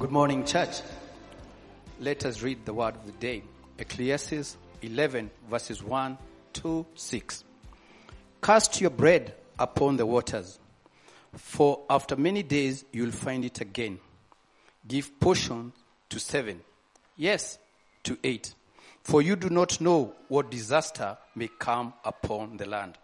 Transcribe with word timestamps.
Good 0.00 0.12
morning, 0.12 0.46
church. 0.46 0.80
Let 2.00 2.24
us 2.24 2.40
read 2.40 2.64
the 2.64 2.72
word 2.72 2.96
of 2.96 3.04
the 3.04 3.12
day. 3.12 3.42
Ecclesiastes 3.78 4.56
11 4.80 5.30
verses 5.46 5.82
1 5.82 6.16
to 6.54 6.86
6. 6.94 7.44
Cast 8.42 8.80
your 8.80 8.88
bread 8.88 9.34
upon 9.58 9.98
the 9.98 10.06
waters, 10.06 10.58
for 11.34 11.82
after 11.90 12.16
many 12.16 12.42
days 12.42 12.86
you'll 12.92 13.10
find 13.10 13.44
it 13.44 13.60
again. 13.60 13.98
Give 14.88 15.20
portion 15.20 15.74
to 16.08 16.18
seven, 16.18 16.62
yes, 17.18 17.58
to 18.04 18.16
eight, 18.24 18.54
for 19.02 19.20
you 19.20 19.36
do 19.36 19.50
not 19.50 19.82
know 19.82 20.14
what 20.28 20.50
disaster 20.50 21.18
may 21.34 21.50
come 21.58 21.92
upon 22.06 22.56
the 22.56 22.66
land. 22.66 22.96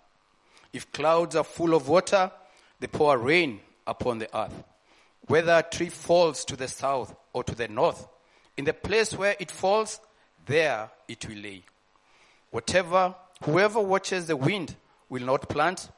If 0.72 0.90
clouds 0.92 1.36
are 1.36 1.44
full 1.44 1.74
of 1.74 1.90
water, 1.90 2.32
they 2.80 2.86
pour 2.86 3.18
rain 3.18 3.60
upon 3.86 4.16
the 4.16 4.34
earth. 4.34 4.64
Whether 5.26 5.52
a 5.52 5.62
tree 5.62 5.88
falls 5.88 6.44
to 6.46 6.56
the 6.56 6.68
south 6.68 7.14
or 7.32 7.42
to 7.44 7.54
the 7.54 7.68
north, 7.68 8.06
in 8.56 8.64
the 8.64 8.72
place 8.72 9.12
where 9.12 9.36
it 9.38 9.50
falls, 9.50 10.00
there 10.46 10.90
it 11.08 11.28
will 11.28 11.36
lay. 11.38 11.64
Whatever, 12.50 13.14
whoever 13.42 13.80
watches 13.80 14.26
the 14.26 14.36
wind 14.36 14.76
will 15.08 15.24
not 15.24 15.48
plant, 15.48 15.90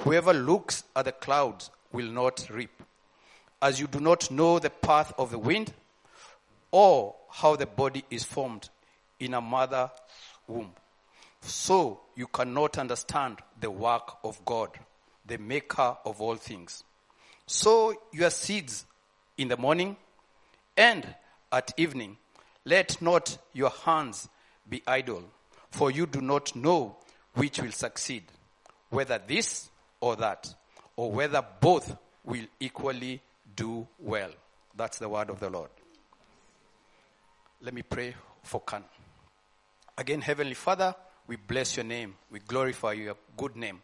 whoever 0.00 0.32
looks 0.32 0.84
at 0.96 1.04
the 1.04 1.12
clouds 1.12 1.70
will 1.92 2.10
not 2.10 2.48
reap. 2.50 2.82
As 3.60 3.80
you 3.80 3.86
do 3.86 4.00
not 4.00 4.30
know 4.30 4.58
the 4.58 4.70
path 4.70 5.12
of 5.16 5.30
the 5.30 5.38
wind, 5.38 5.72
or 6.72 7.14
how 7.30 7.54
the 7.54 7.66
body 7.66 8.04
is 8.10 8.24
formed 8.24 8.68
in 9.20 9.34
a 9.34 9.40
mother's 9.40 9.90
womb, 10.48 10.72
so 11.40 12.00
you 12.16 12.26
cannot 12.26 12.78
understand 12.78 13.38
the 13.60 13.70
work 13.70 14.16
of 14.24 14.44
God, 14.44 14.70
the 15.24 15.38
maker 15.38 15.96
of 16.04 16.20
all 16.20 16.36
things. 16.36 16.82
Sow 17.46 17.94
your 18.12 18.30
seeds 18.30 18.86
in 19.36 19.48
the 19.48 19.56
morning 19.56 19.96
and 20.76 21.06
at 21.50 21.72
evening. 21.76 22.16
Let 22.64 23.02
not 23.02 23.38
your 23.52 23.70
hands 23.70 24.28
be 24.68 24.82
idle, 24.86 25.24
for 25.70 25.90
you 25.90 26.06
do 26.06 26.20
not 26.20 26.54
know 26.54 26.96
which 27.34 27.60
will 27.60 27.72
succeed, 27.72 28.22
whether 28.90 29.18
this 29.18 29.70
or 30.00 30.16
that, 30.16 30.54
or 30.96 31.10
whether 31.10 31.44
both 31.60 31.96
will 32.24 32.46
equally 32.60 33.20
do 33.56 33.86
well. 33.98 34.30
That's 34.76 34.98
the 34.98 35.08
word 35.08 35.30
of 35.30 35.40
the 35.40 35.50
Lord. 35.50 35.70
Let 37.60 37.74
me 37.74 37.82
pray 37.82 38.14
for 38.42 38.60
Canon. 38.60 38.88
Again, 39.98 40.20
Heavenly 40.20 40.54
Father, 40.54 40.94
we 41.26 41.36
bless 41.36 41.76
your 41.76 41.84
name. 41.84 42.14
We 42.30 42.40
glorify 42.40 42.92
your 42.92 43.16
good 43.36 43.56
name. 43.56 43.82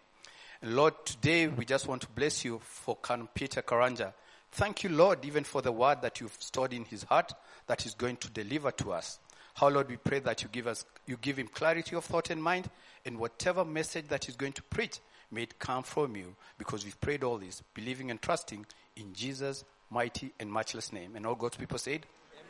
Lord, 0.62 0.94
today 1.06 1.46
we 1.46 1.64
just 1.64 1.86
want 1.86 2.02
to 2.02 2.08
bless 2.08 2.44
you 2.44 2.60
for 2.64 2.96
Canon 2.96 3.28
Peter 3.32 3.62
Karanja. 3.62 4.12
Thank 4.50 4.82
you, 4.82 4.90
Lord, 4.90 5.24
even 5.24 5.44
for 5.44 5.62
the 5.62 5.70
word 5.70 6.02
that 6.02 6.20
you've 6.20 6.36
stored 6.40 6.72
in 6.72 6.84
his 6.84 7.04
heart 7.04 7.32
that 7.68 7.82
he's 7.82 7.94
going 7.94 8.16
to 8.16 8.30
deliver 8.30 8.72
to 8.72 8.92
us. 8.92 9.20
How, 9.54 9.68
Lord, 9.68 9.88
we 9.88 9.96
pray 9.96 10.18
that 10.20 10.42
you 10.42 10.48
give 10.50 10.66
us, 10.66 10.84
you 11.06 11.16
give 11.16 11.38
him 11.38 11.46
clarity 11.46 11.94
of 11.94 12.04
thought 12.04 12.30
and 12.30 12.42
mind, 12.42 12.68
and 13.04 13.18
whatever 13.18 13.64
message 13.64 14.08
that 14.08 14.24
he's 14.24 14.34
going 14.34 14.52
to 14.54 14.62
preach, 14.64 14.98
may 15.30 15.42
it 15.42 15.58
come 15.60 15.84
from 15.84 16.16
you, 16.16 16.34
because 16.58 16.84
we've 16.84 17.00
prayed 17.00 17.22
all 17.22 17.38
this, 17.38 17.62
believing 17.74 18.10
and 18.10 18.20
trusting 18.20 18.66
in 18.96 19.12
Jesus' 19.12 19.64
mighty 19.90 20.32
and 20.40 20.52
matchless 20.52 20.92
name. 20.92 21.14
And 21.14 21.24
all 21.24 21.36
God's 21.36 21.56
people 21.56 21.78
said, 21.78 22.04
Amen. 22.32 22.46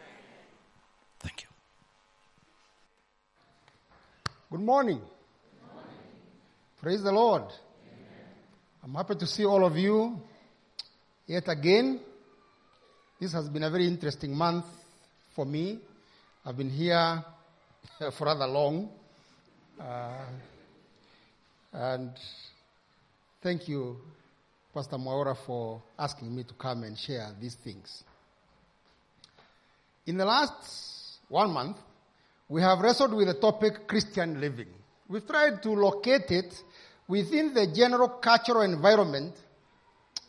Thank 1.21 1.43
you. 1.43 1.49
Good 4.51 4.65
morning. 4.65 5.03
Praise 6.81 7.03
the 7.03 7.13
Lord. 7.13 7.45
I'm 8.83 8.95
happy 8.95 9.17
to 9.17 9.27
see 9.27 9.45
all 9.45 9.65
of 9.65 9.77
you 9.77 10.21
yet 11.27 11.49
again. 11.49 12.01
This 13.21 13.33
has 13.33 13.49
been 13.49 13.65
a 13.65 13.71
very 13.71 13.87
interesting 13.87 14.35
month 14.35 14.67
for 15.35 15.45
me. 15.45 15.81
I've 16.47 16.57
been 16.57 16.71
here 16.71 17.25
for 18.17 18.25
rather 18.27 18.47
long. 18.47 18.89
Uh, 19.81 20.25
and 21.73 22.13
thank 23.43 23.69
you, 23.69 23.97
Pastor 24.73 24.97
Maura, 24.97 25.35
for 25.35 25.83
asking 25.99 26.35
me 26.35 26.45
to 26.45 26.55
come 26.55 26.85
and 26.85 26.97
share 26.97 27.31
these 27.41 27.57
things. 27.57 28.05
In 30.07 30.17
the 30.17 30.25
last 30.25 31.19
one 31.29 31.51
month, 31.51 31.79
we 32.49 32.63
have 32.63 32.79
wrestled 32.79 33.13
with 33.13 33.27
the 33.27 33.35
topic 33.35 33.89
Christian 33.89 34.41
living. 34.41 34.69
We've 35.09 35.27
tried 35.27 35.63
to 35.65 35.71
locate 35.71 36.31
it 36.31 36.63
within 37.09 37.55
the 37.55 37.67
general 37.67 38.09
cultural 38.09 38.61
environment 38.61 39.35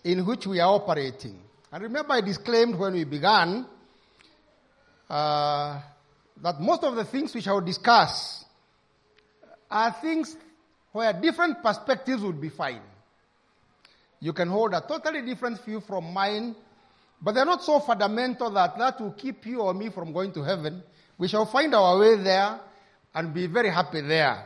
in 0.03 0.25
which 0.25 0.47
we 0.47 0.59
are 0.59 0.73
operating. 0.73 1.37
And 1.71 1.83
remember, 1.83 2.13
I 2.13 2.21
disclaimed 2.21 2.79
when 2.79 2.93
we 2.93 3.03
began 3.03 3.67
uh, 5.09 5.81
that 6.41 6.59
most 6.59 6.83
of 6.83 6.95
the 6.95 7.03
things 7.03 7.35
which 7.35 7.47
I 7.47 7.53
will 7.53 7.61
discuss 7.61 8.45
are 9.69 9.95
things 10.01 10.35
where 10.91 11.13
different 11.13 11.61
perspectives 11.61 12.23
would 12.23 12.41
be 12.41 12.49
fine. 12.49 12.81
You 14.21 14.33
can 14.33 14.47
hold 14.47 14.73
a 14.73 14.81
totally 14.81 15.21
different 15.21 15.63
view 15.63 15.81
from 15.81 16.11
mine, 16.13 16.55
but 17.21 17.33
they're 17.33 17.45
not 17.45 17.63
so 17.63 17.79
fundamental 17.79 18.49
that 18.51 18.77
that 18.77 18.99
will 18.99 19.11
keep 19.11 19.45
you 19.45 19.61
or 19.61 19.73
me 19.73 19.89
from 19.89 20.11
going 20.11 20.31
to 20.33 20.43
heaven. 20.43 20.81
We 21.17 21.27
shall 21.27 21.45
find 21.45 21.73
our 21.75 21.99
way 21.99 22.15
there 22.15 22.59
and 23.13 23.33
be 23.33 23.47
very 23.47 23.69
happy 23.69 24.01
there. 24.01 24.45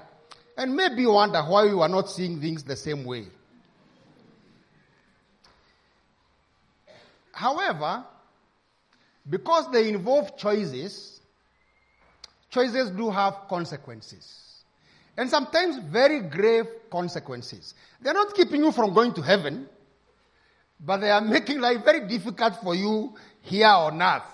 And 0.57 0.75
maybe 0.75 1.05
wonder 1.05 1.41
why 1.41 1.65
you 1.65 1.81
are 1.81 1.89
not 1.89 2.09
seeing 2.09 2.39
things 2.39 2.63
the 2.63 2.75
same 2.75 3.03
way. 3.05 3.25
However, 7.31 8.05
because 9.27 9.71
they 9.71 9.89
involve 9.89 10.37
choices, 10.37 11.19
choices 12.49 12.91
do 12.91 13.09
have 13.09 13.47
consequences. 13.49 14.63
And 15.17 15.29
sometimes 15.29 15.77
very 15.77 16.21
grave 16.21 16.65
consequences. 16.91 17.73
They're 18.01 18.13
not 18.13 18.35
keeping 18.35 18.63
you 18.63 18.71
from 18.71 18.93
going 18.93 19.13
to 19.13 19.21
heaven, 19.21 19.67
but 20.79 20.97
they 20.97 21.09
are 21.09 21.21
making 21.35 21.59
life 21.59 21.83
very 21.83 22.07
difficult 22.07 22.61
for 22.61 22.75
you 22.75 23.15
here 23.41 23.67
on 23.67 24.01
earth. 24.01 24.32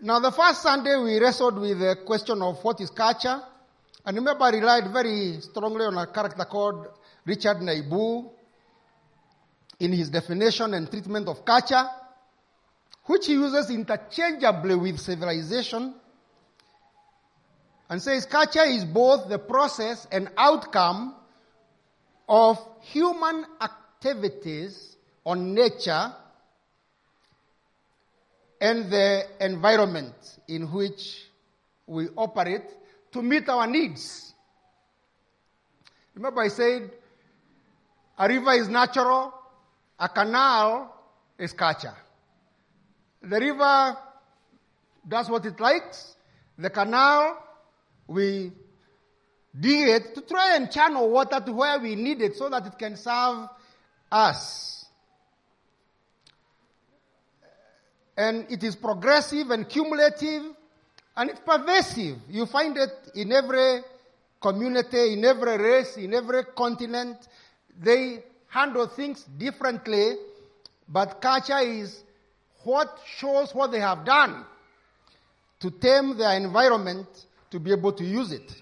Now, 0.00 0.20
the 0.20 0.30
first 0.30 0.62
Sunday 0.62 0.96
we 0.96 1.18
wrestled 1.18 1.58
with 1.58 1.80
the 1.80 1.96
question 2.06 2.40
of 2.42 2.62
what 2.62 2.80
is 2.80 2.90
culture. 2.90 3.40
And 4.04 4.16
remember, 4.16 4.44
I 4.44 4.50
relied 4.50 4.92
very 4.92 5.40
strongly 5.40 5.84
on 5.86 5.98
a 5.98 6.06
character 6.06 6.44
called 6.44 6.86
Richard 7.24 7.60
Niebuhr 7.60 8.30
in 9.80 9.92
his 9.92 10.08
definition 10.08 10.74
and 10.74 10.88
treatment 10.90 11.28
of 11.28 11.44
culture, 11.44 11.84
which 13.04 13.26
he 13.26 13.32
uses 13.32 13.70
interchangeably 13.70 14.76
with 14.76 14.98
civilization 15.00 15.94
and 17.90 18.02
says 18.02 18.26
culture 18.26 18.64
is 18.64 18.84
both 18.84 19.28
the 19.28 19.38
process 19.38 20.06
and 20.12 20.28
outcome 20.36 21.14
of 22.28 22.58
human 22.80 23.46
activities 23.60 24.96
on 25.24 25.54
nature 25.54 26.12
and 28.60 28.90
the 28.90 29.24
environment 29.40 30.14
in 30.48 30.70
which 30.72 31.24
we 31.86 32.08
operate 32.16 32.64
to 33.12 33.22
meet 33.22 33.48
our 33.48 33.66
needs. 33.66 34.34
Remember, 36.14 36.42
I 36.42 36.48
said 36.48 36.90
a 38.18 38.28
river 38.28 38.52
is 38.52 38.68
natural, 38.68 39.32
a 39.98 40.08
canal 40.08 40.94
is 41.38 41.52
culture. 41.52 41.94
The 43.22 43.38
river 43.38 43.96
does 45.06 45.30
what 45.30 45.46
it 45.46 45.58
likes, 45.60 46.14
the 46.58 46.70
canal, 46.70 47.42
we 48.06 48.52
dig 49.58 49.88
it 49.88 50.14
to 50.14 50.20
try 50.22 50.56
and 50.56 50.70
channel 50.70 51.08
water 51.08 51.40
to 51.40 51.52
where 51.52 51.78
we 51.78 51.94
need 51.94 52.20
it 52.20 52.36
so 52.36 52.48
that 52.48 52.66
it 52.66 52.78
can 52.78 52.96
serve 52.96 53.48
us. 54.10 54.77
And 58.18 58.50
it 58.50 58.64
is 58.64 58.74
progressive 58.74 59.52
and 59.52 59.68
cumulative 59.68 60.42
and 61.16 61.30
it's 61.30 61.40
pervasive. 61.40 62.18
You 62.28 62.46
find 62.46 62.76
it 62.76 62.90
in 63.14 63.30
every 63.30 63.80
community, 64.40 65.12
in 65.12 65.24
every 65.24 65.56
race, 65.56 65.96
in 65.96 66.12
every 66.12 66.42
continent. 66.56 67.16
They 67.80 68.24
handle 68.48 68.88
things 68.88 69.24
differently, 69.38 70.14
but 70.88 71.22
culture 71.22 71.60
is 71.60 72.02
what 72.64 72.98
shows 73.06 73.54
what 73.54 73.70
they 73.70 73.78
have 73.80 74.04
done 74.04 74.44
to 75.60 75.70
tame 75.70 76.18
their 76.18 76.36
environment 76.36 77.06
to 77.52 77.60
be 77.60 77.70
able 77.70 77.92
to 77.92 78.04
use 78.04 78.32
it. 78.32 78.52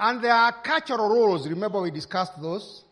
And 0.00 0.24
there 0.24 0.32
are 0.32 0.52
cultural 0.62 1.10
roles. 1.10 1.46
Remember 1.46 1.82
we 1.82 1.90
discussed 1.90 2.40
those. 2.40 2.84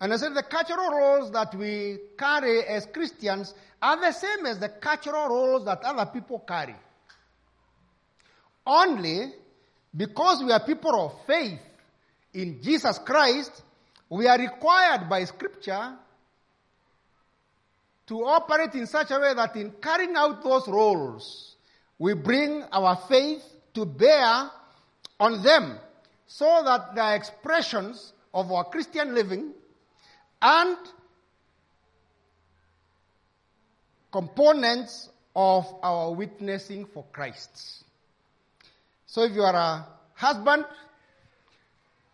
And 0.00 0.12
I 0.12 0.16
said 0.16 0.34
the 0.34 0.44
cultural 0.44 0.90
roles 0.90 1.32
that 1.32 1.54
we 1.54 1.98
carry 2.16 2.64
as 2.64 2.86
Christians 2.86 3.52
are 3.82 4.00
the 4.00 4.12
same 4.12 4.46
as 4.46 4.58
the 4.58 4.68
cultural 4.68 5.28
roles 5.28 5.64
that 5.64 5.82
other 5.82 6.06
people 6.06 6.38
carry. 6.40 6.76
Only 8.64 9.32
because 9.96 10.42
we 10.44 10.52
are 10.52 10.64
people 10.64 10.94
of 10.94 11.26
faith 11.26 11.58
in 12.34 12.62
Jesus 12.62 12.98
Christ, 12.98 13.62
we 14.08 14.28
are 14.28 14.38
required 14.38 15.08
by 15.08 15.24
Scripture 15.24 15.94
to 18.06 18.24
operate 18.24 18.74
in 18.74 18.86
such 18.86 19.10
a 19.10 19.18
way 19.18 19.34
that 19.34 19.56
in 19.56 19.72
carrying 19.82 20.14
out 20.14 20.42
those 20.44 20.68
roles, 20.68 21.56
we 21.98 22.14
bring 22.14 22.62
our 22.72 22.96
faith 23.08 23.42
to 23.74 23.84
bear 23.84 24.50
on 25.18 25.42
them 25.42 25.78
so 26.26 26.62
that 26.64 26.94
the 26.94 27.14
expressions 27.14 28.12
of 28.32 28.52
our 28.52 28.64
Christian 28.64 29.14
living 29.14 29.52
and 30.40 30.76
components 34.10 35.08
of 35.34 35.66
our 35.82 36.12
witnessing 36.12 36.86
for 36.86 37.04
Christ. 37.12 37.84
So 39.06 39.22
if 39.22 39.32
you 39.32 39.42
are 39.42 39.54
a 39.54 39.86
husband, 40.14 40.64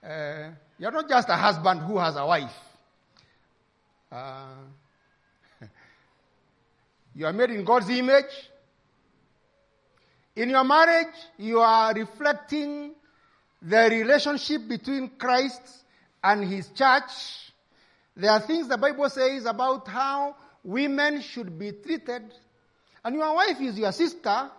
uh, 0.03 0.51
you're 0.79 0.91
not 0.91 1.09
just 1.09 1.29
a 1.29 1.37
husband 1.37 1.81
who 1.81 1.99
has 1.99 2.17
a 2.17 2.27
wife. 2.27 2.53
Uh, 4.11 4.47
you 7.15 7.27
are 7.27 7.33
made 7.33 7.51
in 7.51 7.65
God's 7.65 7.89
image. 7.89 8.51
In 10.37 10.51
your 10.51 10.65
marriage, 10.65 11.15
you 11.39 11.61
are 11.61 11.95
reflecting 11.95 12.93
the 13.63 13.89
relationship 13.91 14.69
between 14.69 15.11
Christ 15.17 15.63
and 16.23 16.45
his 16.45 16.69
church. 16.71 17.53
There 18.17 18.31
are 18.31 18.41
things 18.41 18.69
the 18.69 18.79
Bible 18.79 19.09
says 19.11 19.45
about 19.45 19.89
how 19.89 20.37
women 20.63 21.21
should 21.21 21.59
be 21.59 21.73
treated. 21.73 22.23
And 23.05 23.17
your 23.17 23.35
wife 23.35 23.61
is 23.61 23.79
your 23.79 23.93
sister, 23.93 24.51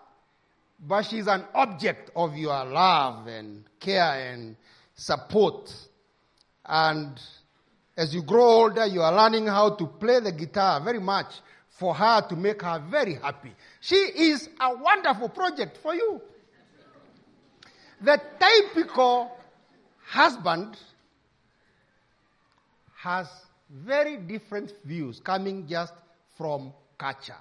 but 0.80 1.04
she's 1.04 1.28
an 1.28 1.46
object 1.54 2.12
of 2.16 2.36
your 2.36 2.66
love 2.66 3.28
and 3.28 3.64
care 3.80 4.32
and 4.32 4.56
support. 4.94 5.74
And 6.66 7.20
as 7.96 8.14
you 8.14 8.24
grow 8.24 8.46
older, 8.46 8.86
you 8.86 9.02
are 9.02 9.14
learning 9.14 9.48
how 9.48 9.76
to 9.76 9.88
play 9.88 10.20
the 10.20 10.32
guitar 10.32 10.82
very 10.82 11.00
much 11.00 11.28
for 11.70 11.94
her 11.94 12.22
to 12.28 12.36
make 12.36 12.62
her 12.62 12.84
very 12.90 13.16
happy. 13.16 13.52
She 13.80 13.96
is 13.96 14.50
a 14.60 14.76
wonderful 14.76 15.30
project 15.30 15.78
for 15.78 15.96
you. 15.96 16.22
The 18.02 18.22
typical 18.40 19.32
husband 20.06 20.78
has 22.98 23.28
very 23.70 24.18
different 24.18 24.74
views 24.84 25.20
coming 25.20 25.68
just 25.68 25.94
from 26.38 26.74
culture. 26.98 27.34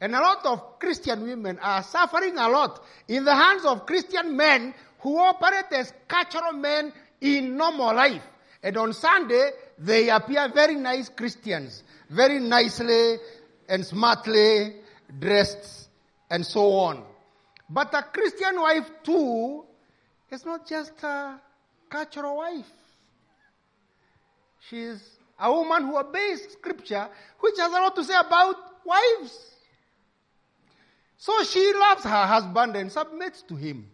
And 0.00 0.14
a 0.14 0.20
lot 0.20 0.44
of 0.44 0.78
Christian 0.78 1.22
women 1.22 1.58
are 1.60 1.82
suffering 1.82 2.36
a 2.36 2.48
lot 2.48 2.84
in 3.08 3.24
the 3.24 3.34
hands 3.34 3.64
of 3.64 3.86
Christian 3.86 4.36
men 4.36 4.74
who 5.00 5.18
operate 5.18 5.72
as 5.72 5.92
cultural 6.06 6.52
men 6.52 6.92
in 7.20 7.56
normal 7.56 7.94
life. 7.94 8.22
And 8.62 8.76
on 8.76 8.92
Sunday, 8.92 9.50
they 9.78 10.10
appear 10.10 10.50
very 10.52 10.74
nice 10.74 11.08
Christians, 11.08 11.82
very 12.10 12.40
nicely 12.40 13.16
and 13.68 13.86
smartly 13.86 14.74
dressed 15.18 15.88
and 16.30 16.44
so 16.44 16.72
on. 16.72 17.04
But 17.68 17.94
a 17.94 18.02
Christian 18.02 18.60
wife 18.60 18.90
too 19.02 19.64
is 20.30 20.44
not 20.44 20.66
just 20.68 20.92
a 21.02 21.40
cultural 21.88 22.36
wife. 22.36 22.66
She 24.68 24.80
is 24.80 25.15
a 25.38 25.52
woman 25.52 25.84
who 25.86 25.98
obeys 25.98 26.48
scripture, 26.52 27.08
which 27.40 27.54
has 27.58 27.72
a 27.72 27.76
lot 27.76 27.94
to 27.96 28.04
say 28.04 28.14
about 28.14 28.56
wives. 28.84 29.56
So 31.18 31.42
she 31.44 31.72
loves 31.74 32.04
her 32.04 32.26
husband 32.26 32.76
and 32.76 32.90
submits 32.90 33.42
to 33.42 33.56
him. 33.56 33.88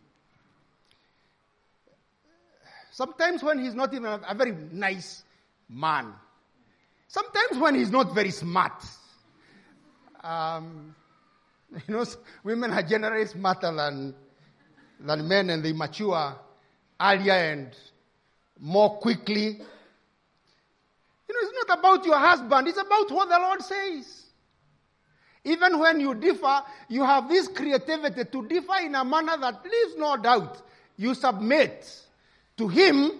Sometimes 2.90 3.42
when 3.42 3.58
he's 3.58 3.74
not 3.74 3.94
even 3.94 4.06
a, 4.06 4.34
very 4.34 4.52
nice 4.70 5.24
man. 5.68 6.12
Sometimes 7.08 7.58
when 7.58 7.74
he's 7.74 7.90
not 7.90 8.14
very 8.14 8.30
smart. 8.30 8.84
Um, 10.22 10.94
you 11.88 11.94
know, 11.94 12.04
women 12.44 12.70
are 12.70 12.82
generally 12.82 13.26
smarter 13.26 13.74
than, 13.74 14.14
than 15.00 15.26
men 15.26 15.50
and 15.50 15.64
they 15.64 15.72
mature 15.72 16.36
earlier 17.00 17.32
and 17.32 17.74
more 18.60 18.98
quickly. 18.98 19.60
You 21.32 21.42
know, 21.42 21.48
it's 21.48 21.68
not 21.68 21.78
about 21.78 22.04
your 22.04 22.18
husband, 22.18 22.68
it's 22.68 22.78
about 22.78 23.10
what 23.10 23.28
the 23.28 23.38
Lord 23.38 23.62
says. 23.62 24.26
Even 25.44 25.78
when 25.78 25.98
you 25.98 26.14
differ, 26.14 26.62
you 26.88 27.04
have 27.04 27.28
this 27.28 27.48
creativity 27.48 28.24
to 28.24 28.46
differ 28.46 28.76
in 28.84 28.94
a 28.94 29.04
manner 29.04 29.36
that 29.38 29.64
leaves 29.64 29.96
no 29.96 30.16
doubt. 30.16 30.60
You 30.96 31.14
submit 31.14 31.88
to 32.58 32.68
Him, 32.68 33.12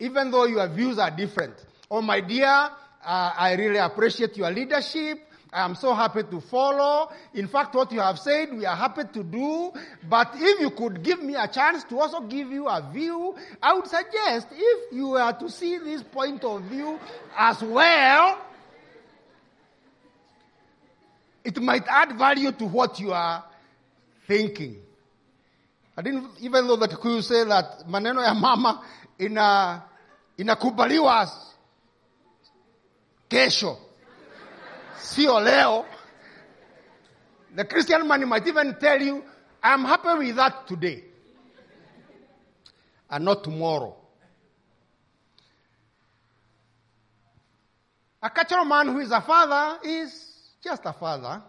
even 0.00 0.30
though 0.30 0.44
your 0.46 0.66
views 0.68 0.98
are 0.98 1.10
different. 1.10 1.54
Oh, 1.90 2.00
my 2.00 2.20
dear, 2.20 2.46
uh, 2.48 2.70
I 3.04 3.54
really 3.56 3.78
appreciate 3.78 4.36
your 4.36 4.50
leadership. 4.50 5.25
I 5.56 5.64
am 5.64 5.74
so 5.74 5.94
happy 5.94 6.22
to 6.22 6.38
follow. 6.42 7.10
In 7.32 7.48
fact, 7.48 7.74
what 7.74 7.90
you 7.90 7.98
have 8.00 8.18
said, 8.18 8.52
we 8.52 8.66
are 8.66 8.76
happy 8.76 9.04
to 9.14 9.24
do. 9.24 9.72
But 10.06 10.32
if 10.34 10.60
you 10.60 10.68
could 10.70 11.02
give 11.02 11.22
me 11.22 11.34
a 11.34 11.48
chance 11.48 11.82
to 11.84 11.98
also 11.98 12.20
give 12.20 12.50
you 12.52 12.68
a 12.68 12.86
view, 12.92 13.34
I 13.62 13.72
would 13.72 13.86
suggest 13.86 14.48
if 14.52 14.92
you 14.92 15.08
were 15.08 15.32
to 15.32 15.48
see 15.48 15.78
this 15.78 16.02
point 16.02 16.44
of 16.44 16.60
view 16.64 17.00
as 17.38 17.62
well, 17.62 18.38
it 21.42 21.58
might 21.62 21.86
add 21.88 22.18
value 22.18 22.52
to 22.52 22.66
what 22.66 23.00
you 23.00 23.14
are 23.14 23.42
thinking. 24.28 24.76
I 25.96 26.02
didn't 26.02 26.28
even 26.42 26.66
know 26.66 26.76
that 26.76 26.90
Kikuyu 26.90 27.22
say 27.22 27.44
that 27.44 27.88
maneno 27.88 28.20
ya 28.22 28.34
mama 28.34 28.84
ina 29.18 29.80
inakubaliwa 30.36 31.30
kesho 33.30 33.78
sio 34.98 35.38
leo. 35.42 35.84
The 37.54 37.64
Christian 37.64 38.06
man 38.06 38.28
might 38.28 38.46
even 38.46 38.76
tell 38.78 39.00
you, 39.00 39.22
I'm 39.62 39.84
happy 39.84 40.26
with 40.26 40.36
that 40.36 40.66
today 40.66 41.04
and 43.10 43.24
not 43.24 43.44
tomorrow. 43.44 43.96
A 48.22 48.30
cultural 48.30 48.64
man 48.64 48.88
who 48.88 48.98
is 48.98 49.10
a 49.10 49.20
father 49.20 49.78
is 49.84 50.52
just 50.62 50.82
a 50.84 50.92
father. 50.92 51.42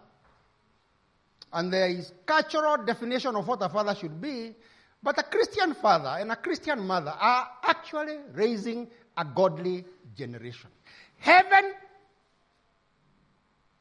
And 1.52 1.72
there 1.72 1.88
is 1.88 2.12
cultural 2.26 2.84
definition 2.84 3.34
of 3.34 3.48
what 3.48 3.62
a 3.62 3.68
father 3.68 3.94
should 3.94 4.20
be. 4.20 4.54
But 5.02 5.18
a 5.18 5.22
Christian 5.22 5.74
father 5.74 6.16
and 6.20 6.30
a 6.30 6.36
Christian 6.36 6.86
mother 6.86 7.10
are 7.18 7.48
actually 7.64 8.18
raising 8.32 8.88
a 9.16 9.24
godly 9.24 9.84
generation. 10.16 10.70
Heaven 11.16 11.72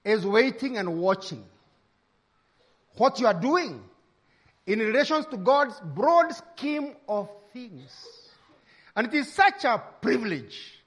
is 0.07 0.25
waiting 0.25 0.77
and 0.77 0.99
watching 0.99 1.43
what 2.95 3.19
you 3.19 3.27
are 3.27 3.39
doing 3.39 3.83
in 4.65 4.79
relation 4.79 5.23
to 5.29 5.37
God's 5.37 5.79
broad 5.79 6.33
scheme 6.33 6.95
of 7.07 7.29
things. 7.53 7.91
And 8.95 9.07
it 9.07 9.13
is 9.13 9.31
such 9.33 9.65
a 9.65 9.81
privilege. 10.01 10.81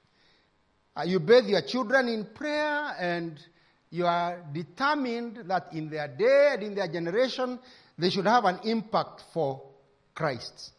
Uh, 0.95 1.03
you 1.03 1.19
bathe 1.19 1.45
your 1.45 1.61
children 1.61 2.07
in 2.09 2.25
prayer 2.25 2.95
and 2.99 3.39
you 3.89 4.05
are 4.05 4.43
determined 4.51 5.43
that 5.45 5.73
in 5.73 5.89
their 5.89 6.07
day 6.07 6.51
and 6.53 6.63
in 6.63 6.75
their 6.75 6.87
generation, 6.87 7.59
they 7.97 8.09
should 8.09 8.25
have 8.25 8.45
an 8.45 8.59
impact 8.63 9.23
for 9.33 9.61
Christ. 10.13 10.71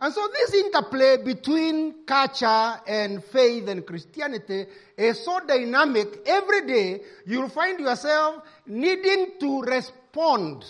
And 0.00 0.12
so 0.12 0.28
this 0.32 0.54
interplay 0.54 1.16
between 1.24 2.04
culture 2.04 2.80
and 2.86 3.24
faith 3.24 3.68
and 3.68 3.86
Christianity 3.86 4.66
is 4.96 5.24
so 5.24 5.40
dynamic. 5.40 6.22
Every 6.26 6.66
day 6.66 7.00
you'll 7.26 7.48
find 7.48 7.80
yourself 7.80 8.42
needing 8.66 9.32
to 9.40 9.62
respond 9.62 10.64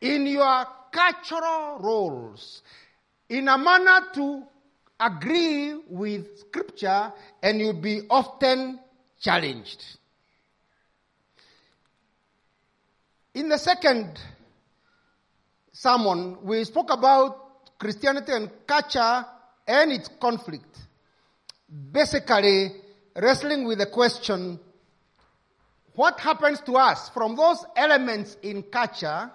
in 0.00 0.26
your 0.26 0.66
cultural 0.92 1.78
roles 1.78 2.62
in 3.30 3.48
a 3.48 3.56
manner 3.56 4.06
to 4.14 4.42
agree 4.98 5.74
with 5.88 6.40
scripture 6.40 7.12
and 7.42 7.60
you'll 7.60 7.72
be 7.72 8.02
often 8.10 8.78
challenged. 9.20 9.82
In 13.34 13.48
the 13.48 13.56
second 13.56 14.18
sermon, 15.72 16.38
we 16.42 16.64
spoke 16.64 16.92
about 16.92 17.49
Christianity 17.80 18.32
and 18.32 18.50
culture 18.66 19.24
and 19.66 19.90
its 19.90 20.10
conflict. 20.20 20.76
Basically, 21.90 22.72
wrestling 23.16 23.64
with 23.64 23.78
the 23.78 23.86
question 23.86 24.60
what 25.94 26.20
happens 26.20 26.60
to 26.60 26.76
us 26.76 27.08
from 27.08 27.36
those 27.36 27.64
elements 27.74 28.36
in 28.42 28.62
culture 28.64 29.30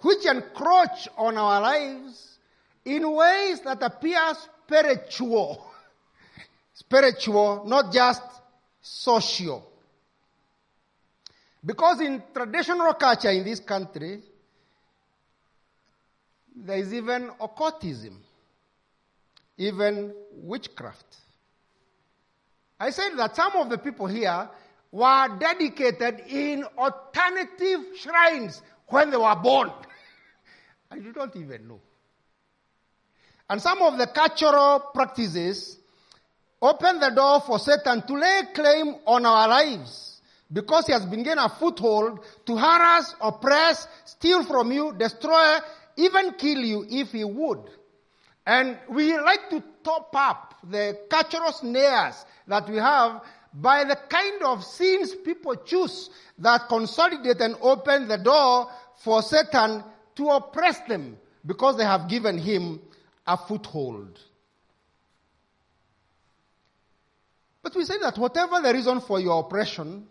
which 0.00 0.26
encroach 0.26 1.08
on 1.16 1.38
our 1.38 1.60
lives 1.62 2.38
in 2.84 3.10
ways 3.10 3.60
that 3.60 3.82
appear 3.82 4.20
spiritual. 4.34 5.66
spiritual, 6.74 7.64
not 7.66 7.90
just 7.90 8.22
social. 8.82 9.66
Because 11.64 12.00
in 12.02 12.22
traditional 12.34 12.92
culture 12.94 13.30
in 13.30 13.44
this 13.44 13.60
country, 13.60 14.20
there 16.56 16.78
is 16.78 16.92
even 16.92 17.30
occultism. 17.40 18.22
even 19.58 20.12
witchcraft. 20.32 21.16
I 22.78 22.90
said 22.90 23.16
that 23.16 23.34
some 23.36 23.56
of 23.56 23.70
the 23.70 23.78
people 23.78 24.06
here 24.06 24.50
were 24.92 25.38
dedicated 25.38 26.20
in 26.28 26.64
alternative 26.76 27.80
shrines 27.98 28.60
when 28.88 29.10
they 29.10 29.16
were 29.16 29.36
born. 29.36 29.70
and 30.90 31.02
you 31.04 31.12
don't 31.12 31.34
even 31.36 31.68
know. 31.68 31.80
And 33.48 33.62
some 33.62 33.80
of 33.80 33.96
the 33.96 34.08
cultural 34.08 34.90
practices 34.92 35.78
open 36.60 37.00
the 37.00 37.10
door 37.10 37.40
for 37.40 37.58
Satan 37.58 38.02
to 38.06 38.14
lay 38.14 38.42
claim 38.54 38.96
on 39.06 39.24
our 39.24 39.48
lives 39.48 40.20
because 40.52 40.86
he 40.86 40.92
has 40.92 41.06
been 41.06 41.22
getting 41.22 41.42
a 41.42 41.48
foothold 41.48 42.20
to 42.44 42.56
harass, 42.56 43.14
oppress, 43.20 43.88
steal 44.04 44.44
from 44.44 44.72
you, 44.72 44.94
destroy, 44.98 45.58
even 45.96 46.32
kill 46.34 46.58
you 46.58 46.86
if 46.88 47.12
he 47.12 47.24
would. 47.24 47.60
And 48.46 48.78
we 48.88 49.16
like 49.18 49.50
to 49.50 49.62
top 49.82 50.14
up 50.14 50.54
the 50.68 50.98
cultural 51.10 51.52
snares 51.52 52.24
that 52.46 52.68
we 52.68 52.76
have 52.76 53.22
by 53.52 53.84
the 53.84 53.96
kind 54.08 54.42
of 54.42 54.62
sins 54.62 55.14
people 55.24 55.56
choose 55.56 56.10
that 56.38 56.68
consolidate 56.68 57.40
and 57.40 57.56
open 57.60 58.06
the 58.06 58.18
door 58.18 58.70
for 58.98 59.22
Satan 59.22 59.82
to 60.16 60.28
oppress 60.28 60.78
them 60.80 61.16
because 61.44 61.76
they 61.76 61.84
have 61.84 62.08
given 62.08 62.38
him 62.38 62.80
a 63.26 63.36
foothold. 63.36 64.20
But 67.62 67.74
we 67.74 67.84
say 67.84 67.98
that 68.00 68.16
whatever 68.16 68.60
the 68.60 68.72
reason 68.72 69.00
for 69.00 69.18
your 69.18 69.40
oppression, 69.40 70.06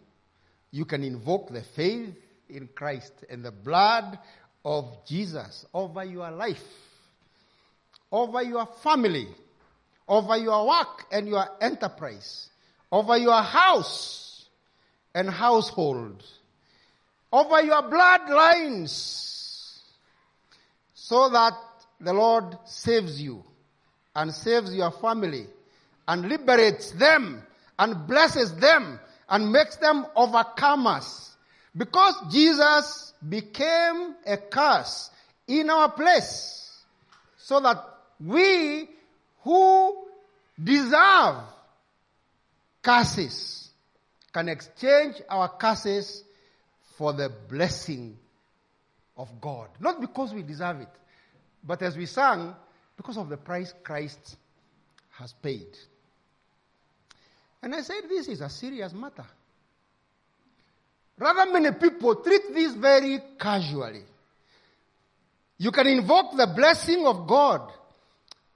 you 0.71 0.83
can 0.83 1.03
invoke 1.03 1.49
the 1.53 1.61
faith 1.61 2.13
in 2.49 2.67
Christ 2.75 3.13
and 3.29 3.45
the 3.45 3.51
blood 3.51 4.19
of 4.65 5.05
Jesus 5.05 5.65
over 5.73 6.03
your 6.03 6.31
life, 6.31 6.63
over 8.11 8.41
your 8.41 8.65
family, 8.65 9.27
over 10.07 10.35
your 10.37 10.67
work 10.67 11.05
and 11.11 11.27
your 11.27 11.45
enterprise, 11.61 12.49
over 12.91 13.15
your 13.15 13.41
house 13.41 14.45
and 15.13 15.29
household, 15.29 16.23
over 17.31 17.61
your 17.61 17.83
bloodlines, 17.83 19.81
so 20.95 21.29
that 21.29 21.53
the 22.01 22.13
Lord 22.13 22.57
saves 22.65 23.21
you 23.21 23.43
and 24.15 24.33
saves 24.33 24.73
your 24.73 24.91
family 24.91 25.45
and 26.07 26.27
liberates 26.27 26.91
them 26.91 27.43
and 27.77 28.07
blesses 28.07 28.53
them 28.55 28.99
and 29.29 29.51
makes 29.51 29.75
them 29.77 30.05
overcomers. 30.15 31.34
Because 31.75 32.15
Jesus 32.31 33.13
became 33.27 34.15
a 34.25 34.37
curse 34.37 35.09
in 35.47 35.69
our 35.69 35.91
place 35.91 36.83
so 37.37 37.59
that 37.59 37.83
we 38.19 38.87
who 39.43 40.05
deserve 40.61 41.43
curses 42.81 43.69
can 44.31 44.47
exchange 44.49 45.15
our 45.29 45.49
curses 45.49 46.23
for 46.97 47.13
the 47.13 47.29
blessing 47.49 48.17
of 49.17 49.29
God. 49.41 49.69
Not 49.79 49.99
because 49.99 50.33
we 50.33 50.43
deserve 50.43 50.81
it, 50.81 50.89
but 51.63 51.81
as 51.81 51.97
we 51.97 52.05
sang, 52.05 52.55
because 52.95 53.17
of 53.17 53.29
the 53.29 53.37
price 53.37 53.73
Christ 53.83 54.37
has 55.11 55.33
paid. 55.33 55.77
And 57.61 57.75
I 57.75 57.81
said, 57.81 58.03
this 58.07 58.27
is 58.27 58.41
a 58.41 58.49
serious 58.49 58.93
matter. 58.93 59.25
Rather 61.17 61.51
many 61.51 61.71
people 61.71 62.15
treat 62.15 62.53
this 62.53 62.73
very 62.73 63.19
casually. 63.39 64.03
You 65.57 65.71
can 65.71 65.87
invoke 65.87 66.35
the 66.35 66.47
blessing 66.47 67.05
of 67.05 67.27
God 67.27 67.71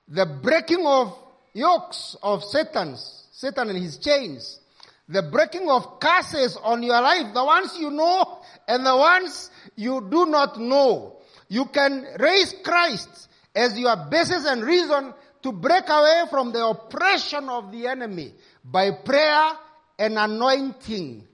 the 0.09 0.25
breaking 0.25 0.85
of 0.85 1.15
yokes 1.53 2.15
of 2.23 2.43
Satan's, 2.43 3.27
Satan 3.31 3.69
and 3.69 3.77
his 3.77 3.97
chains, 3.97 4.59
the 5.07 5.21
breaking 5.23 5.69
of 5.69 5.99
curses 5.99 6.57
on 6.57 6.83
your 6.83 6.99
life, 7.01 7.33
the 7.33 7.43
ones 7.43 7.77
you 7.79 7.91
know 7.91 8.39
and 8.67 8.85
the 8.85 8.95
ones 8.95 9.49
you 9.75 10.07
do 10.09 10.25
not 10.25 10.59
know. 10.59 11.17
You 11.47 11.65
can 11.65 12.05
raise 12.19 12.53
Christ 12.63 13.29
as 13.55 13.77
your 13.77 13.95
basis 14.09 14.45
and 14.45 14.63
reason 14.63 15.13
to 15.43 15.51
break 15.51 15.87
away 15.87 16.23
from 16.29 16.51
the 16.51 16.65
oppression 16.65 17.49
of 17.49 17.71
the 17.71 17.87
enemy 17.87 18.33
by 18.63 18.91
prayer 18.91 19.51
and 19.97 20.17
anointing 20.17 21.27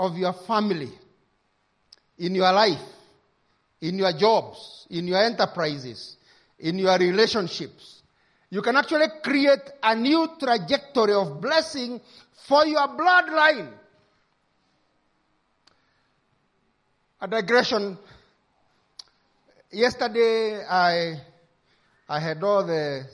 of 0.00 0.16
your 0.16 0.32
family, 0.32 0.90
in 2.16 2.34
your 2.34 2.50
life, 2.50 2.82
in 3.82 3.98
your 3.98 4.14
jobs, 4.14 4.86
in 4.88 5.06
your 5.06 5.22
enterprises, 5.22 6.16
in 6.58 6.78
your 6.78 6.96
relationships. 6.96 8.00
You 8.48 8.62
can 8.62 8.76
actually 8.76 9.08
create 9.22 9.60
a 9.82 9.94
new 9.94 10.26
trajectory 10.38 11.12
of 11.12 11.42
blessing 11.42 12.00
for 12.48 12.66
your 12.66 12.88
bloodline. 12.88 13.72
A 17.20 17.28
digression. 17.28 17.98
Yesterday, 19.70 20.64
I, 20.64 21.20
I 22.08 22.18
had 22.18 22.42
all 22.42 22.64
the 22.64 23.04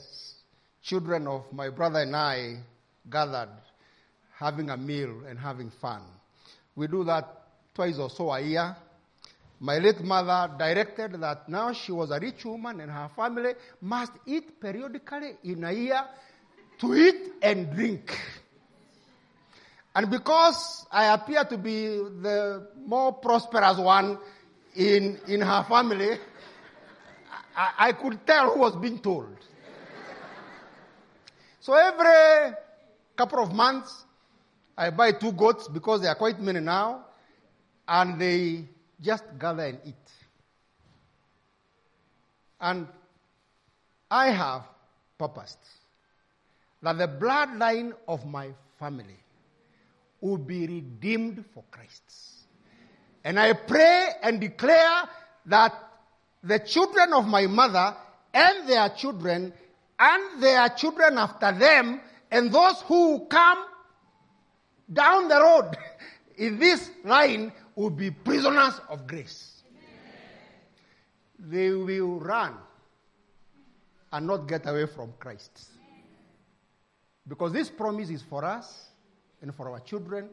children 0.83 1.27
of 1.27 1.53
my 1.53 1.69
brother 1.69 1.99
and 1.99 2.15
I 2.15 2.59
gathered, 3.11 3.51
having 4.39 4.71
a 4.71 4.77
meal 4.77 5.23
and 5.29 5.37
having 5.37 5.71
fun. 5.71 6.03
We 6.77 6.87
do 6.87 7.05
that 7.05 7.27
twice 7.75 7.99
or 7.99 8.11
so 8.11 8.31
a 8.31 8.41
year. 8.41 8.77
My 9.59 9.79
late 9.79 10.03
mother 10.03 10.53
directed 10.59 11.19
that 11.23 11.49
now 11.49 11.73
she 11.73 11.91
was 11.91 12.11
a 12.11 12.21
rich 12.21 12.45
woman 12.45 12.81
and 12.81 12.91
her 12.91 13.09
family 13.17 13.55
must 13.81 14.13
eat 14.27 14.61
periodically 14.61 15.37
in 15.45 15.65
a 15.65 15.73
year 15.73 16.05
to 16.79 16.95
eat 16.95 17.33
and 17.43 17.73
drink. 17.75 18.21
And 19.95 20.11
because 20.11 20.85
I 20.93 21.07
appear 21.15 21.45
to 21.45 21.57
be 21.57 21.87
the 21.87 22.69
more 22.85 23.15
prosperous 23.15 23.79
one 23.79 24.19
in, 24.75 25.19
in 25.27 25.41
her 25.41 25.65
family, 25.67 26.19
I, 27.57 27.73
I 27.79 27.93
could 27.93 28.27
tell 28.27 28.53
who 28.53 28.61
was 28.61 28.77
being 28.77 28.99
told. 28.99 29.35
so 31.61 31.73
every 31.73 32.55
couple 33.17 33.43
of 33.43 33.55
months, 33.55 34.05
I 34.77 34.91
buy 34.91 35.13
two 35.13 35.33
goats 35.33 35.69
because 35.69 36.03
they 36.03 36.09
are 36.09 36.15
quite 36.15 36.41
many 36.41 36.61
now, 36.61 37.07
and 37.89 38.21
they 38.21 38.65
just 39.01 39.25
gather 39.39 39.65
and 39.65 39.79
eat. 39.85 39.95
And 42.61 42.87
I 44.11 44.31
have 44.31 44.63
purposed 45.19 45.59
that 46.83 46.99
the 46.99 47.09
bloodline 47.09 47.93
of 48.07 48.27
my 48.27 48.51
family 48.79 49.17
will 50.21 50.39
be 50.39 50.67
redeemed 50.67 51.45
for 51.55 51.65
Christ. 51.71 52.03
And 53.25 53.41
I 53.41 53.55
pray 53.55 54.11
and 54.23 54.41
declare 54.41 55.09
that 55.47 55.73
the 56.43 56.59
children 56.61 57.13
of 57.13 57.27
my 57.27 57.47
mother 57.47 57.97
and 58.33 58.69
their 58.69 58.89
children 58.91 59.53
and 59.99 60.43
their 60.43 60.69
children 60.71 61.19
after 61.19 61.53
them 61.53 62.01
and 62.31 62.53
those 62.53 62.83
who 62.83 63.27
come 63.27 63.65
down 64.93 65.29
the 65.29 65.41
road 65.41 65.77
in 66.37 66.59
this 66.59 66.91
line 67.05 67.53
will 67.75 67.91
be 67.91 68.11
prisoners 68.11 68.81
of 68.89 69.07
grace. 69.07 69.63
They 71.39 71.71
will 71.71 72.19
run 72.19 72.55
and 74.13 74.27
not 74.27 74.49
get 74.49 74.67
away 74.67 74.87
from 74.87 75.13
Christ. 75.19 75.69
Because 77.29 77.53
this 77.53 77.69
promise 77.69 78.11
is 78.11 78.23
for 78.23 78.45
us 78.45 78.87
and 79.43 79.55
for 79.55 79.71
our 79.71 79.81
children 79.81 80.29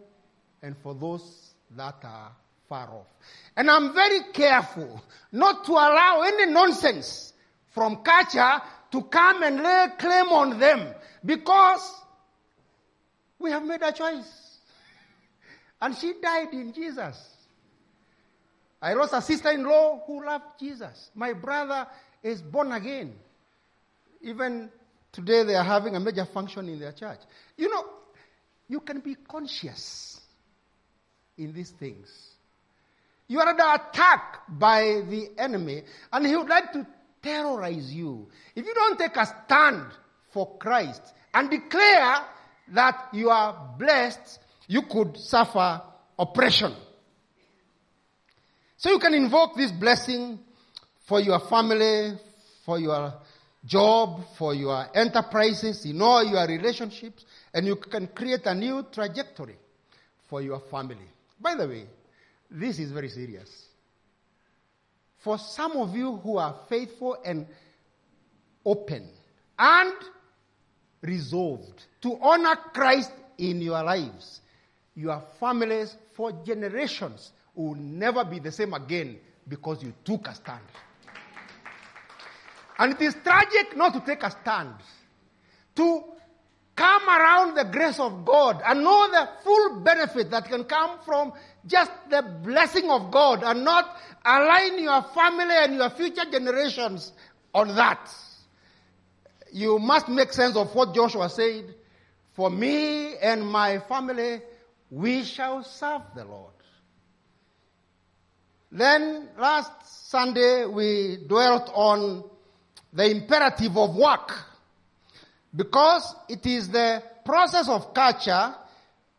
and 0.62 0.78
for 0.78 0.94
those 0.94 1.54
that 1.76 1.96
are 2.04 2.32
far 2.70 2.90
off. 2.90 3.08
And 3.58 3.70
I'm 3.70 3.94
very 3.94 4.22
careful 4.32 5.04
not 5.32 5.66
to 5.66 5.72
allow 5.72 6.22
any 6.22 6.52
nonsense 6.52 7.34
from 7.72 7.98
culture 7.98 8.62
to 8.92 9.02
come 9.04 9.44
and 9.44 9.62
lay 9.62 9.88
claim 9.98 10.30
on 10.30 10.60
them 10.60 10.94
because 11.26 12.02
we 13.40 13.52
have 13.52 13.66
made 13.66 13.82
a 13.82 13.92
choice. 13.92 14.43
And 15.84 15.98
she 15.98 16.14
died 16.22 16.54
in 16.54 16.72
Jesus. 16.72 17.22
I 18.82 18.94
lost 18.94 19.12
a 19.12 19.22
sister-in-law 19.22 20.04
who 20.08 20.26
loved 20.26 20.58
Jesus. 20.58 21.12
My 21.14 21.34
brother 21.34 21.86
is 22.24 22.42
born 22.42 22.72
again. 22.72 23.14
Even 24.22 24.70
today 25.12 25.44
they 25.44 25.56
are 25.56 25.64
having 25.64 25.98
a 25.98 26.00
major 26.00 26.24
function 26.24 26.70
in 26.70 26.80
their 26.80 26.94
church. 26.94 27.20
You 27.58 27.70
know, 27.70 27.86
you 28.70 28.80
can 28.80 29.02
be 29.02 29.16
conscious 29.28 30.22
in 31.38 31.52
these 31.52 31.72
things. 31.72 32.30
You 33.28 33.42
are 33.42 33.50
under 33.50 33.84
attack 33.84 34.40
by 34.48 35.02
the 35.10 35.32
enemy 35.38 35.82
and 36.14 36.26
he 36.26 36.38
would 36.38 36.48
like 36.48 36.72
to 36.72 36.88
terrorize 37.22 37.94
you. 37.94 38.30
If 38.56 38.66
you 38.66 38.74
don't 38.74 38.98
take 38.98 39.18
a 39.18 39.26
stand 39.26 39.88
for 40.32 40.58
Christ 40.60 41.02
and 41.34 41.50
declare 41.50 42.24
that 42.70 43.10
you 43.12 43.30
are 43.30 43.76
blessed, 43.78 44.40
you 44.68 44.84
could 44.84 45.18
suffer 45.18 45.82
oppression. 46.18 46.74
So 48.78 48.90
you 48.92 49.00
can 49.00 49.14
invoke 49.14 49.56
this 49.56 49.72
blessing 49.72 50.40
for 51.06 51.20
your 51.20 51.40
family, 51.40 52.18
for 52.66 52.80
your 52.80 53.14
job, 53.66 54.26
for 54.38 54.54
your 54.54 54.86
enterprises, 54.96 55.86
in 55.86 56.02
all 56.02 56.24
your 56.24 56.46
relationships, 56.48 57.26
and 57.54 57.66
you 57.66 57.76
can 57.78 58.08
create 58.08 58.46
a 58.46 58.54
new 58.54 58.86
trajectory 58.92 59.56
for 60.30 60.42
your 60.42 60.60
family. 60.60 61.08
By 61.40 61.56
the 61.56 61.68
way, 61.68 61.86
this 62.50 62.80
is 62.80 62.92
very 62.92 63.10
serious. 63.10 63.68
For 65.20 65.38
some 65.38 65.78
of 65.78 65.96
you 65.96 66.18
who 66.18 66.38
are 66.38 66.56
faithful 66.68 67.18
and 67.24 67.48
open 68.66 69.10
and 69.58 69.94
resolved 71.02 71.86
to 72.02 72.18
honor 72.22 72.56
Christ 72.74 73.12
in 73.38 73.62
your 73.62 73.82
lives, 73.84 74.42
your 74.96 75.22
families 75.40 75.96
for 76.16 76.32
generations 76.46 77.32
will 77.56 77.76
never 77.76 78.24
be 78.24 78.40
the 78.40 78.52
same 78.52 78.74
again 78.74 79.18
because 79.48 79.84
you 79.84 79.94
took 80.04 80.28
a 80.28 80.36
stand. 80.36 80.62
And 82.80 82.94
it 82.94 83.02
is 83.02 83.16
tragic 83.24 83.76
not 83.76 83.94
to 83.94 84.00
take 84.02 84.24
a 84.24 84.32
stand, 84.32 84.74
to 85.76 86.04
come 86.76 87.08
around 87.08 87.56
the 87.56 87.66
grace 87.66 88.00
of 88.00 88.26
God 88.26 88.62
and 88.66 88.84
know 88.84 89.12
the 89.12 89.30
full 89.44 89.80
benefit 89.82 90.32
that 90.32 90.46
can 90.46 90.64
come 90.64 91.00
from 91.06 91.34
just 91.68 91.92
the 92.10 92.22
blessing 92.44 92.90
of 92.90 93.12
God 93.12 93.44
and 93.44 93.64
not 93.64 93.98
align 94.26 94.80
your 94.80 95.04
family 95.04 95.54
and 95.56 95.76
your 95.76 95.90
future 95.92 96.26
generations 96.32 97.14
on 97.54 97.76
that. 97.76 98.12
You 99.52 99.78
must 99.78 100.10
make 100.10 100.34
sense 100.34 100.56
of 100.56 100.74
what 100.74 100.96
Joshua 100.96 101.30
said. 101.30 101.76
For 102.34 102.50
me 102.50 103.16
and 103.18 103.46
my 103.46 103.78
family, 103.78 104.42
we 104.94 105.24
shall 105.24 105.64
serve 105.64 106.04
the 106.16 106.24
Lord. 106.24 106.54
Then 108.72 109.28
last 109.40 109.72
Sunday 110.12 110.68
we 110.68 111.18
dwelt 111.28 111.72
on 111.74 112.24
the 112.94 113.10
imperative 113.10 113.76
of 113.76 113.96
work 113.96 114.32
because 115.56 116.16
it 116.30 116.46
is 116.46 116.70
the 116.70 117.02
process 117.26 117.70
of 117.70 117.96
culture 117.96 118.54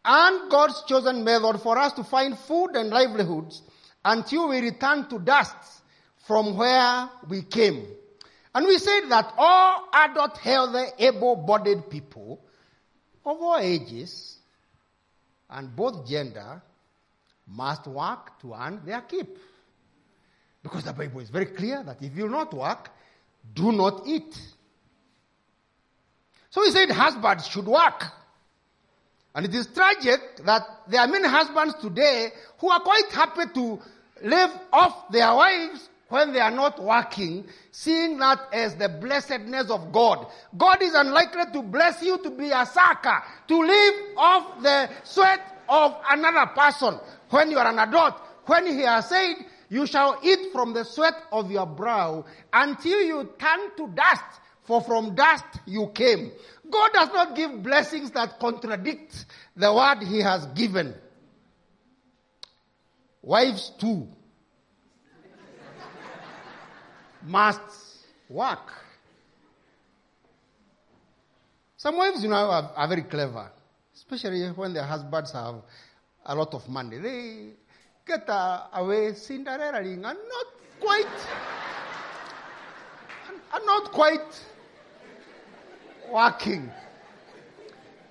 and 0.04 0.48
God's 0.48 0.84
chosen 0.84 1.24
method 1.24 1.60
for 1.60 1.76
us 1.76 1.92
to 1.94 2.04
find 2.04 2.38
food 2.38 2.76
and 2.76 2.90
livelihoods 2.90 3.62
until 4.04 4.50
we 4.50 4.60
return 4.60 5.08
to 5.08 5.18
dust 5.18 5.56
from 6.18 6.56
where 6.56 7.08
we 7.28 7.42
came. 7.42 7.84
And 8.54 8.64
we 8.64 8.78
said 8.78 9.08
that 9.08 9.34
all 9.36 9.88
adult, 9.92 10.38
healthy, 10.38 10.92
able-bodied 11.00 11.90
people 11.90 12.44
of 13.26 13.42
all 13.42 13.58
ages 13.58 14.33
and 15.54 15.74
both 15.74 16.06
gender 16.06 16.60
must 17.46 17.86
work 17.86 18.38
to 18.40 18.54
earn 18.54 18.80
their 18.84 19.00
keep. 19.02 19.38
Because 20.62 20.84
the 20.84 20.92
Bible 20.92 21.20
is 21.20 21.30
very 21.30 21.46
clear 21.46 21.82
that 21.84 22.02
if 22.02 22.16
you 22.16 22.28
not 22.28 22.52
work, 22.52 22.90
do 23.54 23.70
not 23.70 24.02
eat. 24.06 24.38
So 26.50 26.62
he 26.64 26.70
said 26.70 26.90
husbands 26.90 27.46
should 27.46 27.66
work. 27.66 28.04
And 29.34 29.46
it 29.46 29.54
is 29.54 29.66
tragic 29.66 30.20
that 30.44 30.62
there 30.88 31.00
are 31.00 31.08
many 31.08 31.28
husbands 31.28 31.74
today 31.80 32.30
who 32.58 32.70
are 32.70 32.80
quite 32.80 33.10
happy 33.12 33.52
to 33.54 33.78
live 34.22 34.50
off 34.72 35.10
their 35.10 35.34
wives 35.34 35.88
when 36.08 36.32
they 36.32 36.40
are 36.40 36.50
not 36.50 36.82
working, 36.82 37.46
seeing 37.70 38.18
that 38.18 38.38
as 38.52 38.74
the 38.76 38.88
blessedness 38.88 39.70
of 39.70 39.92
God. 39.92 40.26
God 40.56 40.82
is 40.82 40.94
unlikely 40.94 41.44
to 41.52 41.62
bless 41.62 42.02
you 42.02 42.18
to 42.18 42.30
be 42.30 42.50
a 42.50 42.66
sucker, 42.66 43.22
to 43.48 43.58
live 43.58 43.94
off 44.16 44.62
the 44.62 44.90
sweat 45.02 45.40
of 45.68 45.96
another 46.10 46.52
person 46.54 46.98
when 47.30 47.50
you 47.50 47.58
are 47.58 47.68
an 47.68 47.78
adult. 47.78 48.20
When 48.46 48.66
he 48.66 48.82
has 48.82 49.08
said, 49.08 49.36
you 49.70 49.86
shall 49.86 50.18
eat 50.22 50.52
from 50.52 50.74
the 50.74 50.84
sweat 50.84 51.14
of 51.32 51.50
your 51.50 51.66
brow 51.66 52.26
until 52.52 53.02
you 53.02 53.30
turn 53.38 53.76
to 53.78 53.88
dust, 53.88 54.22
for 54.62 54.82
from 54.82 55.14
dust 55.14 55.44
you 55.66 55.90
came. 55.94 56.30
God 56.70 56.90
does 56.92 57.08
not 57.08 57.34
give 57.34 57.62
blessings 57.62 58.10
that 58.12 58.38
contradict 58.38 59.26
the 59.56 59.72
word 59.72 60.02
he 60.06 60.20
has 60.20 60.46
given. 60.48 60.94
Wives 63.22 63.72
too 63.78 64.06
must 67.24 67.60
work. 68.28 68.72
Some 71.76 71.96
wives, 71.96 72.22
you 72.22 72.28
know, 72.30 72.36
are, 72.36 72.72
are 72.74 72.88
very 72.88 73.02
clever, 73.02 73.50
especially 73.94 74.46
when 74.48 74.72
their 74.72 74.84
husbands 74.84 75.32
have 75.32 75.56
a 76.24 76.34
lot 76.34 76.54
of 76.54 76.66
money. 76.68 76.98
They 76.98 77.50
get 78.06 78.24
away 78.72 79.12
Cinderella 79.14 79.80
ring 79.80 80.04
and 80.04 80.04
not 80.04 80.46
quite, 80.80 81.26
and 83.54 83.66
not 83.66 83.92
quite 83.92 84.40
working. 86.12 86.70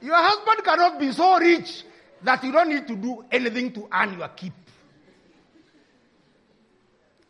Your 0.01 0.15
husband 0.17 0.63
cannot 0.63 0.99
be 0.99 1.11
so 1.11 1.39
rich 1.39 1.83
that 2.23 2.43
you 2.43 2.51
don't 2.51 2.69
need 2.69 2.87
to 2.87 2.95
do 2.95 3.25
anything 3.31 3.71
to 3.73 3.87
earn 3.91 4.17
your 4.19 4.27
keep. 4.29 4.53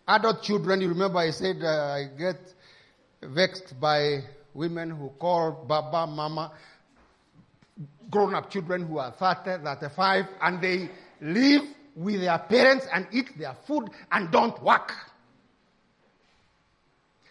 Adult 0.08 0.44
children, 0.44 0.82
you 0.82 0.90
remember 0.90 1.20
I 1.20 1.32
said 1.32 1.62
uh, 1.64 1.68
I 1.68 2.10
get 2.18 2.36
vexed 3.22 3.80
by 3.80 4.20
women 4.54 4.90
who 4.90 5.10
call 5.18 5.52
Baba, 5.66 6.06
Mama, 6.12 6.52
grown 8.10 8.36
up 8.36 8.52
children 8.52 8.86
who 8.86 8.98
are 8.98 9.12
30, 9.12 9.64
35, 9.64 10.26
and 10.42 10.62
they 10.62 10.90
live 11.22 11.62
with 11.96 12.20
their 12.20 12.38
parents 12.38 12.86
and 12.94 13.08
eat 13.14 13.38
their 13.38 13.56
food 13.66 13.90
and 14.12 14.30
don't 14.30 14.62
work. 14.62 14.94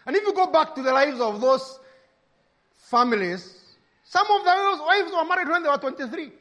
And 0.06 0.16
if 0.16 0.22
you 0.22 0.32
go 0.32 0.46
back 0.46 0.74
to 0.74 0.82
the 0.82 0.92
lives 0.92 1.20
of 1.20 1.40
those 1.42 1.78
families, 2.78 3.60
some 4.04 4.26
of 4.30 4.44
those 4.44 4.80
wives 4.80 5.12
were 5.12 5.24
married 5.26 5.48
when 5.48 5.62
they 5.62 5.68
were 5.68 5.76
23 5.76 6.32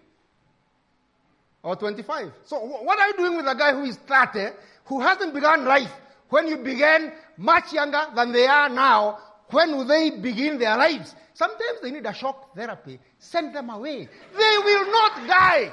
or 1.63 1.75
25. 1.75 2.31
So 2.45 2.57
what 2.57 2.99
are 2.99 3.07
you 3.07 3.17
doing 3.17 3.35
with 3.37 3.47
a 3.47 3.55
guy 3.55 3.73
who 3.73 3.83
is 3.83 3.97
30, 3.97 4.55
who 4.85 5.01
hasn't 5.01 5.33
begun 5.33 5.65
life 5.65 5.91
when 6.31 6.47
you 6.47 6.57
began 6.57 7.13
much 7.37 7.71
younger 7.73 8.07
than 8.15 8.31
they 8.31 8.47
are 8.47 8.69
now? 8.69 9.19
When 9.51 9.75
will 9.75 9.85
they 9.85 10.09
begin 10.11 10.57
their 10.57 10.77
lives? 10.77 11.13
Sometimes 11.33 11.81
they 11.83 11.91
need 11.91 12.05
a 12.05 12.13
shock 12.13 12.55
therapy. 12.55 12.99
Send 13.19 13.53
them 13.53 13.69
away. 13.69 14.07
They 14.37 14.57
will 14.63 14.91
not 14.91 15.27
die. 15.27 15.71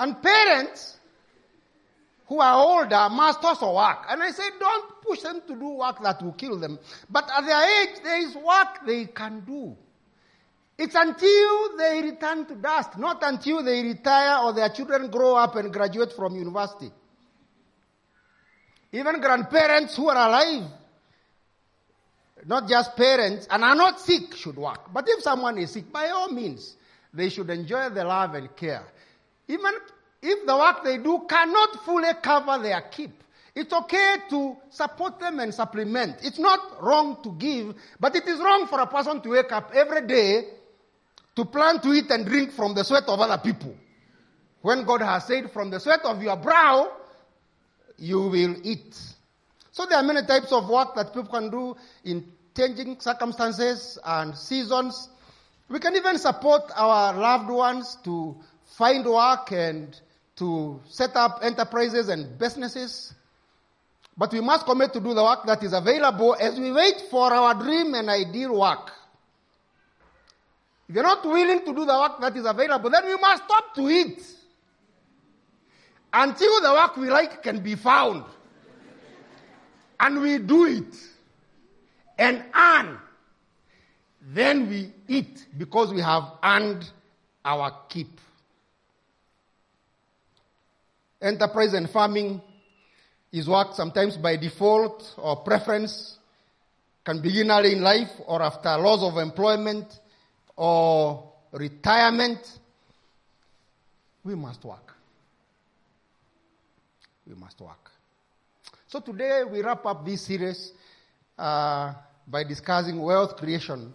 And 0.00 0.20
parents 0.22 0.96
who 2.26 2.40
are 2.40 2.56
older 2.56 3.08
must 3.10 3.42
also 3.42 3.74
work. 3.74 3.98
And 4.08 4.22
I 4.22 4.30
say, 4.32 4.44
don't 4.58 5.00
push 5.02 5.20
them 5.20 5.40
to 5.46 5.54
do 5.54 5.68
work 5.70 6.02
that 6.02 6.22
will 6.22 6.32
kill 6.32 6.58
them. 6.58 6.78
But 7.08 7.30
at 7.34 7.46
their 7.46 7.82
age, 7.82 8.00
there 8.02 8.20
is 8.20 8.34
work 8.34 8.84
they 8.86 9.06
can 9.06 9.40
do. 9.40 9.76
It's 10.78 10.94
until 10.94 11.76
they 11.76 12.02
return 12.02 12.46
to 12.46 12.54
dust, 12.54 12.96
not 12.98 13.18
until 13.22 13.64
they 13.64 13.82
retire 13.82 14.44
or 14.44 14.52
their 14.52 14.68
children 14.68 15.10
grow 15.10 15.34
up 15.34 15.56
and 15.56 15.72
graduate 15.72 16.12
from 16.12 16.36
university. 16.36 16.92
Even 18.92 19.20
grandparents 19.20 19.96
who 19.96 20.08
are 20.08 20.28
alive, 20.28 20.70
not 22.46 22.68
just 22.68 22.96
parents, 22.96 23.48
and 23.50 23.64
are 23.64 23.74
not 23.74 23.98
sick 23.98 24.36
should 24.36 24.56
work. 24.56 24.92
But 24.92 25.06
if 25.08 25.20
someone 25.22 25.58
is 25.58 25.72
sick, 25.72 25.92
by 25.92 26.10
all 26.10 26.30
means, 26.30 26.76
they 27.12 27.28
should 27.28 27.50
enjoy 27.50 27.90
the 27.90 28.04
love 28.04 28.34
and 28.34 28.54
care. 28.54 28.86
Even 29.48 29.72
if 30.22 30.46
the 30.46 30.56
work 30.56 30.84
they 30.84 30.98
do 30.98 31.26
cannot 31.28 31.84
fully 31.84 32.12
cover 32.22 32.62
their 32.62 32.82
keep, 32.82 33.10
it's 33.52 33.72
okay 33.72 34.18
to 34.30 34.56
support 34.70 35.18
them 35.18 35.40
and 35.40 35.52
supplement. 35.52 36.18
It's 36.22 36.38
not 36.38 36.80
wrong 36.80 37.20
to 37.24 37.32
give, 37.32 37.74
but 37.98 38.14
it 38.14 38.28
is 38.28 38.38
wrong 38.38 38.68
for 38.68 38.80
a 38.80 38.86
person 38.86 39.20
to 39.22 39.30
wake 39.30 39.50
up 39.50 39.72
every 39.74 40.06
day 40.06 40.44
to 41.38 41.44
plan 41.44 41.80
to 41.80 41.92
eat 41.92 42.10
and 42.10 42.26
drink 42.26 42.50
from 42.50 42.74
the 42.74 42.82
sweat 42.82 43.04
of 43.06 43.20
other 43.20 43.38
people. 43.38 43.72
When 44.60 44.82
God 44.82 45.02
has 45.02 45.28
said, 45.28 45.52
from 45.52 45.70
the 45.70 45.78
sweat 45.78 46.00
of 46.02 46.20
your 46.20 46.34
brow, 46.34 46.90
you 47.96 48.22
will 48.22 48.56
eat. 48.64 48.98
So 49.70 49.86
there 49.86 49.98
are 49.98 50.02
many 50.02 50.26
types 50.26 50.50
of 50.50 50.68
work 50.68 50.96
that 50.96 51.14
people 51.14 51.30
can 51.30 51.48
do 51.48 51.76
in 52.02 52.26
changing 52.56 52.98
circumstances 52.98 54.00
and 54.04 54.36
seasons. 54.36 55.10
We 55.68 55.78
can 55.78 55.94
even 55.94 56.18
support 56.18 56.72
our 56.74 57.14
loved 57.14 57.50
ones 57.50 57.96
to 58.02 58.36
find 58.76 59.06
work 59.06 59.52
and 59.52 59.96
to 60.38 60.80
set 60.88 61.14
up 61.14 61.38
enterprises 61.42 62.08
and 62.08 62.36
businesses. 62.36 63.14
But 64.16 64.32
we 64.32 64.40
must 64.40 64.66
commit 64.66 64.92
to 64.94 64.98
do 64.98 65.14
the 65.14 65.22
work 65.22 65.46
that 65.46 65.62
is 65.62 65.72
available 65.72 66.34
as 66.40 66.58
we 66.58 66.72
wait 66.72 67.00
for 67.12 67.32
our 67.32 67.54
dream 67.54 67.94
and 67.94 68.10
ideal 68.10 68.58
work. 68.58 68.90
If 70.88 70.94
you're 70.94 71.04
not 71.04 71.24
willing 71.24 71.60
to 71.60 71.74
do 71.74 71.84
the 71.84 71.98
work 71.98 72.20
that 72.20 72.36
is 72.36 72.46
available, 72.46 72.90
then 72.90 73.04
we 73.06 73.16
must 73.16 73.44
stop 73.44 73.74
to 73.74 73.88
eat 73.88 74.22
until 76.12 76.60
the 76.62 76.72
work 76.72 76.96
we 76.96 77.10
like 77.10 77.42
can 77.42 77.60
be 77.60 77.74
found. 77.74 78.24
And 80.00 80.22
we 80.22 80.38
do 80.38 80.64
it 80.64 80.94
and 82.18 82.42
earn. 82.54 82.98
Then 84.22 84.68
we 84.68 84.92
eat 85.08 85.46
because 85.56 85.92
we 85.92 86.00
have 86.00 86.24
earned 86.42 86.88
our 87.44 87.70
keep 87.88 88.20
enterprise 91.20 91.74
and 91.74 91.90
farming 91.90 92.40
is 93.32 93.48
work 93.48 93.74
sometimes 93.74 94.16
by 94.16 94.36
default 94.36 95.14
or 95.16 95.36
preference, 95.36 96.18
can 97.04 97.20
begin 97.20 97.50
early 97.50 97.72
in 97.72 97.82
life 97.82 98.10
or 98.26 98.42
after 98.42 98.76
loss 98.76 99.02
of 99.02 99.18
employment 99.18 100.00
or 100.58 101.22
retirement. 101.52 102.40
We 104.24 104.34
must 104.34 104.64
work. 104.64 104.92
We 107.26 107.34
must 107.34 107.60
work. 107.60 107.90
So 108.88 108.98
today 108.98 109.44
we 109.44 109.62
wrap 109.62 109.86
up 109.86 110.04
this 110.04 110.22
series 110.22 110.72
uh, 111.38 111.94
by 112.26 112.42
discussing 112.42 113.00
wealth 113.00 113.36
creation 113.36 113.94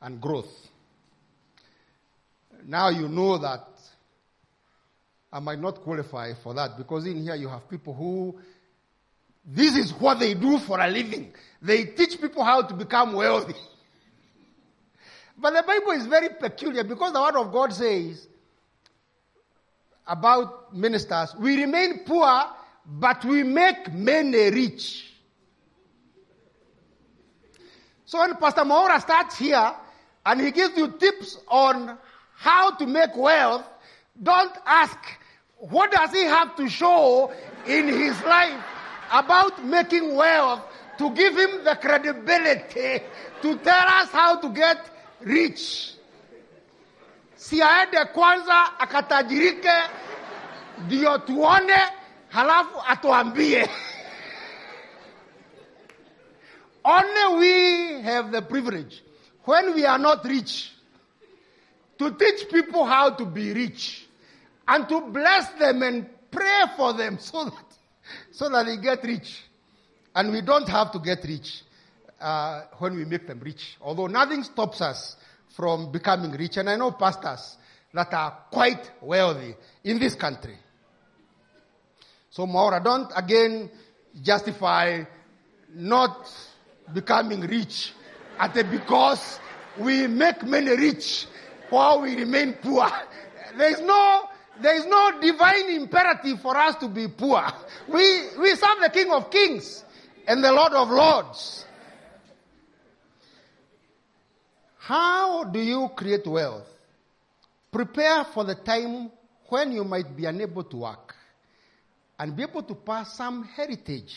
and 0.00 0.20
growth. 0.20 0.50
Now 2.64 2.88
you 2.88 3.06
know 3.06 3.36
that 3.38 3.66
I 5.30 5.38
might 5.38 5.60
not 5.60 5.82
qualify 5.82 6.32
for 6.42 6.54
that 6.54 6.78
because 6.78 7.06
in 7.06 7.22
here 7.22 7.34
you 7.34 7.48
have 7.48 7.68
people 7.68 7.92
who 7.94 8.38
this 9.44 9.76
is 9.76 9.92
what 9.92 10.18
they 10.18 10.32
do 10.32 10.58
for 10.58 10.80
a 10.80 10.88
living. 10.88 11.34
They 11.60 11.84
teach 11.84 12.20
people 12.20 12.42
how 12.42 12.62
to 12.62 12.74
become 12.74 13.12
wealthy. 13.12 13.54
But 15.40 15.54
the 15.54 15.62
Bible 15.62 15.92
is 15.92 16.06
very 16.06 16.28
peculiar 16.28 16.84
because 16.84 17.12
the 17.12 17.20
Word 17.20 17.36
of 17.36 17.52
God 17.52 17.72
says 17.72 18.28
about 20.06 20.74
ministers, 20.74 21.34
we 21.36 21.56
remain 21.56 22.00
poor, 22.04 22.44
but 22.86 23.24
we 23.24 23.42
make 23.42 23.92
many 23.92 24.50
rich. 24.50 25.12
So 28.04 28.18
when 28.18 28.34
Pastor 28.36 28.64
Maura 28.64 29.00
starts 29.00 29.38
here 29.38 29.72
and 30.26 30.40
he 30.40 30.50
gives 30.50 30.76
you 30.76 30.88
tips 30.98 31.38
on 31.48 31.96
how 32.34 32.72
to 32.72 32.86
make 32.86 33.16
wealth, 33.16 33.64
don't 34.22 34.52
ask, 34.66 34.98
what 35.56 35.92
does 35.92 36.10
he 36.10 36.24
have 36.24 36.56
to 36.56 36.68
show 36.68 37.32
in 37.66 37.86
his 37.86 38.20
life 38.22 38.62
about 39.12 39.64
making 39.64 40.14
wealth 40.16 40.62
to 40.98 41.10
give 41.14 41.36
him 41.36 41.64
the 41.64 41.76
credibility 41.76 43.04
to 43.42 43.56
tell 43.58 43.88
us 43.88 44.10
how 44.10 44.38
to 44.40 44.48
get 44.50 44.90
rich? 45.20 45.94
Si 47.36 47.62
aende 47.62 48.04
kwanza 48.04 48.78
akatajirike 48.78 49.72
ndio 50.78 51.18
tuone 51.18 51.78
halafu 52.28 52.82
atuambie. 52.88 53.70
Only 56.84 57.36
we 57.38 58.02
have 58.02 58.30
the 58.32 58.40
privilege 58.42 59.02
when 59.44 59.74
we 59.74 59.84
are 59.86 59.98
not 60.02 60.24
rich 60.24 60.72
to 61.98 62.10
teach 62.10 62.48
people 62.48 62.84
how 62.84 63.10
to 63.10 63.26
be 63.26 63.52
rich 63.52 64.08
and 64.66 64.88
to 64.88 65.00
bless 65.00 65.48
them 65.58 65.82
and 65.82 66.06
pray 66.30 66.64
for 66.76 66.94
them 66.96 67.18
so 67.18 67.44
that, 67.44 67.64
so 68.32 68.48
that 68.48 68.64
they 68.66 68.76
get 68.78 69.02
rich. 69.04 69.42
And 70.14 70.32
we 70.32 70.40
don't 70.40 70.68
have 70.68 70.90
to 70.92 70.98
get 70.98 71.22
rich 71.24 71.62
uh, 72.20 72.62
when 72.78 72.96
we 72.96 73.04
make 73.04 73.26
them 73.26 73.40
rich. 73.40 73.76
Although 73.80 74.06
nothing 74.06 74.42
stops 74.44 74.80
us 74.80 75.16
from 75.50 75.90
becoming 75.90 76.32
rich. 76.32 76.56
And 76.56 76.70
I 76.70 76.76
know 76.76 76.92
pastors 76.92 77.56
that 77.92 78.12
are 78.12 78.38
quite 78.50 78.90
wealthy 79.00 79.54
in 79.84 79.98
this 79.98 80.14
country. 80.14 80.56
So 82.30 82.46
Maura, 82.46 82.80
don't 82.82 83.10
again 83.16 83.70
justify 84.22 85.02
not 85.74 86.30
becoming 86.92 87.40
rich 87.40 87.92
at 88.38 88.54
the 88.54 88.64
because 88.64 89.40
we 89.78 90.06
make 90.06 90.42
many 90.44 90.76
rich 90.76 91.26
while 91.68 92.00
we 92.02 92.16
remain 92.16 92.54
poor. 92.54 92.90
There 93.56 93.70
is 93.70 93.80
no, 93.80 94.28
there 94.60 94.76
is 94.76 94.86
no 94.86 95.20
divine 95.20 95.70
imperative 95.70 96.40
for 96.40 96.56
us 96.56 96.76
to 96.76 96.88
be 96.88 97.08
poor. 97.08 97.44
We, 97.88 98.28
we 98.38 98.54
serve 98.54 98.80
the 98.82 98.90
King 98.92 99.10
of 99.12 99.30
Kings 99.30 99.84
and 100.26 100.42
the 100.42 100.52
Lord 100.52 100.72
of 100.72 100.90
Lords. 100.90 101.64
How 104.90 105.44
do 105.44 105.60
you 105.60 105.88
create 105.94 106.26
wealth? 106.26 106.66
Prepare 107.70 108.24
for 108.34 108.42
the 108.42 108.56
time 108.56 109.08
when 109.48 109.70
you 109.70 109.84
might 109.84 110.16
be 110.16 110.24
unable 110.24 110.64
to 110.64 110.78
work 110.78 111.14
and 112.18 112.34
be 112.34 112.42
able 112.42 112.64
to 112.64 112.74
pass 112.74 113.16
some 113.16 113.44
heritage 113.44 114.16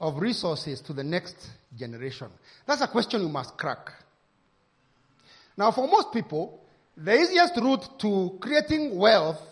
of 0.00 0.16
resources 0.16 0.80
to 0.80 0.94
the 0.94 1.04
next 1.04 1.50
generation. 1.78 2.28
That's 2.64 2.80
a 2.80 2.88
question 2.88 3.20
you 3.20 3.28
must 3.28 3.58
crack. 3.58 3.92
Now, 5.54 5.70
for 5.70 5.86
most 5.86 6.14
people, 6.14 6.64
the 6.96 7.20
easiest 7.20 7.56
route 7.58 7.98
to 7.98 8.38
creating 8.40 8.96
wealth 8.96 9.42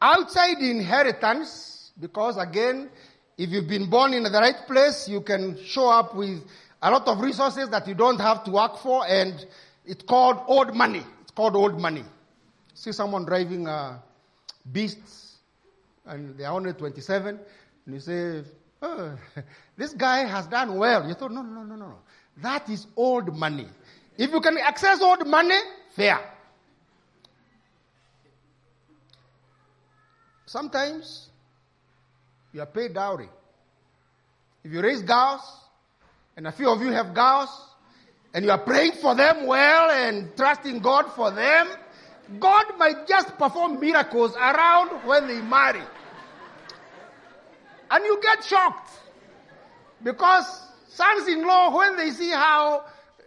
outside 0.00 0.56
inheritance, 0.56 1.90
because 2.00 2.38
again, 2.38 2.88
if 3.36 3.50
you've 3.50 3.68
been 3.68 3.90
born 3.90 4.14
in 4.14 4.22
the 4.22 4.30
right 4.30 4.66
place, 4.66 5.06
you 5.06 5.20
can 5.20 5.62
show 5.66 5.90
up 5.90 6.16
with 6.16 6.42
a 6.80 6.90
lot 6.90 7.06
of 7.06 7.20
resources 7.20 7.68
that 7.68 7.86
you 7.86 7.94
don't 7.94 8.22
have 8.22 8.42
to 8.44 8.52
work 8.52 8.78
for, 8.78 9.06
and 9.06 9.44
it's 9.84 10.04
called 10.04 10.40
old 10.46 10.74
money. 10.74 11.02
It's 11.22 11.30
called 11.30 11.56
old 11.56 11.78
money. 11.80 12.04
See 12.74 12.92
someone 12.92 13.24
driving 13.24 13.66
a 13.66 14.02
beast, 14.70 14.98
and 16.06 16.36
they 16.36 16.44
are 16.44 16.54
only 16.54 16.72
27, 16.72 17.38
and 17.86 17.94
you 17.94 18.00
say, 18.00 18.42
oh, 18.80 19.16
this 19.76 19.92
guy 19.92 20.24
has 20.24 20.46
done 20.46 20.76
well. 20.76 21.06
You 21.06 21.14
thought, 21.14 21.32
no, 21.32 21.42
no, 21.42 21.62
no, 21.62 21.76
no, 21.76 21.86
no. 21.86 21.98
That 22.38 22.68
is 22.70 22.86
old 22.96 23.36
money. 23.36 23.68
If 24.16 24.30
you 24.30 24.40
can 24.40 24.56
access 24.58 25.00
old 25.00 25.26
money, 25.26 25.58
fair. 25.94 26.18
Sometimes 30.46 31.28
you 32.52 32.60
are 32.60 32.66
paid 32.66 32.94
dowry. 32.94 33.28
If 34.64 34.72
you 34.72 34.80
raise 34.80 35.02
girls, 35.02 35.40
and 36.36 36.46
a 36.46 36.52
few 36.52 36.70
of 36.70 36.80
you 36.80 36.92
have 36.92 37.14
girls, 37.14 37.48
and 38.34 38.44
you 38.44 38.50
are 38.50 38.58
praying 38.58 38.92
for 38.92 39.14
them 39.14 39.46
well 39.46 39.90
and 39.90 40.34
trusting 40.36 40.78
God 40.80 41.12
for 41.12 41.30
them, 41.30 41.68
God 42.40 42.64
might 42.78 43.06
just 43.06 43.36
perform 43.36 43.78
miracles 43.80 44.34
around 44.36 44.90
when 45.06 45.26
they 45.28 45.40
marry. 45.42 45.82
And 47.90 48.04
you 48.04 48.20
get 48.22 48.42
shocked. 48.42 48.90
Because 50.02 50.46
sons 50.88 51.28
in 51.28 51.46
law, 51.46 51.76
when 51.76 51.96
they 51.96 52.10
see 52.10 52.30
how 52.30 52.84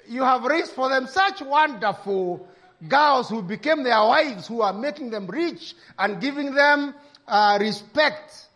you 0.08 0.24
have 0.24 0.44
raised 0.44 0.72
for 0.72 0.90
them 0.90 1.08
such 1.08 1.42
wonderful 1.42 2.48
girls 2.88 3.30
who 3.30 3.42
became 3.42 3.84
their 3.84 4.00
wives, 4.00 4.48
who 4.48 4.62
are 4.62 4.74
making 4.74 5.12
them 5.12 5.28
rich 5.28 5.76
and 6.00 6.20
giving 6.20 6.54
them 6.54 6.96
uh, 7.28 7.58
respect, 7.62 8.48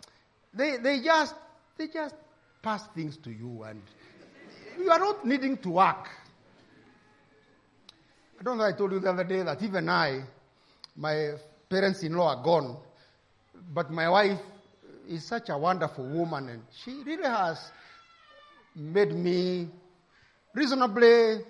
they, 0.54 0.78
they 0.78 1.00
just 1.00 1.36
they 1.78 1.88
just 1.88 2.16
pass 2.62 2.86
things 2.88 3.16
to 3.18 3.32
you, 3.32 3.64
and 3.64 3.82
you 4.78 4.92
are 4.92 5.00
not 5.00 5.26
needing 5.26 5.58
to 5.58 5.70
work. 5.70 6.10
I 8.40 8.42
don't 8.42 8.58
know. 8.58 8.64
I 8.64 8.72
told 8.72 8.94
you 8.94 9.00
the 9.00 9.10
other 9.10 9.26
day 9.26 9.44
that 9.44 9.62
even 9.62 9.90
I, 9.90 10.22
my 10.96 11.32
parents-in-law 11.70 12.38
are 12.38 12.42
gone, 12.44 12.78
but 13.74 13.92
my 13.92 14.08
wife 14.08 14.40
is 15.10 15.26
such 15.26 15.50
a 15.50 15.58
wonderful 15.58 16.06
woman, 16.06 16.48
and 16.48 16.62
she 16.72 17.04
really 17.04 17.28
has 17.28 17.70
made 18.78 19.12
me 19.12 19.68
reasonably 20.54 21.42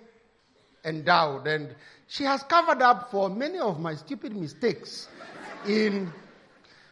endowed, 0.84 1.46
and 1.46 1.76
she 2.08 2.24
has 2.24 2.42
covered 2.42 2.82
up 2.82 3.12
for 3.12 3.30
many 3.30 3.60
of 3.60 3.80
my 3.80 3.94
stupid 3.94 4.36
mistakes. 4.36 5.10
In 5.68 6.12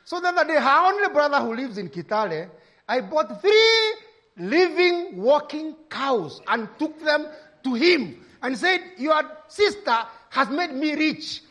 so 0.05 0.19
the 0.19 0.27
other 0.27 0.45
day, 0.45 0.60
her 0.60 0.93
only 0.93 1.10
brother 1.12 1.39
who 1.39 1.55
lives 1.55 1.79
in 1.79 1.89
Kitale, 1.89 2.49
I 2.88 3.01
bought 3.01 3.41
three 3.41 3.95
living, 4.38 5.17
walking 5.17 5.75
cows 5.89 6.39
and 6.47 6.69
took 6.77 7.03
them 7.03 7.25
to 7.63 7.73
him 7.73 8.25
and 8.41 8.58
said, 8.58 8.82
"Your 8.97 9.21
sister 9.47 9.97
has 10.30 10.50
made 10.50 10.73
me 10.73 10.93
rich. 10.93 11.41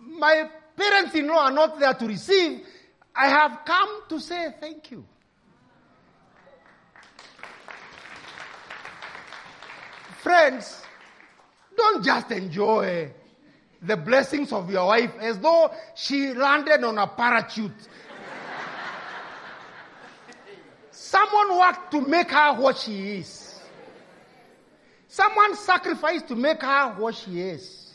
My 0.00 0.48
parents-in-law 0.76 1.46
are 1.46 1.50
not 1.50 1.78
there 1.78 1.94
to 1.94 2.06
receive. 2.06 2.66
I 3.14 3.28
have 3.28 3.64
come 3.64 4.02
to 4.08 4.20
say 4.20 4.54
thank 4.60 4.90
you." 4.90 5.04
Friends, 10.22 10.82
don't 11.76 12.04
just 12.04 12.30
enjoy 12.32 13.12
the 13.80 13.96
blessings 13.96 14.52
of 14.52 14.70
your 14.70 14.86
wife 14.86 15.12
as 15.20 15.38
though 15.38 15.72
she 15.94 16.34
landed 16.34 16.82
on 16.82 16.98
a 16.98 17.06
parachute. 17.06 17.88
Someone 20.90 21.56
worked 21.58 21.90
to 21.92 22.00
make 22.00 22.30
her 22.30 22.54
what 22.54 22.76
she 22.78 23.18
is. 23.18 23.45
Someone 25.16 25.56
sacrificed 25.56 26.28
to 26.28 26.36
make 26.36 26.60
her 26.60 26.92
what 26.98 27.14
she 27.14 27.40
is. 27.40 27.94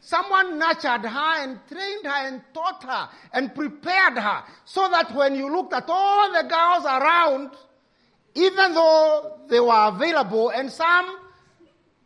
Someone 0.00 0.58
nurtured 0.58 1.04
her 1.04 1.42
and 1.42 1.60
trained 1.68 2.06
her 2.06 2.26
and 2.26 2.40
taught 2.54 2.82
her 2.84 3.10
and 3.34 3.54
prepared 3.54 4.16
her 4.16 4.44
so 4.64 4.88
that 4.88 5.14
when 5.14 5.34
you 5.34 5.54
looked 5.54 5.74
at 5.74 5.84
all 5.90 6.32
the 6.32 6.48
girls 6.48 6.86
around, 6.86 7.50
even 8.34 8.72
though 8.72 9.40
they 9.50 9.60
were 9.60 9.88
available 9.88 10.48
and 10.48 10.72
some 10.72 11.18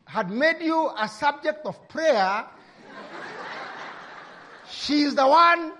had 0.06 0.28
made 0.28 0.60
you 0.60 0.90
a 0.98 1.06
subject 1.06 1.64
of 1.64 1.76
prayer, 1.88 2.44
she 4.68 5.02
is 5.02 5.14
the 5.14 5.28
one 5.28 5.72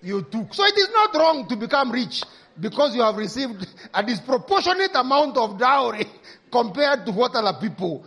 you 0.00 0.22
took. 0.22 0.54
So 0.54 0.64
it 0.64 0.78
is 0.78 0.88
not 0.94 1.14
wrong 1.14 1.46
to 1.48 1.56
become 1.56 1.92
rich 1.92 2.22
because 2.58 2.96
you 2.96 3.02
have 3.02 3.16
received 3.16 3.66
a 3.92 4.02
disproportionate 4.02 4.94
amount 4.94 5.36
of 5.36 5.58
dowry 5.58 6.06
compared 6.50 7.06
to 7.06 7.12
what 7.12 7.34
other 7.34 7.58
people 7.58 8.04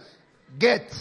get. 0.58 0.94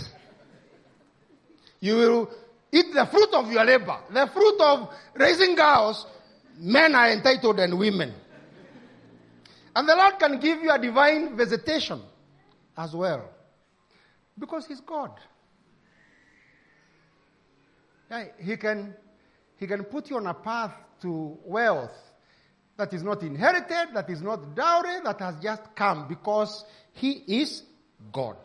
You 1.80 1.96
will 1.96 2.30
eat 2.72 2.92
the 2.92 3.06
fruit 3.06 3.32
of 3.34 3.50
your 3.50 3.64
labor. 3.64 3.98
The 4.10 4.26
fruit 4.26 4.60
of 4.60 4.94
raising 5.14 5.54
girls, 5.54 6.06
men 6.58 6.94
are 6.94 7.10
entitled 7.10 7.60
and 7.60 7.78
women. 7.78 8.12
And 9.74 9.88
the 9.88 9.94
Lord 9.94 10.18
can 10.18 10.40
give 10.40 10.60
you 10.60 10.70
a 10.70 10.78
divine 10.78 11.36
visitation 11.36 12.00
as 12.76 12.94
well. 12.94 13.28
Because 14.38 14.66
He's 14.66 14.80
God. 14.80 15.12
He, 18.40 18.56
can, 18.56 18.94
he 19.56 19.66
can 19.66 19.84
put 19.84 20.08
you 20.10 20.16
on 20.16 20.26
a 20.26 20.34
path 20.34 20.72
to 21.02 21.38
wealth 21.44 21.92
that 22.78 22.94
is 22.94 23.02
not 23.02 23.22
inherited, 23.22 23.92
that 23.92 24.08
is 24.08 24.22
not 24.22 24.54
dowry, 24.54 25.00
that 25.04 25.18
has 25.18 25.34
just 25.42 25.74
come 25.74 26.06
because 26.08 26.64
He 26.94 27.10
is 27.42 27.62
God. 28.12 28.36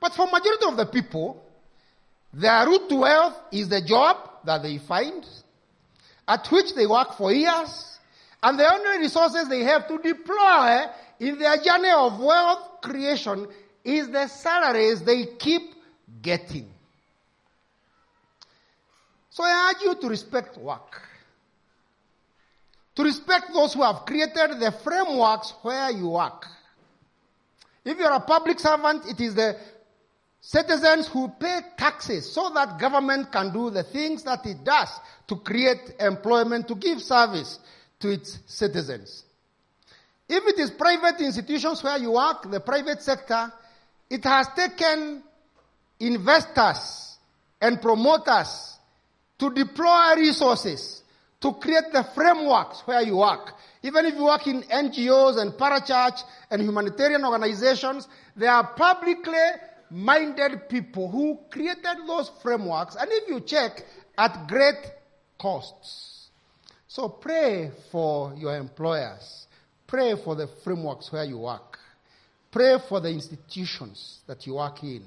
But 0.00 0.14
for 0.14 0.26
majority 0.26 0.66
of 0.66 0.76
the 0.76 0.86
people, 0.86 1.44
their 2.32 2.64
route 2.64 2.88
to 2.88 2.94
wealth 2.94 3.36
is 3.50 3.68
the 3.68 3.82
job 3.82 4.16
that 4.44 4.62
they 4.62 4.78
find, 4.78 5.26
at 6.28 6.46
which 6.50 6.74
they 6.76 6.86
work 6.86 7.14
for 7.14 7.32
years, 7.32 7.98
and 8.40 8.58
the 8.58 8.72
only 8.72 9.00
resources 9.00 9.48
they 9.48 9.64
have 9.64 9.88
to 9.88 9.98
deploy 9.98 10.86
in 11.18 11.38
their 11.38 11.56
journey 11.56 11.90
of 11.90 12.20
wealth 12.20 12.80
creation 12.80 13.48
is 13.84 14.08
the 14.10 14.28
salaries 14.28 15.02
they 15.02 15.26
keep 15.26 15.74
getting. 16.22 16.70
So 19.30 19.42
I 19.42 19.72
urge 19.74 19.82
you 19.82 19.94
to 19.96 20.08
respect 20.08 20.56
work. 20.56 21.09
To 23.00 23.04
respect 23.04 23.54
those 23.54 23.72
who 23.72 23.82
have 23.82 24.04
created 24.04 24.60
the 24.60 24.74
frameworks 24.84 25.54
where 25.62 25.90
you 25.90 26.10
work. 26.10 26.46
If 27.82 27.96
you're 27.96 28.12
a 28.12 28.20
public 28.20 28.60
servant, 28.60 29.06
it 29.06 29.18
is 29.22 29.34
the 29.34 29.56
citizens 30.38 31.08
who 31.08 31.28
pay 31.28 31.60
taxes 31.78 32.30
so 32.30 32.50
that 32.50 32.78
government 32.78 33.32
can 33.32 33.54
do 33.54 33.70
the 33.70 33.84
things 33.84 34.22
that 34.24 34.44
it 34.44 34.62
does 34.64 34.90
to 35.28 35.36
create 35.36 35.94
employment, 35.98 36.68
to 36.68 36.74
give 36.74 37.00
service 37.00 37.58
to 38.00 38.10
its 38.10 38.38
citizens. 38.44 39.24
If 40.28 40.46
it 40.48 40.58
is 40.58 40.70
private 40.70 41.22
institutions 41.22 41.82
where 41.82 41.96
you 41.96 42.10
work, 42.10 42.50
the 42.50 42.60
private 42.60 43.00
sector, 43.00 43.50
it 44.10 44.24
has 44.24 44.46
taken 44.54 45.22
investors 46.00 47.16
and 47.62 47.80
promoters 47.80 48.78
to 49.38 49.50
deploy 49.54 50.16
resources 50.16 50.99
to 51.40 51.52
create 51.54 51.92
the 51.92 52.04
frameworks 52.14 52.82
where 52.86 53.02
you 53.02 53.16
work. 53.16 53.54
Even 53.82 54.06
if 54.06 54.14
you 54.14 54.24
work 54.24 54.46
in 54.46 54.62
NGOs 54.62 55.40
and 55.40 55.52
parachurch 55.52 56.22
and 56.50 56.60
humanitarian 56.60 57.24
organizations, 57.24 58.06
there 58.36 58.50
are 58.50 58.74
publicly 58.74 59.32
minded 59.90 60.68
people 60.68 61.10
who 61.10 61.38
created 61.50 62.06
those 62.06 62.30
frameworks, 62.42 62.94
and 62.94 63.08
if 63.10 63.28
you 63.28 63.40
check, 63.40 63.84
at 64.16 64.46
great 64.46 64.92
costs. 65.38 66.28
So 66.86 67.08
pray 67.08 67.70
for 67.90 68.34
your 68.36 68.56
employers. 68.56 69.46
Pray 69.86 70.14
for 70.22 70.34
the 70.34 70.46
frameworks 70.62 71.10
where 71.10 71.24
you 71.24 71.38
work. 71.38 71.78
Pray 72.50 72.76
for 72.88 73.00
the 73.00 73.08
institutions 73.08 74.20
that 74.26 74.46
you 74.46 74.54
work 74.54 74.82
in. 74.82 75.04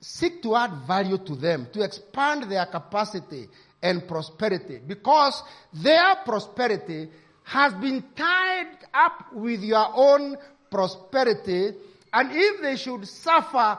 Seek 0.00 0.42
to 0.42 0.54
add 0.54 0.86
value 0.86 1.18
to 1.18 1.34
them, 1.34 1.66
to 1.72 1.82
expand 1.82 2.44
their 2.44 2.64
capacity 2.66 3.48
and 3.82 4.06
prosperity, 4.08 4.80
because 4.86 5.42
their 5.72 6.16
prosperity 6.24 7.08
has 7.44 7.72
been 7.74 8.04
tied 8.16 8.66
up 8.92 9.32
with 9.32 9.62
your 9.62 9.86
own 9.94 10.36
prosperity. 10.70 11.72
And 12.12 12.30
if 12.32 12.60
they 12.60 12.76
should 12.76 13.06
suffer 13.06 13.78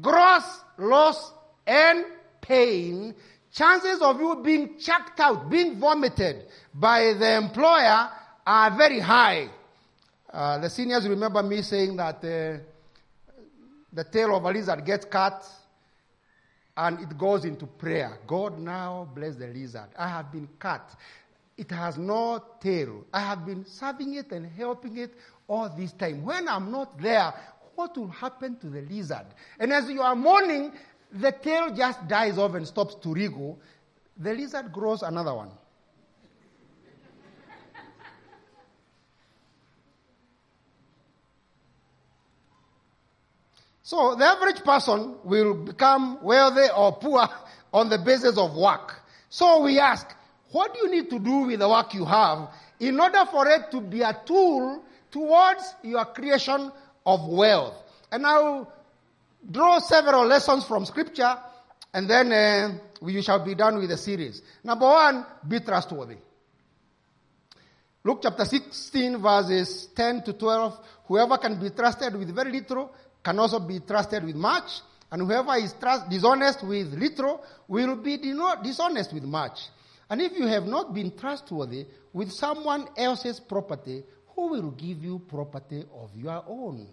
gross 0.00 0.44
loss 0.76 1.32
and 1.66 2.04
pain, 2.40 3.14
chances 3.52 4.00
of 4.00 4.20
you 4.20 4.40
being 4.44 4.78
chucked 4.78 5.20
out, 5.20 5.50
being 5.50 5.80
vomited 5.80 6.44
by 6.74 7.14
the 7.18 7.36
employer 7.36 8.10
are 8.46 8.76
very 8.76 9.00
high. 9.00 9.48
Uh, 10.30 10.58
the 10.58 10.68
seniors 10.70 11.08
remember 11.08 11.42
me 11.42 11.62
saying 11.62 11.96
that 11.96 12.16
uh, 12.16 12.58
the 13.92 14.04
tail 14.04 14.36
of 14.36 14.44
a 14.44 14.50
lizard 14.50 14.84
gets 14.84 15.06
cut 15.06 15.44
and 16.78 17.00
it 17.00 17.18
goes 17.18 17.44
into 17.44 17.66
prayer. 17.66 18.20
God 18.26 18.58
now 18.60 19.08
bless 19.12 19.34
the 19.34 19.48
lizard. 19.48 19.88
I 19.98 20.08
have 20.08 20.30
been 20.30 20.48
cut. 20.60 20.94
It 21.56 21.72
has 21.72 21.98
no 21.98 22.40
tail. 22.60 23.04
I 23.12 23.18
have 23.20 23.44
been 23.44 23.64
serving 23.64 24.14
it 24.14 24.30
and 24.30 24.46
helping 24.46 24.96
it 24.96 25.12
all 25.48 25.68
this 25.76 25.92
time. 25.92 26.24
When 26.24 26.46
I'm 26.48 26.70
not 26.70 26.96
there, 27.00 27.34
what 27.74 27.98
will 27.98 28.08
happen 28.08 28.56
to 28.60 28.68
the 28.68 28.82
lizard? 28.82 29.26
And 29.58 29.72
as 29.72 29.90
you 29.90 30.02
are 30.02 30.14
mourning, 30.14 30.72
the 31.10 31.32
tail 31.32 31.74
just 31.74 32.06
dies 32.06 32.38
off 32.38 32.54
and 32.54 32.66
stops 32.66 32.94
to 33.02 33.12
wriggle. 33.12 33.58
The 34.16 34.34
lizard 34.34 34.72
grows 34.72 35.02
another 35.02 35.34
one. 35.34 35.50
So 43.88 44.14
the 44.16 44.26
average 44.26 44.62
person 44.64 45.16
will 45.24 45.54
become 45.54 46.18
wealthy 46.22 46.70
or 46.76 46.92
poor 46.96 47.26
on 47.72 47.88
the 47.88 47.96
basis 47.96 48.36
of 48.36 48.54
work. 48.54 49.00
So 49.30 49.62
we 49.62 49.78
ask, 49.78 50.06
what 50.50 50.74
do 50.74 50.80
you 50.80 50.90
need 50.90 51.08
to 51.08 51.18
do 51.18 51.38
with 51.46 51.60
the 51.60 51.68
work 51.70 51.94
you 51.94 52.04
have 52.04 52.50
in 52.80 53.00
order 53.00 53.24
for 53.32 53.48
it 53.48 53.70
to 53.70 53.80
be 53.80 54.02
a 54.02 54.14
tool 54.26 54.84
towards 55.10 55.74
your 55.82 56.04
creation 56.04 56.70
of 57.06 57.28
wealth. 57.28 57.82
And 58.12 58.26
I'll 58.26 58.70
draw 59.50 59.78
several 59.78 60.26
lessons 60.26 60.66
from 60.66 60.84
scripture 60.84 61.38
and 61.94 62.10
then 62.10 62.30
uh, 62.30 62.78
we 63.00 63.22
shall 63.22 63.42
be 63.42 63.54
done 63.54 63.78
with 63.78 63.88
the 63.88 63.96
series. 63.96 64.42
Number 64.62 64.84
one, 64.84 65.24
be 65.48 65.60
trustworthy. 65.60 66.18
Luke 68.04 68.20
chapter 68.22 68.44
16 68.44 69.16
verses 69.16 69.88
10 69.96 70.24
to 70.24 70.34
12. 70.34 70.78
Whoever 71.06 71.38
can 71.38 71.58
be 71.58 71.70
trusted 71.70 72.14
with 72.16 72.34
very 72.34 72.52
little 72.52 72.92
can 73.28 73.38
also 73.40 73.58
be 73.60 73.80
trusted 73.80 74.24
with 74.24 74.36
much. 74.36 74.80
And 75.12 75.20
whoever 75.20 75.54
is 75.56 75.74
trust, 75.74 76.08
dishonest 76.08 76.62
with 76.62 76.94
little 76.94 77.44
will 77.66 77.96
be 77.96 78.16
dishonest 78.16 79.12
with 79.12 79.24
much. 79.24 79.68
And 80.08 80.22
if 80.22 80.32
you 80.32 80.46
have 80.46 80.64
not 80.64 80.94
been 80.94 81.14
trustworthy 81.14 81.84
with 82.14 82.32
someone 82.32 82.88
else's 82.96 83.38
property, 83.38 84.02
who 84.34 84.48
will 84.48 84.70
give 84.70 85.04
you 85.04 85.18
property 85.18 85.84
of 85.94 86.10
your 86.16 86.42
own? 86.48 86.88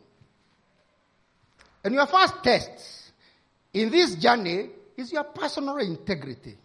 And 1.85 1.93
your 1.93 2.05
first 2.05 2.43
test 2.43 3.13
in 3.73 3.89
this 3.89 4.15
journey 4.15 4.71
is 4.97 5.13
your 5.13 5.23
personal 5.23 5.77
integrity 5.77 6.57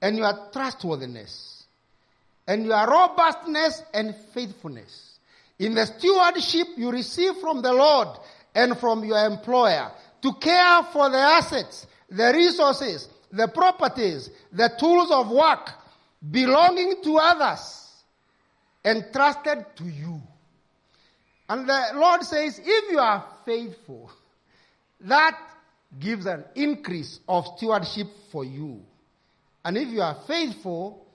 and 0.00 0.18
your 0.18 0.50
trustworthiness 0.52 1.64
and 2.46 2.64
your 2.64 2.86
robustness 2.86 3.82
and 3.92 4.14
faithfulness. 4.32 5.11
In 5.62 5.76
the 5.76 5.86
stewardship 5.86 6.66
you 6.76 6.90
receive 6.90 7.36
from 7.36 7.62
the 7.62 7.72
Lord 7.72 8.08
and 8.52 8.76
from 8.78 9.04
your 9.04 9.24
employer 9.24 9.92
to 10.20 10.34
care 10.34 10.82
for 10.92 11.08
the 11.08 11.18
assets, 11.18 11.86
the 12.10 12.32
resources, 12.34 13.08
the 13.30 13.46
properties, 13.46 14.28
the 14.52 14.72
tools 14.76 15.12
of 15.12 15.30
work 15.30 15.70
belonging 16.28 16.96
to 17.04 17.16
others 17.16 17.92
entrusted 18.84 19.64
to 19.76 19.84
you. 19.84 20.20
And 21.48 21.68
the 21.68 21.90
Lord 21.94 22.24
says, 22.24 22.60
if 22.60 22.90
you 22.90 22.98
are 22.98 23.24
faithful, 23.44 24.10
that 25.02 25.38
gives 25.96 26.26
an 26.26 26.42
increase 26.56 27.20
of 27.28 27.46
stewardship 27.56 28.08
for 28.32 28.44
you. 28.44 28.82
And 29.64 29.78
if 29.78 29.86
you 29.90 30.02
are 30.02 30.16
faithful, 30.26 31.06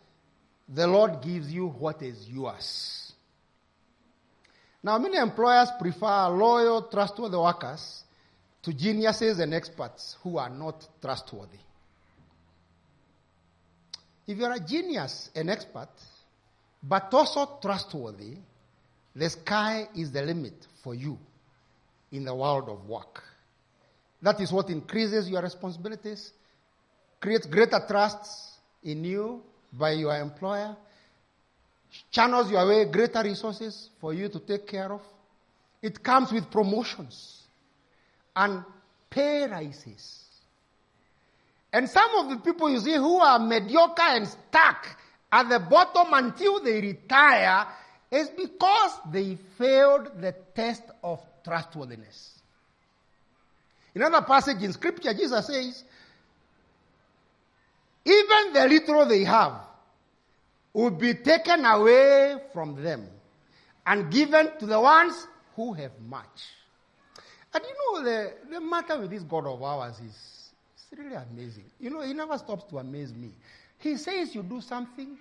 the 0.70 0.88
Lord 0.88 1.22
gives 1.22 1.52
you 1.52 1.68
what 1.68 2.02
is 2.02 2.30
yours. 2.30 3.07
Now, 4.84 4.98
many 4.98 5.18
employers 5.18 5.70
prefer 5.80 6.30
loyal, 6.30 6.84
trustworthy 6.84 7.38
workers 7.38 8.04
to 8.64 8.74
geniuses 8.74 9.40
and 9.40 9.54
experts 9.54 10.18
who 10.24 10.38
are 10.38 10.50
not 10.50 10.88
trustworthy. 11.02 11.58
If 14.28 14.38
you're 14.38 14.54
a 14.54 14.60
genius 14.60 15.30
and 15.36 15.50
expert, 15.50 15.90
but 16.84 17.14
also 17.14 17.58
trustworthy, 17.62 18.38
the 19.16 19.30
sky 19.30 19.88
is 19.96 20.12
the 20.12 20.22
limit 20.22 20.68
for 20.84 20.94
you 20.94 21.18
in 22.12 22.24
the 22.26 22.36
world 22.36 22.70
of 22.70 22.88
work. 22.88 23.24
That 24.22 24.40
is 24.42 24.52
what 24.52 24.70
increases 24.70 25.30
your 25.30 25.42
responsibilities, 25.42 26.34
creates 27.20 27.48
greater 27.48 27.82
trust 27.88 28.60
in 28.84 29.04
you 29.04 29.42
by 29.72 29.92
your 29.92 30.16
employer, 30.16 30.76
channels 32.12 32.52
your 32.52 32.68
way 32.68 32.86
greater 32.86 33.24
resources 33.24 33.90
for 34.00 34.14
you 34.14 34.30
to 34.30 34.40
take 34.40 34.68
care 34.68 34.92
of. 34.92 35.02
It 35.82 36.04
comes 36.04 36.32
with 36.32 36.50
promotions 36.50 37.44
and 38.36 38.64
pay 39.10 39.48
rises. 39.48 40.24
And 41.72 41.90
some 41.90 42.16
of 42.16 42.30
the 42.30 42.38
people 42.38 42.70
you 42.70 42.80
see 42.80 42.96
who 42.96 43.20
are 43.20 43.40
mediocre 43.40 44.02
and 44.02 44.28
stuck 44.28 44.88
at 45.32 45.50
the 45.50 45.60
bottom 45.60 46.14
until 46.14 46.64
they 46.64 46.82
retire 46.82 47.68
is 48.10 48.30
because 48.30 49.00
they 49.12 49.38
failed 49.58 50.22
the 50.22 50.34
test 50.56 50.84
of 51.04 51.20
trustworthiness. 51.44 52.40
In 53.94 54.02
another 54.02 54.26
passage 54.26 54.62
in 54.64 54.72
scripture, 54.74 55.14
Jesus 55.14 55.46
says, 55.48 55.84
even 58.06 58.54
the 58.54 58.68
little 58.68 59.06
they 59.06 59.26
have 59.26 59.67
will 60.78 60.92
be 60.92 61.16
taken 61.16 61.66
away 61.66 62.38
from 62.54 62.80
them 62.84 63.08
and 63.88 64.12
given 64.12 64.52
to 64.60 64.68
the 64.68 64.80
ones 64.80 65.26
who 65.56 65.74
have 65.74 65.92
much. 66.08 66.52
And 67.52 67.64
you 67.64 67.74
know, 67.80 68.04
the, 68.04 68.34
the 68.52 68.62
matter 68.62 69.00
with 69.00 69.10
this 69.10 69.24
God 69.24 69.48
of 69.48 69.64
ours 69.64 69.96
is 69.96 70.52
it's 70.76 71.00
really 71.00 71.16
amazing. 71.16 71.64
You 71.80 71.90
know, 71.90 72.02
he 72.02 72.14
never 72.14 72.38
stops 72.38 72.66
to 72.66 72.78
amaze 72.78 73.12
me. 73.12 73.32
He 73.80 73.98
says 73.98 74.36
you 74.36 74.44
do 74.44 74.62
something, 74.62 75.18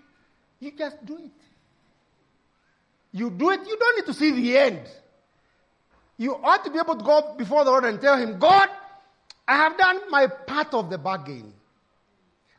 you 0.60 0.72
just 0.76 1.04
do 1.06 1.16
it. 1.16 1.30
You 3.12 3.30
do 3.30 3.48
it, 3.48 3.66
you 3.66 3.78
don't 3.78 3.96
need 3.96 4.12
to 4.12 4.12
see 4.12 4.32
the 4.32 4.58
end. 4.58 4.82
You 6.18 6.34
ought 6.34 6.64
to 6.64 6.70
be 6.70 6.78
able 6.78 6.96
to 6.96 7.04
go 7.04 7.34
before 7.38 7.64
the 7.64 7.70
Lord 7.70 7.84
and 7.84 7.98
tell 7.98 8.18
him, 8.18 8.38
God, 8.38 8.68
I 9.48 9.56
have 9.56 9.78
done 9.78 10.00
my 10.10 10.26
part 10.26 10.74
of 10.74 10.90
the 10.90 10.98
bargain. 10.98 11.54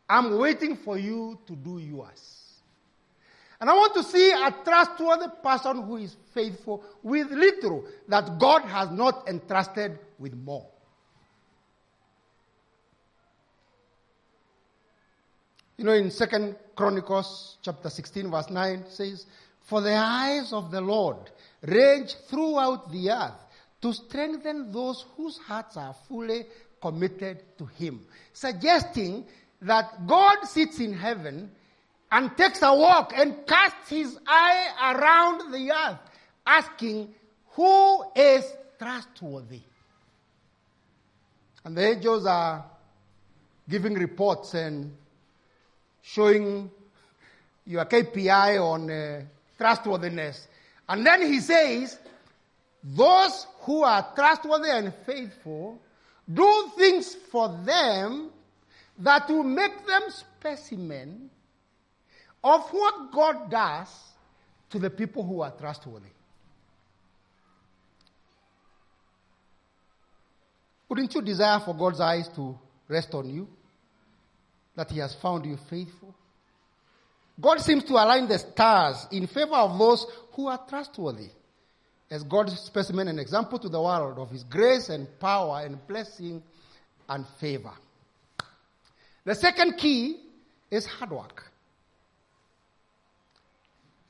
I'm 0.10 0.40
waiting 0.40 0.76
for 0.78 0.98
you 0.98 1.38
to 1.46 1.56
do 1.56 1.78
yours. 1.78 2.37
And 3.60 3.70
I 3.70 3.74
want 3.74 3.94
to 3.96 4.04
see 4.04 4.32
a 4.32 4.54
trustworthy 4.64 5.28
person 5.42 5.84
who 5.84 5.98
is 5.98 6.16
faithful 6.34 6.84
with 7.02 7.32
little 7.32 7.86
that 8.08 8.38
God 8.38 8.62
has 8.64 8.92
not 8.92 9.28
entrusted 9.28 9.98
with 10.20 10.36
more. 10.36 10.68
You 15.78 15.86
know, 15.86 15.94
in 15.94 16.10
Second 16.12 16.56
Chronicles 16.76 17.58
chapter 17.62 17.90
16, 17.90 18.32
verse 18.32 18.50
9 18.50 18.86
says, 18.90 19.26
For 19.62 19.82
the 19.82 19.94
eyes 19.94 20.54
of 20.54 20.72
the 20.72 20.82
Lord 20.82 21.32
range 21.62 22.16
throughout 22.28 22.92
the 22.92 23.12
earth 23.12 23.46
to 23.82 23.94
strengthen 23.94 24.72
those 24.72 25.06
whose 25.16 25.38
hearts 25.38 25.78
are 25.78 25.96
fully 26.08 26.46
committed 26.82 27.44
to 27.58 27.66
Him. 27.66 28.06
Suggesting 28.34 29.26
that 29.62 30.08
God 30.08 30.44
sits 30.46 30.80
in 30.80 30.94
heaven 30.94 31.52
and 32.12 32.36
takes 32.38 32.62
a 32.62 32.74
walk 32.74 33.14
and 33.16 33.46
casts 33.46 33.90
his 33.90 34.18
eye 34.26 34.94
around 34.96 35.52
the 35.52 35.72
earth, 35.72 36.00
asking, 36.46 37.14
Who 37.52 38.04
is 38.16 38.46
trustworthy? 38.80 39.62
And 41.66 41.76
the 41.76 41.90
angels 41.90 42.26
are 42.26 42.64
giving 43.70 43.94
reports 43.96 44.54
and 44.54 44.96
showing 46.02 46.72
your 47.66 47.84
KPI 47.86 48.62
on 48.62 48.90
uh, 48.90 49.22
trustworthiness. 49.58 50.48
And 50.88 51.06
then 51.06 51.22
he 51.22 51.42
says, 51.42 52.00
Those 52.82 53.48
who 53.62 53.84
are 53.84 54.08
trustworthy 54.16 54.70
and 54.70 54.94
faithful 55.06 55.82
do 56.34 56.72
things 56.78 57.16
for 57.16 57.50
them 57.66 58.30
that 59.00 59.30
will 59.30 59.44
make 59.44 59.86
them 59.86 60.04
specimen 60.10 61.30
of 62.44 62.70
what 62.72 63.12
God 63.12 63.50
does 63.50 63.88
to 64.70 64.80
the 64.80 64.90
people 64.90 65.26
who 65.26 65.42
are 65.42 65.52
trustworthy. 65.52 66.10
Wouldn't 70.90 71.14
you 71.14 71.22
desire 71.22 71.60
for 71.60 71.76
God's 71.76 72.00
eyes 72.00 72.30
to 72.30 72.58
rest 72.88 73.14
on 73.14 73.30
you? 73.30 73.48
That 74.76 74.90
He 74.92 75.00
has 75.00 75.16
found 75.16 75.46
you 75.46 75.58
faithful? 75.70 76.16
God 77.40 77.60
seems 77.60 77.84
to 77.86 77.94
align 77.94 78.28
the 78.28 78.40
stars 78.40 79.06
in 79.12 79.28
favor 79.28 79.56
of 79.56 79.78
those 79.78 80.06
who 80.34 80.48
are 80.48 80.60
trustworthy 80.68 81.30
as 82.10 82.24
God's 82.24 82.58
specimen 82.60 83.10
and 83.10 83.20
example 83.20 83.60
to 83.60 83.70
the 83.70 83.82
world 83.82 84.18
of 84.18 84.32
His 84.32 84.44
grace 84.44 84.90
and 84.90 85.08
power 85.20 85.62
and 85.66 85.86
blessing 85.88 86.42
and 87.10 87.26
favor. 87.40 87.74
The 89.26 89.36
second 89.36 89.78
key 89.78 90.22
is 90.72 90.86
hard 90.86 91.12
work. 91.12 91.47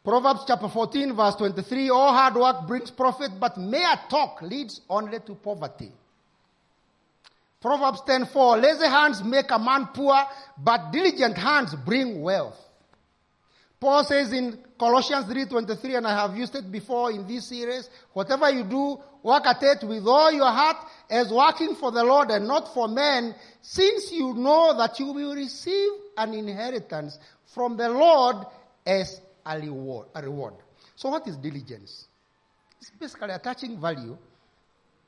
Proverbs 0.08 0.46
chapter 0.48 0.70
14, 0.70 1.12
verse 1.18 1.36
23 1.36 1.90
All 1.90 2.14
hard 2.14 2.36
work 2.36 2.66
brings 2.66 2.90
profit, 2.92 3.30
but 3.38 3.58
mere 3.58 3.94
talk 4.10 4.42
leads 4.42 4.80
only 4.90 5.20
to 5.20 5.36
poverty. 5.36 5.92
Proverbs 7.60 8.00
10:4 8.08 8.62
Lazy 8.64 8.86
hands 8.86 9.22
make 9.22 9.52
a 9.52 9.60
man 9.60 9.90
poor, 9.94 10.16
but 10.64 10.94
diligent 10.94 11.38
hands 11.38 11.76
bring 11.76 12.22
wealth. 12.22 12.58
Paul 13.82 14.06
says 14.06 14.32
in 14.32 14.58
Colossians 14.80 15.26
3:23 15.26 15.98
and 15.98 16.08
I 16.08 16.22
have 16.22 16.38
used 16.38 16.56
it 16.56 16.72
before 16.72 17.12
in 17.12 17.28
this 17.28 17.48
series, 17.48 17.90
whatever 18.14 18.50
you 18.50 18.64
do, 18.64 18.98
work 19.24 19.46
at 19.46 19.62
it 19.62 19.84
with 19.84 20.08
all 20.08 20.32
your 20.32 20.50
heart 20.50 20.78
as 21.10 21.34
working 21.34 21.76
for 21.76 21.92
the 21.92 22.06
Lord 22.06 22.32
and 22.32 22.48
not 22.48 22.74
for 22.74 22.88
men, 22.88 23.36
since 23.62 24.14
you 24.14 24.34
know 24.36 24.74
that 24.78 25.02
you 25.02 25.08
will 25.08 25.36
receive 25.36 25.92
an 26.16 26.34
inheritance 26.34 27.20
from 27.54 27.76
the 27.76 27.90
Lord 27.90 28.38
as 28.86 29.20
a 29.48 29.60
reward. 29.60 30.08
A 30.16 30.22
reward. 30.22 30.54
So, 30.96 31.10
what 31.10 31.28
is 31.28 31.38
diligence? 31.38 32.08
It's 32.80 32.92
basically 32.92 33.32
attaching 33.32 33.80
value 33.80 34.18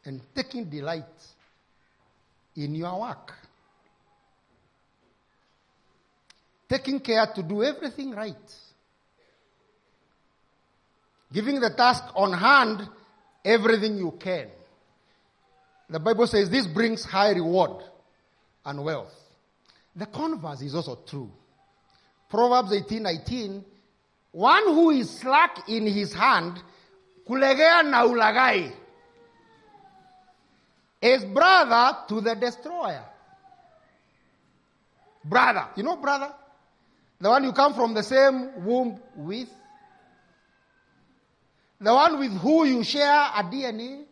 and 0.05 0.21
taking 0.33 0.69
delight 0.69 1.03
in 2.55 2.75
your 2.75 2.99
work. 2.99 3.33
Taking 6.67 6.99
care 6.99 7.25
to 7.35 7.43
do 7.43 7.63
everything 7.63 8.11
right. 8.11 8.35
Giving 11.31 11.59
the 11.59 11.71
task 11.71 12.03
on 12.15 12.33
hand 12.33 12.87
everything 13.43 13.97
you 13.97 14.11
can. 14.19 14.47
The 15.89 15.99
Bible 15.99 16.27
says 16.27 16.49
this 16.49 16.67
brings 16.67 17.03
high 17.03 17.31
reward 17.31 17.83
and 18.65 18.83
wealth. 18.83 19.13
The 19.95 20.05
converse 20.05 20.61
is 20.61 20.75
also 20.75 20.99
true. 21.07 21.31
Proverbs 22.29 22.73
18 22.73 23.01
19 23.01 23.65
one 24.31 24.63
who 24.65 24.91
is 24.91 25.09
slack 25.09 25.67
in 25.67 25.87
his 25.87 26.13
hand, 26.13 26.61
kulegea 27.27 27.83
na 27.89 28.05
ulagai, 28.05 28.71
is 31.01 31.25
brother 31.25 31.97
to 32.07 32.21
the 32.21 32.35
destroyer. 32.35 33.03
Brother. 35.23 35.67
You 35.75 35.83
know 35.83 35.97
brother? 35.97 36.33
The 37.19 37.29
one 37.29 37.43
you 37.43 37.53
come 37.53 37.73
from 37.73 37.93
the 37.93 38.03
same 38.03 38.63
womb 38.63 38.99
with. 39.15 39.49
The 41.81 41.93
one 41.93 42.19
with 42.19 42.33
who 42.37 42.65
you 42.65 42.83
share 42.83 43.07
a 43.07 43.43
DNA. 43.43 44.03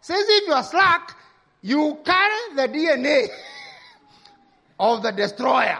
Says 0.00 0.24
if 0.28 0.46
you 0.48 0.54
are 0.54 0.62
slack, 0.62 1.16
you 1.62 1.98
carry 2.04 2.54
the 2.54 2.68
DNA 2.68 3.28
of 4.80 5.02
the 5.02 5.10
destroyer. 5.10 5.78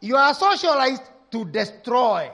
You 0.00 0.16
are 0.16 0.34
socialized 0.34 1.02
to 1.36 1.44
destroy. 1.44 2.30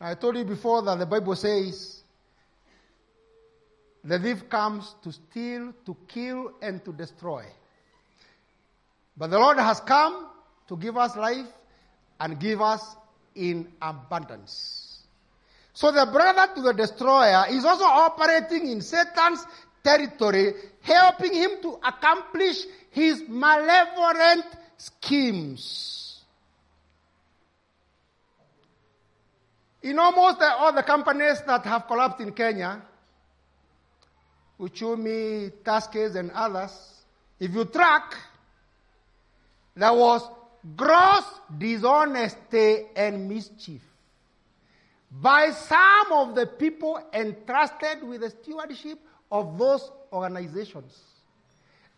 I 0.00 0.14
told 0.14 0.36
you 0.36 0.44
before 0.44 0.82
that 0.82 0.98
the 0.98 1.06
Bible 1.06 1.36
says 1.36 2.02
the 4.02 4.18
thief 4.18 4.48
comes 4.48 4.94
to 5.02 5.12
steal, 5.12 5.72
to 5.84 5.96
kill, 6.08 6.52
and 6.60 6.84
to 6.84 6.92
destroy. 6.92 7.44
But 9.16 9.30
the 9.30 9.38
Lord 9.38 9.58
has 9.58 9.80
come 9.80 10.28
to 10.68 10.76
give 10.76 10.96
us 10.96 11.16
life 11.16 11.46
and 12.20 12.38
give 12.38 12.60
us 12.60 12.96
in 13.34 13.68
abundance. 13.80 15.02
So 15.72 15.92
the 15.92 16.06
brother 16.06 16.54
to 16.54 16.62
the 16.62 16.72
destroyer 16.72 17.46
is 17.50 17.64
also 17.64 17.84
operating 17.84 18.68
in 18.68 18.80
Satan's 18.80 19.44
territory, 19.82 20.54
helping 20.82 21.32
him 21.32 21.50
to 21.62 21.78
accomplish 21.84 22.64
his 22.90 23.22
malevolent 23.28 24.44
schemes. 24.76 26.20
In 29.82 29.98
almost 29.98 30.42
all 30.42 30.72
the 30.72 30.82
companies 30.82 31.40
that 31.46 31.64
have 31.64 31.86
collapsed 31.86 32.20
in 32.20 32.32
Kenya, 32.32 32.82
Uchumi, 34.58 35.52
Tuskys, 35.62 36.16
and 36.16 36.30
others, 36.32 37.04
if 37.38 37.54
you 37.54 37.64
track, 37.66 38.16
there 39.74 39.92
was 39.92 40.28
gross 40.74 41.24
dishonesty 41.56 42.86
and 42.96 43.28
mischief 43.28 43.82
by 45.10 45.50
some 45.50 46.12
of 46.12 46.34
the 46.34 46.46
people 46.46 47.00
entrusted 47.12 48.02
with 48.02 48.22
the 48.22 48.30
stewardship 48.30 48.98
of 49.30 49.58
those 49.58 49.90
organizations. 50.12 50.98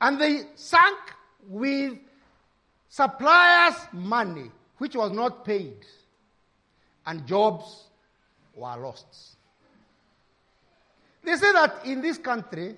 And 0.01 0.21
they 0.21 0.43
sank 0.55 0.99
with 1.47 1.99
suppliers' 2.89 3.77
money, 3.93 4.51
which 4.79 4.97
was 4.97 5.13
not 5.13 5.45
paid, 5.45 5.85
and 7.07 7.27
jobs 7.27 7.85
were 8.55 8.77
lost. 8.77 9.37
They 11.23 11.37
say 11.37 11.53
that 11.53 11.85
in 11.85 12.01
this 12.01 12.19
country, 12.19 12.77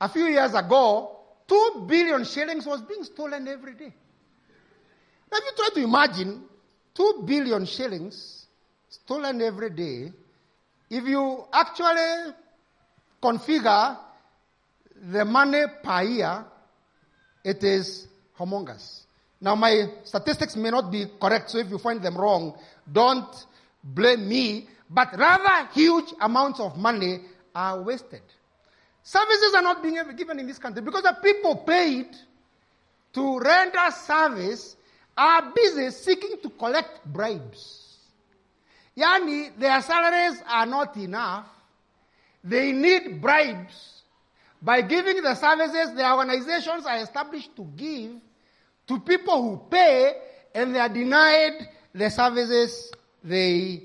a 0.00 0.08
few 0.08 0.26
years 0.26 0.54
ago, 0.54 1.16
two 1.46 1.84
billion 1.86 2.24
shillings 2.24 2.66
was 2.66 2.80
being 2.82 3.04
stolen 3.04 3.46
every 3.48 3.74
day. 3.74 3.92
Now, 5.30 5.38
if 5.38 5.44
you 5.44 5.52
try 5.56 5.68
to 5.74 5.84
imagine 5.84 6.42
two 6.94 7.22
billion 7.24 7.66
shillings 7.66 8.46
stolen 8.88 9.40
every 9.42 9.70
day, 9.70 10.12
if 10.88 11.04
you 11.04 11.44
actually 11.52 12.34
configure 13.22 13.98
the 15.10 15.24
money 15.24 15.62
per 15.82 16.02
year, 16.02 16.44
it 17.44 17.62
is 17.62 18.08
humongous. 18.40 19.02
Now, 19.40 19.54
my 19.54 19.88
statistics 20.04 20.56
may 20.56 20.70
not 20.70 20.90
be 20.90 21.06
correct, 21.20 21.50
so 21.50 21.58
if 21.58 21.70
you 21.70 21.78
find 21.78 22.02
them 22.02 22.16
wrong, 22.16 22.58
don't 22.90 23.46
blame 23.84 24.28
me, 24.28 24.66
but 24.88 25.16
rather 25.16 25.68
huge 25.72 26.12
amounts 26.20 26.60
of 26.60 26.76
money 26.76 27.20
are 27.54 27.80
wasted. 27.80 28.22
Services 29.02 29.54
are 29.54 29.62
not 29.62 29.82
being 29.82 29.98
given 30.16 30.38
in 30.38 30.46
this 30.46 30.58
country 30.58 30.82
because 30.82 31.02
the 31.02 31.16
people 31.22 31.56
paid 31.56 32.08
to 33.12 33.38
render 33.38 33.90
service 33.90 34.76
are 35.16 35.52
busy 35.54 35.90
seeking 35.90 36.36
to 36.42 36.50
collect 36.50 37.04
bribes. 37.06 37.98
Yani, 38.96 39.58
their 39.58 39.80
salaries 39.80 40.42
are 40.48 40.66
not 40.66 40.96
enough. 40.96 41.46
They 42.44 42.72
need 42.72 43.20
bribes. 43.20 44.02
By 44.62 44.82
giving 44.82 45.22
the 45.22 45.34
services 45.34 45.94
the 45.94 46.12
organizations 46.12 46.84
are 46.84 46.98
established 46.98 47.56
to 47.56 47.64
give 47.76 48.12
to 48.90 48.98
people 48.98 49.40
who 49.40 49.56
pay 49.70 50.14
and 50.52 50.74
they 50.74 50.80
are 50.80 50.88
denied 50.88 51.68
the 51.94 52.10
services 52.10 52.90
they 53.22 53.84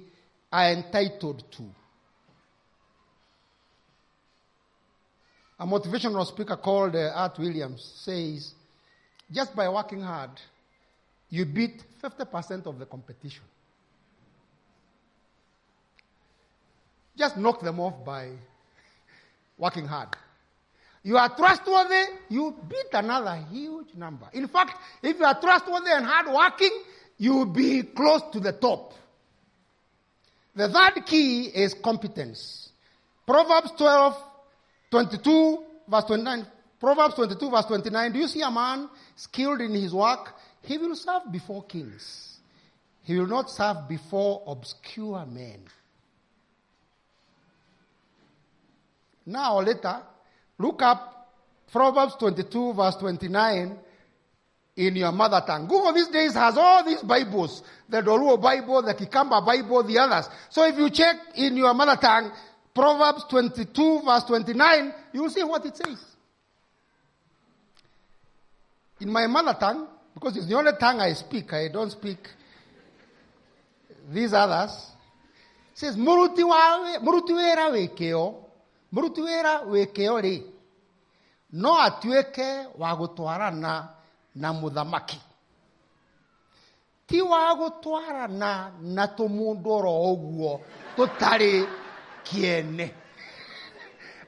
are 0.51 0.72
entitled 0.72 1.43
to. 1.51 1.64
A 5.60 5.68
motivational 5.68 6.26
speaker 6.26 6.58
called 6.58 6.95
uh, 6.95 7.12
Art 7.14 7.38
Williams 7.38 7.84
says, 8.03 8.56
just 9.32 9.56
by 9.56 9.70
working 9.70 10.01
hard, 10.01 10.32
you 11.30 11.45
beat 11.45 11.84
50% 12.03 12.66
of 12.66 12.80
the 12.80 12.88
competition. 12.88 13.43
Just 17.16 17.38
knock 17.38 17.62
them 17.62 17.80
off 17.80 18.03
by 18.03 18.32
working 19.60 19.86
hard. 19.86 20.10
You 21.06 21.18
are 21.18 21.30
trustworthy, 21.30 22.03
you 22.30 22.56
beat 22.68 22.88
another 22.93 23.36
huge 23.51 23.93
number. 23.93 24.26
In 24.34 24.47
fact, 24.47 24.82
if 25.03 25.20
you 25.20 25.24
are 25.24 25.39
trustworthy 25.39 25.91
and 25.91 26.03
hardworking, 26.03 26.72
you 27.20 27.36
will 27.36 27.45
be 27.45 27.84
close 27.84 28.24
to 28.34 28.39
the 28.39 28.53
top. 28.53 28.91
The 30.56 30.68
third 30.68 31.06
key 31.06 31.43
is 31.43 31.76
competence. 31.76 32.70
Proverbs 33.24 33.74
12, 33.78 34.18
22, 34.89 35.64
verse 35.88 36.06
29. 36.06 36.47
Proverbs 36.80 37.14
22, 37.14 37.51
verse 37.51 37.66
29. 37.66 38.12
Do 38.12 38.18
you 38.18 38.28
see 38.28 38.41
a 38.41 38.49
man 38.49 38.89
skilled 39.16 39.62
in 39.62 39.76
his 39.76 39.93
work? 39.93 40.34
He 40.64 40.80
will 40.80 40.95
serve 40.95 41.32
before 41.32 41.66
kings. 41.66 42.39
He 43.03 43.20
will 43.20 43.28
not 43.28 43.51
serve 43.51 43.88
before 43.88 44.41
obscure 44.47 45.24
men. 45.28 45.66
Now, 49.28 49.58
or 49.58 49.64
later, 49.64 50.01
look 50.58 50.82
up 50.82 51.30
Proverbs 51.72 52.16
22, 52.16 52.74
verse 52.74 52.95
29 52.97 53.78
in 54.78 54.95
your 54.95 55.12
mother 55.12 55.41
tongue. 55.45 55.68
Google 55.68 55.93
these 55.93 56.08
days 56.10 56.34
has 56.34 56.58
all 56.58 56.84
these 56.84 57.01
Bibles 57.01 57.64
the 57.88 58.01
Dholuo 58.01 58.41
Bible, 58.41 58.82
the 58.82 58.93
Kikamba 58.93 59.45
Bible, 59.45 59.84
the 59.84 59.99
others. 59.99 60.28
So 60.49 60.66
if 60.66 60.78
you 60.78 60.89
check 60.89 61.16
in 61.36 61.56
your 61.56 61.74
mother 61.74 61.99
tongue, 61.99 62.32
Proverbs 62.74 63.26
22, 63.30 64.01
verse 64.03 64.24
29, 64.26 64.93
you 65.14 65.22
will 65.22 65.30
see 65.30 65.43
what 65.43 65.66
it 65.66 65.78
says. 65.78 66.03
In 68.99 69.12
my 69.12 69.28
mother 69.28 69.56
tongue, 69.60 69.88
because 70.14 70.36
it's 70.38 70.47
the 70.47 70.56
only 70.56 70.72
tongue 70.80 70.99
I 70.99 71.14
speak, 71.14 71.53
I 71.53 71.68
don't 71.70 71.91
speak 71.91 72.28
these 74.12 74.34
others. 74.34 74.91
It 75.74 75.80
says, 75.80 75.95
wekeo, 77.72 78.45
murutiwera 78.96 79.60
wekeo 79.68 80.22
ri, 80.22 80.43
no 81.52 81.76
atueke 81.82 82.68
wa 82.80 82.96
gutwarana 82.96 83.89
na 84.36 84.54
muthamaki 84.54 85.20
ti 87.08 87.22
wa 87.22 87.56
gutwarana 87.56 88.72
na 88.82 89.08
tumundu 89.08 89.70
oro 89.72 89.93
uguo 90.14 90.62
tutari 90.96 91.68
kiene 92.24 92.93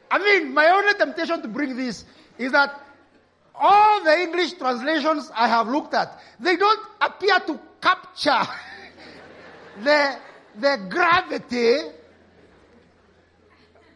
I 0.09 0.19
mean, 0.19 0.53
my 0.53 0.65
only 0.69 0.93
temptation 0.93 1.41
to 1.41 1.47
bring 1.49 1.75
this 1.75 2.05
is 2.37 2.51
that 2.53 2.79
all 3.53 4.03
the 4.05 4.21
English 4.21 4.53
translations 4.53 5.29
I 5.35 5.47
have 5.49 5.67
looked 5.67 5.93
at, 5.93 6.17
they 6.39 6.55
don't 6.55 6.79
appear 7.01 7.39
to 7.39 7.59
capture 7.81 8.47
the, 9.83 10.15
the 10.59 10.87
gravity 10.89 11.75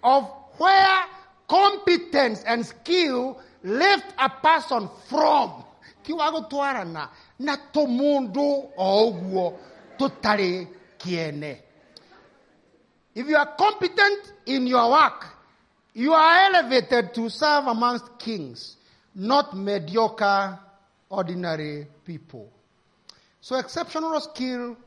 of 0.04 0.41
where 0.58 1.06
competence 1.48 2.44
and 2.44 2.66
skill 2.66 3.40
lift 3.64 4.14
a 4.18 4.30
person 4.30 4.90
from. 5.08 5.64
Kiwago 6.04 6.50
twarana 6.50 7.10
na 7.40 7.58
tomundu 7.58 8.72
o 8.78 9.60
tutari 9.98 10.68
kiene. 10.98 11.62
If 13.14 13.28
you 13.28 13.36
are 13.36 13.56
competent 13.58 14.34
in 14.46 14.68
your 14.68 14.90
work, 14.90 15.28
you 15.94 16.14
are 16.14 16.46
elevated 16.46 17.14
to 17.14 17.30
serve 17.30 17.68
amongst 17.68 18.18
kings, 18.18 18.78
not 19.14 19.56
mediocre, 19.56 20.58
ordinary 21.10 21.88
people. 22.06 22.50
So 23.42 23.58
exceptional 23.58 24.20
skill 24.22 24.78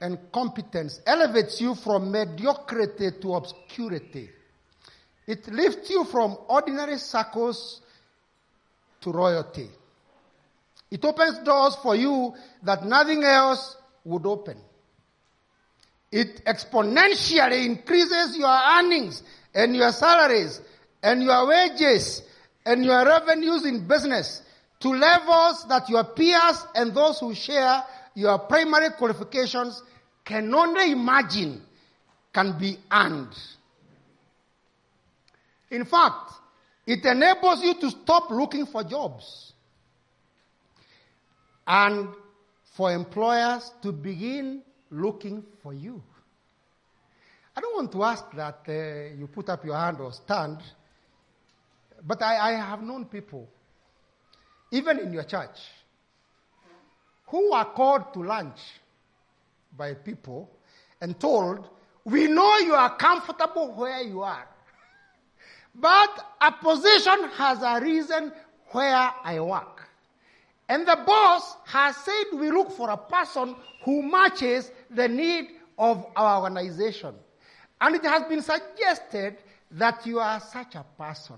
and 0.00 0.18
competence 0.30 1.00
elevates 1.06 1.60
you 1.60 1.74
from 1.74 2.12
mediocrity 2.12 3.12
to 3.22 3.34
obscurity. 3.34 4.30
It 5.26 5.46
lifts 5.48 5.90
you 5.90 6.04
from 6.04 6.36
ordinary 6.48 6.98
circles 6.98 7.80
to 9.02 9.12
royalty. 9.12 9.68
It 10.90 11.04
opens 11.04 11.38
doors 11.38 11.76
for 11.76 11.94
you 11.96 12.34
that 12.62 12.84
nothing 12.84 13.24
else 13.24 13.76
would 14.04 14.26
open. 14.26 14.58
It 16.10 16.44
exponentially 16.44 17.64
increases 17.64 18.36
your 18.36 18.50
earnings 18.50 19.22
and 19.54 19.74
your 19.74 19.92
salaries 19.92 20.60
and 21.02 21.22
your 21.22 21.46
wages 21.46 22.22
and 22.66 22.84
your 22.84 23.04
revenues 23.04 23.64
in 23.64 23.86
business 23.86 24.42
to 24.80 24.88
levels 24.90 25.66
that 25.68 25.88
your 25.88 26.04
peers 26.04 26.66
and 26.74 26.94
those 26.94 27.20
who 27.20 27.34
share 27.34 27.82
your 28.14 28.38
primary 28.40 28.90
qualifications 28.90 29.82
can 30.24 30.54
only 30.54 30.92
imagine 30.92 31.62
can 32.32 32.58
be 32.58 32.76
earned. 32.90 33.34
In 35.72 35.86
fact, 35.86 36.32
it 36.86 37.02
enables 37.06 37.62
you 37.62 37.74
to 37.80 37.90
stop 37.90 38.30
looking 38.30 38.66
for 38.66 38.84
jobs 38.84 39.54
and 41.66 42.08
for 42.76 42.92
employers 42.92 43.72
to 43.80 43.90
begin 43.90 44.62
looking 44.90 45.42
for 45.62 45.72
you. 45.72 46.02
I 47.56 47.62
don't 47.62 47.74
want 47.74 47.90
to 47.92 48.04
ask 48.04 48.24
that 48.36 48.60
uh, 48.68 49.16
you 49.18 49.26
put 49.32 49.48
up 49.48 49.64
your 49.64 49.76
hand 49.76 49.98
or 50.00 50.12
stand, 50.12 50.58
but 52.06 52.20
I, 52.20 52.50
I 52.50 52.52
have 52.52 52.82
known 52.82 53.06
people, 53.06 53.48
even 54.70 54.98
in 54.98 55.10
your 55.10 55.24
church, 55.24 55.58
who 57.28 57.52
are 57.52 57.72
called 57.72 58.12
to 58.12 58.22
lunch 58.22 58.58
by 59.74 59.94
people 59.94 60.50
and 61.00 61.18
told, 61.18 61.66
We 62.04 62.26
know 62.26 62.58
you 62.58 62.74
are 62.74 62.94
comfortable 62.96 63.72
where 63.74 64.02
you 64.02 64.20
are, 64.20 64.48
but 65.74 66.34
a 66.40 66.52
position 66.52 67.28
has 67.34 67.62
arisen 67.62 68.32
where 68.68 69.10
I 69.24 69.40
work. 69.40 69.88
And 70.68 70.86
the 70.86 70.98
boss 71.06 71.56
has 71.66 71.96
said 71.96 72.24
we 72.34 72.50
look 72.50 72.70
for 72.70 72.90
a 72.90 72.96
person 72.96 73.56
who 73.84 74.02
matches 74.02 74.70
the 74.90 75.08
need 75.08 75.48
of 75.78 76.06
our 76.16 76.42
organization. 76.42 77.14
And 77.80 77.96
it 77.96 78.04
has 78.04 78.24
been 78.24 78.42
suggested 78.42 79.38
that 79.72 80.06
you 80.06 80.20
are 80.20 80.40
such 80.40 80.74
a 80.74 80.84
person. 80.96 81.36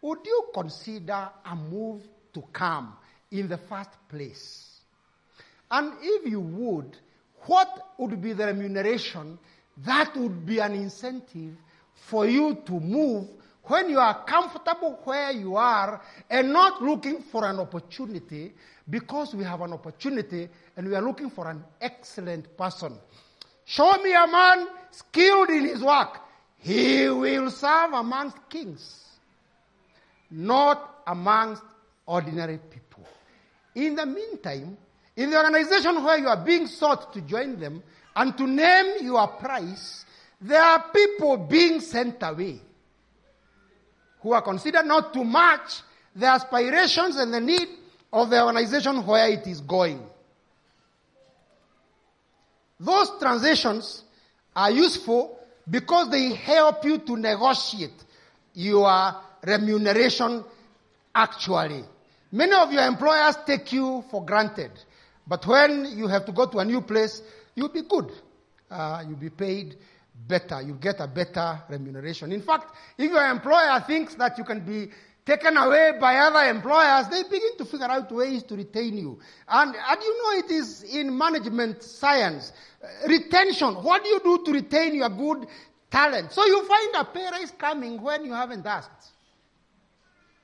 Would 0.00 0.20
you 0.24 0.48
consider 0.54 1.28
a 1.44 1.54
move 1.54 2.02
to 2.34 2.42
come 2.52 2.94
in 3.30 3.48
the 3.48 3.58
first 3.58 3.90
place? 4.08 4.80
And 5.70 5.92
if 6.00 6.30
you 6.30 6.40
would, 6.40 6.96
what 7.42 7.92
would 7.98 8.20
be 8.20 8.32
the 8.32 8.46
remuneration 8.46 9.38
that 9.78 10.14
would 10.16 10.44
be 10.44 10.58
an 10.58 10.72
incentive 10.72 11.54
for 11.94 12.26
you 12.26 12.54
to 12.66 12.72
move 12.72 13.28
when 13.64 13.88
you 13.90 13.98
are 13.98 14.24
comfortable 14.24 14.98
where 15.04 15.30
you 15.32 15.56
are 15.56 16.00
and 16.28 16.52
not 16.52 16.82
looking 16.82 17.22
for 17.22 17.44
an 17.46 17.60
opportunity 17.60 18.52
because 18.90 19.34
we 19.34 19.44
have 19.44 19.60
an 19.60 19.72
opportunity 19.72 20.48
and 20.76 20.88
we 20.88 20.94
are 20.94 21.02
looking 21.02 21.30
for 21.30 21.48
an 21.48 21.62
excellent 21.80 22.56
person. 22.56 22.98
Show 23.64 24.02
me 24.02 24.12
a 24.12 24.26
man 24.26 24.66
skilled 24.90 25.50
in 25.50 25.64
his 25.66 25.82
work. 25.82 26.18
He 26.58 27.08
will 27.08 27.50
serve 27.50 27.92
amongst 27.92 28.36
kings. 28.48 29.02
not 30.32 31.02
amongst 31.06 31.62
ordinary 32.06 32.58
people. 32.58 33.04
In 33.74 33.94
the 33.94 34.06
meantime, 34.06 34.76
in 35.16 35.30
the 35.30 35.36
organization 35.36 36.02
where 36.02 36.18
you 36.18 36.28
are 36.28 36.42
being 36.42 36.66
sought 36.66 37.12
to 37.12 37.20
join 37.20 37.58
them 37.60 37.82
and 38.16 38.36
to 38.38 38.46
name 38.46 39.04
your 39.04 39.26
price, 39.28 40.04
there 40.40 40.62
are 40.62 40.84
people 40.92 41.36
being 41.36 41.80
sent 41.80 42.16
away 42.22 42.60
who 44.22 44.32
are 44.32 44.42
considered 44.42 44.86
not 44.86 45.12
to 45.12 45.24
match 45.24 45.82
the 46.14 46.26
aspirations 46.26 47.16
and 47.16 47.32
the 47.32 47.40
need 47.40 47.68
of 48.12 48.30
the 48.30 48.42
organization 48.42 49.04
where 49.06 49.28
it 49.28 49.46
is 49.46 49.60
going. 49.60 50.00
Those 52.78 53.10
transitions 53.18 54.04
are 54.54 54.70
useful 54.70 55.38
because 55.68 56.10
they 56.10 56.34
help 56.34 56.84
you 56.84 56.98
to 56.98 57.16
negotiate 57.16 58.04
your 58.54 59.14
remuneration 59.44 60.44
actually. 61.14 61.84
Many 62.30 62.52
of 62.52 62.72
your 62.72 62.86
employers 62.86 63.36
take 63.46 63.72
you 63.72 64.04
for 64.10 64.24
granted, 64.24 64.72
but 65.26 65.46
when 65.46 65.96
you 65.96 66.06
have 66.08 66.24
to 66.26 66.32
go 66.32 66.46
to 66.46 66.58
a 66.58 66.64
new 66.64 66.80
place, 66.80 67.22
you'll 67.54 67.68
be 67.68 67.82
good. 67.82 68.10
Uh, 68.70 69.04
you'll 69.06 69.18
be 69.18 69.30
paid 69.30 69.76
better. 70.26 70.60
You 70.62 70.74
get 70.74 71.00
a 71.00 71.06
better 71.06 71.62
remuneration. 71.68 72.32
In 72.32 72.42
fact, 72.42 72.74
if 72.98 73.10
your 73.10 73.26
employer 73.30 73.82
thinks 73.86 74.14
that 74.16 74.38
you 74.38 74.44
can 74.44 74.60
be 74.60 74.90
taken 75.24 75.56
away 75.56 75.92
by 76.00 76.16
other 76.16 76.50
employers, 76.50 77.08
they 77.08 77.22
begin 77.24 77.56
to 77.58 77.64
figure 77.64 77.86
out 77.86 78.10
ways 78.10 78.42
to 78.44 78.56
retain 78.56 78.96
you. 78.98 79.18
And, 79.48 79.74
and 79.74 80.02
you 80.02 80.22
know 80.22 80.38
it 80.44 80.50
is 80.50 80.82
in 80.82 81.16
management 81.16 81.82
science. 81.82 82.52
Uh, 82.82 83.08
retention. 83.08 83.74
What 83.74 84.02
do 84.02 84.10
you 84.10 84.20
do 84.22 84.44
to 84.44 84.52
retain 84.52 84.94
your 84.94 85.08
good 85.10 85.46
talent? 85.90 86.32
So 86.32 86.44
you 86.44 86.66
find 86.66 86.94
a 86.96 87.04
pay 87.04 87.28
raise 87.38 87.52
coming 87.52 88.00
when 88.02 88.24
you 88.24 88.32
haven't 88.32 88.66
asked. 88.66 89.10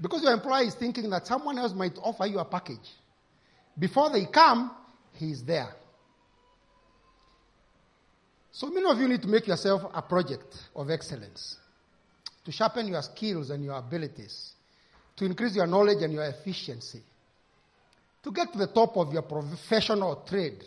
Because 0.00 0.22
your 0.22 0.32
employer 0.32 0.62
is 0.62 0.74
thinking 0.74 1.10
that 1.10 1.26
someone 1.26 1.58
else 1.58 1.74
might 1.74 1.98
offer 2.00 2.26
you 2.26 2.38
a 2.38 2.44
package. 2.44 2.94
Before 3.76 4.10
they 4.10 4.26
come, 4.26 4.70
he's 5.12 5.42
there. 5.42 5.74
So 8.58 8.66
many 8.70 8.90
of 8.90 8.98
you 8.98 9.06
need 9.06 9.22
to 9.22 9.28
make 9.28 9.46
yourself 9.46 9.82
a 9.94 10.02
project 10.02 10.52
of 10.74 10.90
excellence 10.90 11.58
to 12.44 12.50
sharpen 12.50 12.88
your 12.88 13.02
skills 13.02 13.50
and 13.50 13.64
your 13.64 13.78
abilities, 13.78 14.50
to 15.14 15.26
increase 15.26 15.54
your 15.54 15.68
knowledge 15.68 16.02
and 16.02 16.12
your 16.12 16.24
efficiency, 16.24 17.00
to 18.20 18.32
get 18.32 18.52
to 18.52 18.58
the 18.58 18.66
top 18.66 18.96
of 18.96 19.12
your 19.12 19.22
profession 19.22 20.02
or 20.02 20.24
trade. 20.26 20.64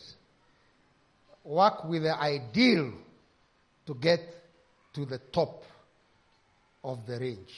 Work 1.44 1.84
with 1.84 2.04
the 2.04 2.18
ideal 2.18 2.94
to 3.88 3.94
get 3.96 4.22
to 4.94 5.04
the 5.06 5.18
top 5.18 5.62
of 6.86 7.06
the 7.06 7.20
range. 7.20 7.54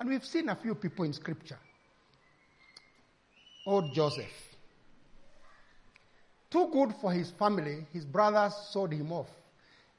And 0.00 0.08
we've 0.08 0.24
seen 0.24 0.48
a 0.48 0.56
few 0.56 0.76
people 0.76 1.04
in 1.04 1.12
Scripture. 1.12 1.58
Old 3.66 3.94
Joseph. 3.94 4.32
Too 6.50 6.70
good 6.72 6.94
for 7.02 7.12
his 7.12 7.30
family, 7.32 7.86
his 7.92 8.06
brothers 8.06 8.54
sold 8.70 8.90
him 8.90 9.12
off 9.12 9.28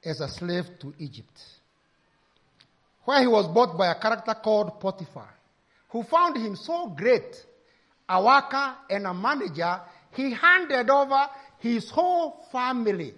as 0.05 0.21
a 0.21 0.27
slave 0.27 0.69
to 0.79 0.93
Egypt, 0.99 1.41
where 3.03 3.21
he 3.21 3.27
was 3.27 3.47
bought 3.47 3.77
by 3.77 3.91
a 3.91 3.95
character 3.95 4.33
called 4.35 4.79
Potiphar, 4.79 5.29
who 5.89 6.03
found 6.03 6.37
him 6.37 6.55
so 6.55 6.87
great, 6.89 7.45
a 8.07 8.23
worker 8.23 8.75
and 8.89 9.07
a 9.07 9.13
manager, 9.13 9.79
he 10.15 10.31
handed 10.31 10.89
over 10.89 11.27
his 11.59 11.89
whole 11.89 12.45
family, 12.51 13.13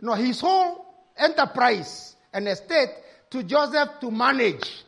no, 0.00 0.12
his 0.12 0.40
whole 0.40 0.84
enterprise 1.16 2.14
and 2.32 2.46
estate 2.46 2.90
to 3.30 3.42
Joseph 3.42 4.00
to 4.00 4.10
manage. 4.10 4.84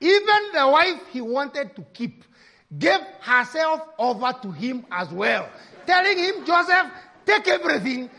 Even 0.00 0.52
the 0.52 0.68
wife 0.68 1.00
he 1.12 1.20
wanted 1.20 1.74
to 1.76 1.82
keep 1.92 2.24
gave 2.76 3.00
herself 3.20 3.80
over 3.98 4.32
to 4.42 4.50
him 4.50 4.84
as 4.90 5.10
well, 5.10 5.48
telling 5.86 6.18
him, 6.18 6.44
Joseph, 6.44 6.86
take 7.24 7.46
everything, 7.48 8.10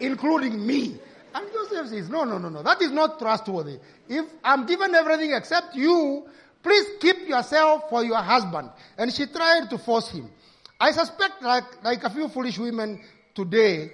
including 0.00 0.66
me. 0.66 0.98
And 1.34 1.46
Joseph 1.52 1.88
says, 1.88 2.08
No, 2.08 2.24
no, 2.24 2.38
no, 2.38 2.48
no. 2.48 2.62
That 2.62 2.80
is 2.82 2.90
not 2.90 3.18
trustworthy. 3.18 3.78
If 4.08 4.26
I'm 4.42 4.66
given 4.66 4.94
everything 4.94 5.32
except 5.32 5.74
you, 5.74 6.26
please 6.62 6.86
keep 7.00 7.28
yourself 7.28 7.88
for 7.88 8.04
your 8.04 8.18
husband. 8.18 8.70
And 8.98 9.12
she 9.12 9.26
tried 9.26 9.70
to 9.70 9.78
force 9.78 10.08
him. 10.08 10.30
I 10.78 10.92
suspect, 10.92 11.42
like, 11.42 11.84
like 11.84 12.04
a 12.04 12.10
few 12.10 12.28
foolish 12.28 12.58
women 12.58 13.02
today, 13.34 13.92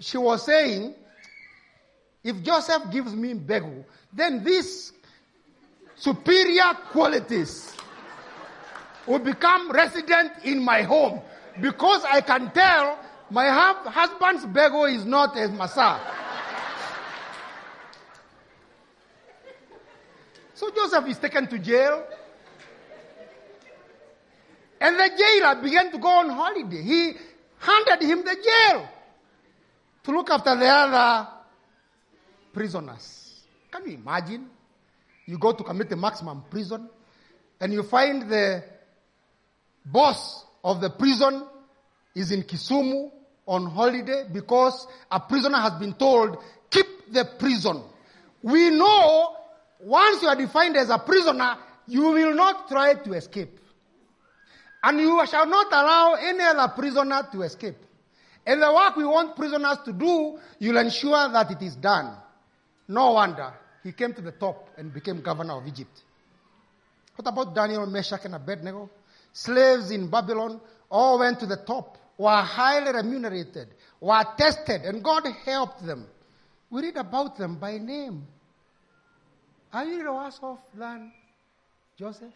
she 0.00 0.18
was 0.18 0.44
saying, 0.44 0.94
if 2.22 2.42
Joseph 2.42 2.90
gives 2.90 3.14
me 3.14 3.34
Begu, 3.34 3.84
then 4.12 4.44
these 4.44 4.92
superior 5.96 6.74
qualities 6.90 7.72
will 9.06 9.20
become 9.20 9.70
resident 9.70 10.32
in 10.44 10.62
my 10.62 10.82
home 10.82 11.20
because 11.60 12.04
I 12.04 12.20
can 12.20 12.50
tell 12.50 12.98
my 13.30 13.48
husband's 13.48 14.44
Bego 14.46 14.92
is 14.92 15.04
not 15.04 15.36
as 15.36 15.50
Massa. 15.50 16.00
So 20.56 20.70
Joseph 20.70 21.06
is 21.08 21.18
taken 21.18 21.46
to 21.48 21.58
jail. 21.58 22.02
And 24.80 24.96
the 24.98 25.10
jailer 25.16 25.62
began 25.62 25.92
to 25.92 25.98
go 25.98 26.08
on 26.08 26.30
holiday. 26.30 26.82
He 26.82 27.12
handed 27.58 28.02
him 28.02 28.24
the 28.24 28.36
jail 28.42 28.88
to 30.04 30.10
look 30.10 30.30
after 30.30 30.56
the 30.56 30.66
other 30.66 31.28
prisoners. 32.54 33.42
Can 33.70 33.86
you 33.86 33.98
imagine? 33.98 34.48
You 35.26 35.36
go 35.36 35.52
to 35.52 35.62
Kamiti 35.62 35.98
maximum 35.98 36.44
prison 36.50 36.88
and 37.60 37.72
you 37.74 37.82
find 37.82 38.30
the 38.30 38.64
boss 39.84 40.42
of 40.64 40.80
the 40.80 40.88
prison 40.88 41.44
is 42.14 42.32
in 42.32 42.44
Kisumu 42.44 43.10
on 43.46 43.66
holiday 43.66 44.24
because 44.32 44.86
a 45.10 45.20
prisoner 45.20 45.58
has 45.58 45.74
been 45.74 45.92
told, 45.92 46.38
keep 46.70 47.12
the 47.12 47.26
prison. 47.38 47.82
We 48.42 48.70
know 48.70 49.35
once 49.86 50.20
you 50.20 50.26
are 50.28 50.34
defined 50.34 50.76
as 50.76 50.90
a 50.90 50.98
prisoner, 50.98 51.56
you 51.86 52.02
will 52.02 52.34
not 52.34 52.68
try 52.68 52.94
to 52.94 53.12
escape. 53.12 53.60
And 54.82 54.98
you 55.00 55.24
shall 55.30 55.46
not 55.46 55.68
allow 55.68 56.14
any 56.14 56.42
other 56.42 56.72
prisoner 56.74 57.22
to 57.30 57.42
escape. 57.42 57.76
And 58.44 58.60
the 58.60 58.72
work 58.72 58.96
we 58.96 59.04
want 59.04 59.36
prisoners 59.36 59.78
to 59.84 59.92
do, 59.92 60.40
you'll 60.58 60.76
ensure 60.78 61.30
that 61.30 61.52
it 61.52 61.62
is 61.62 61.76
done. 61.76 62.16
No 62.88 63.12
wonder 63.12 63.52
he 63.84 63.92
came 63.92 64.12
to 64.14 64.20
the 64.20 64.32
top 64.32 64.70
and 64.76 64.92
became 64.92 65.20
governor 65.20 65.58
of 65.58 65.68
Egypt. 65.68 66.02
What 67.14 67.28
about 67.28 67.54
Daniel, 67.54 67.86
Meshach, 67.86 68.24
and 68.24 68.34
Abednego? 68.34 68.90
Slaves 69.32 69.92
in 69.92 70.10
Babylon 70.10 70.60
all 70.90 71.20
went 71.20 71.38
to 71.40 71.46
the 71.46 71.58
top, 71.58 71.96
were 72.18 72.42
highly 72.42 72.92
remunerated, 72.92 73.68
were 74.00 74.24
tested, 74.36 74.82
and 74.82 75.02
God 75.04 75.28
helped 75.44 75.86
them. 75.86 76.08
We 76.70 76.82
read 76.82 76.96
about 76.96 77.38
them 77.38 77.56
by 77.60 77.78
name. 77.78 78.26
Are 79.72 79.84
you 79.84 80.12
worse 80.12 80.38
off 80.42 80.58
than 80.74 81.12
Joseph? 81.98 82.32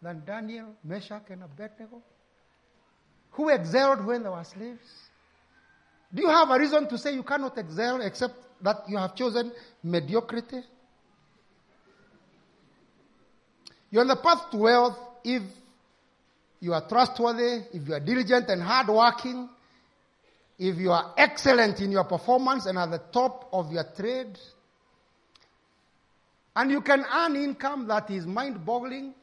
Than 0.00 0.22
Daniel, 0.26 0.74
Meshach, 0.84 1.24
and 1.30 1.42
Abednego? 1.42 2.02
Who 3.32 3.48
excelled 3.48 4.04
when 4.04 4.22
they 4.22 4.28
were 4.28 4.44
slaves? 4.44 5.08
Do 6.12 6.22
you 6.22 6.28
have 6.28 6.50
a 6.50 6.58
reason 6.58 6.88
to 6.88 6.98
say 6.98 7.14
you 7.14 7.22
cannot 7.22 7.58
excel 7.58 8.00
except 8.00 8.34
that 8.62 8.84
you 8.88 8.96
have 8.96 9.14
chosen 9.14 9.50
mediocrity? 9.82 10.60
You're 13.90 14.02
on 14.02 14.08
the 14.08 14.16
path 14.16 14.50
to 14.50 14.56
wealth 14.56 14.98
if 15.24 15.42
you 16.60 16.72
are 16.72 16.86
trustworthy, 16.88 17.62
if 17.72 17.86
you 17.86 17.94
are 17.94 18.00
diligent 18.00 18.48
and 18.48 18.62
hardworking, 18.62 19.48
if 20.58 20.76
you 20.78 20.92
are 20.92 21.14
excellent 21.16 21.80
in 21.80 21.90
your 21.92 22.04
performance 22.04 22.66
and 22.66 22.78
at 22.78 22.90
the 22.90 23.02
top 23.12 23.48
of 23.52 23.72
your 23.72 23.84
trade, 23.96 24.38
and 26.56 26.70
you 26.70 26.80
can 26.80 27.04
earn 27.12 27.36
income 27.36 27.86
that 27.88 28.10
is 28.10 28.26
mind 28.26 28.64
boggling. 28.64 29.14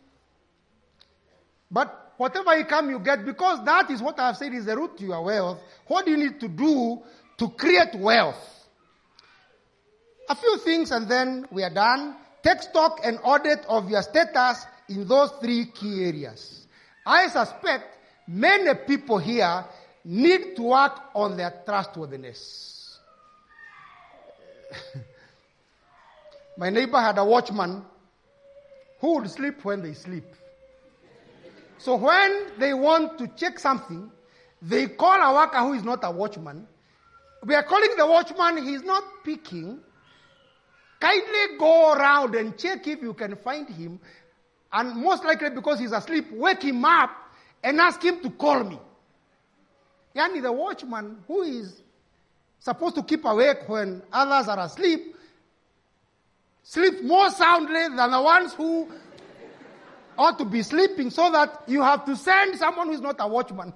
But 1.69 2.13
whatever 2.17 2.53
income 2.53 2.89
you 2.89 2.99
get, 2.99 3.25
because 3.25 3.63
that 3.65 3.89
is 3.89 4.01
what 4.01 4.19
I 4.19 4.27
have 4.27 4.37
said 4.37 4.53
is 4.53 4.65
the 4.65 4.75
root 4.75 4.97
to 4.97 5.05
your 5.05 5.23
wealth, 5.23 5.59
what 5.87 6.05
do 6.05 6.11
you 6.11 6.17
need 6.17 6.39
to 6.41 6.47
do 6.49 7.01
to 7.37 7.49
create 7.49 7.95
wealth? 7.95 8.67
A 10.29 10.35
few 10.35 10.57
things 10.59 10.91
and 10.91 11.07
then 11.07 11.47
we 11.51 11.63
are 11.63 11.73
done. 11.73 12.15
Take 12.43 12.61
stock 12.61 12.99
and 13.03 13.19
audit 13.23 13.65
of 13.67 13.89
your 13.89 14.01
status 14.01 14.65
in 14.89 15.07
those 15.07 15.31
three 15.41 15.65
key 15.67 16.05
areas. 16.05 16.67
I 17.05 17.27
suspect 17.27 17.85
many 18.27 18.73
people 18.87 19.17
here 19.17 19.65
need 20.03 20.55
to 20.55 20.63
work 20.63 20.99
on 21.15 21.37
their 21.37 21.53
trustworthiness. 21.65 22.99
My 26.61 26.69
neighbor 26.69 26.99
had 26.99 27.17
a 27.17 27.25
watchman 27.25 27.81
who 28.99 29.15
would 29.15 29.31
sleep 29.31 29.65
when 29.65 29.81
they 29.81 29.93
sleep. 29.95 30.25
So 31.79 31.95
when 31.95 32.51
they 32.59 32.75
want 32.75 33.17
to 33.17 33.27
check 33.29 33.57
something, 33.57 34.11
they 34.61 34.85
call 34.85 35.19
a 35.19 35.33
worker 35.33 35.57
who 35.57 35.73
is 35.73 35.83
not 35.83 36.01
a 36.03 36.11
watchman. 36.11 36.67
We 37.43 37.55
are 37.55 37.63
calling 37.63 37.89
the 37.97 38.05
watchman, 38.05 38.63
he's 38.63 38.83
not 38.83 39.03
picking. 39.23 39.79
Kindly 40.99 41.57
go 41.57 41.93
around 41.93 42.35
and 42.35 42.55
check 42.55 42.85
if 42.85 43.01
you 43.01 43.15
can 43.15 43.35
find 43.37 43.67
him. 43.67 43.99
and 44.71 45.01
most 45.01 45.25
likely 45.25 45.49
because 45.49 45.79
he's 45.79 45.93
asleep, 45.93 46.31
wake 46.31 46.61
him 46.61 46.85
up 46.85 47.09
and 47.63 47.81
ask 47.81 48.03
him 48.03 48.21
to 48.21 48.29
call 48.29 48.63
me. 48.63 48.79
Yani 50.15 50.43
the 50.43 50.51
watchman 50.51 51.23
who 51.27 51.41
is 51.41 51.81
supposed 52.59 52.93
to 52.97 53.01
keep 53.01 53.25
awake 53.25 53.67
when 53.67 54.03
others 54.13 54.47
are 54.47 54.59
asleep 54.59 55.15
sleep 56.63 57.03
more 57.03 57.29
soundly 57.29 57.95
than 57.95 58.11
the 58.11 58.21
ones 58.21 58.53
who 58.53 58.87
ought 60.17 60.37
to 60.37 60.45
be 60.45 60.61
sleeping 60.61 61.09
so 61.09 61.31
that 61.31 61.63
you 61.67 61.81
have 61.81 62.05
to 62.05 62.15
send 62.15 62.57
someone 62.57 62.87
who 62.87 62.93
is 62.93 63.01
not 63.01 63.15
a 63.19 63.27
watchman 63.27 63.73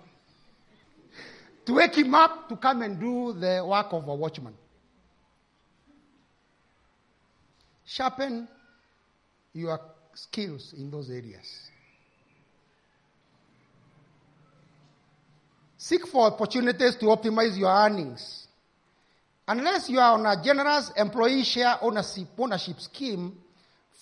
to 1.66 1.74
wake 1.74 1.96
him 1.96 2.14
up 2.14 2.48
to 2.50 2.56
come 2.56 2.82
and 2.84 3.00
do 3.00 3.34
the 3.34 3.66
work 3.66 3.92
of 3.92 4.08
a 4.08 4.16
watchman. 4.16 4.54
Sharpen 7.86 8.48
your 9.54 9.80
skills 10.14 10.74
in 10.78 10.92
those 10.92 11.10
areas. 11.10 11.70
Seek 15.78 16.08
for 16.08 16.26
opportunities 16.26 16.96
to 16.96 17.06
optimize 17.06 17.58
your 17.58 17.70
earnings. 17.70 18.45
Unless 19.48 19.90
you 19.90 20.00
are 20.00 20.14
on 20.14 20.26
a 20.26 20.42
generous 20.44 20.92
employee 20.98 21.44
share 21.44 21.78
ownership, 21.82 22.28
ownership 22.38 22.80
scheme, 22.80 23.38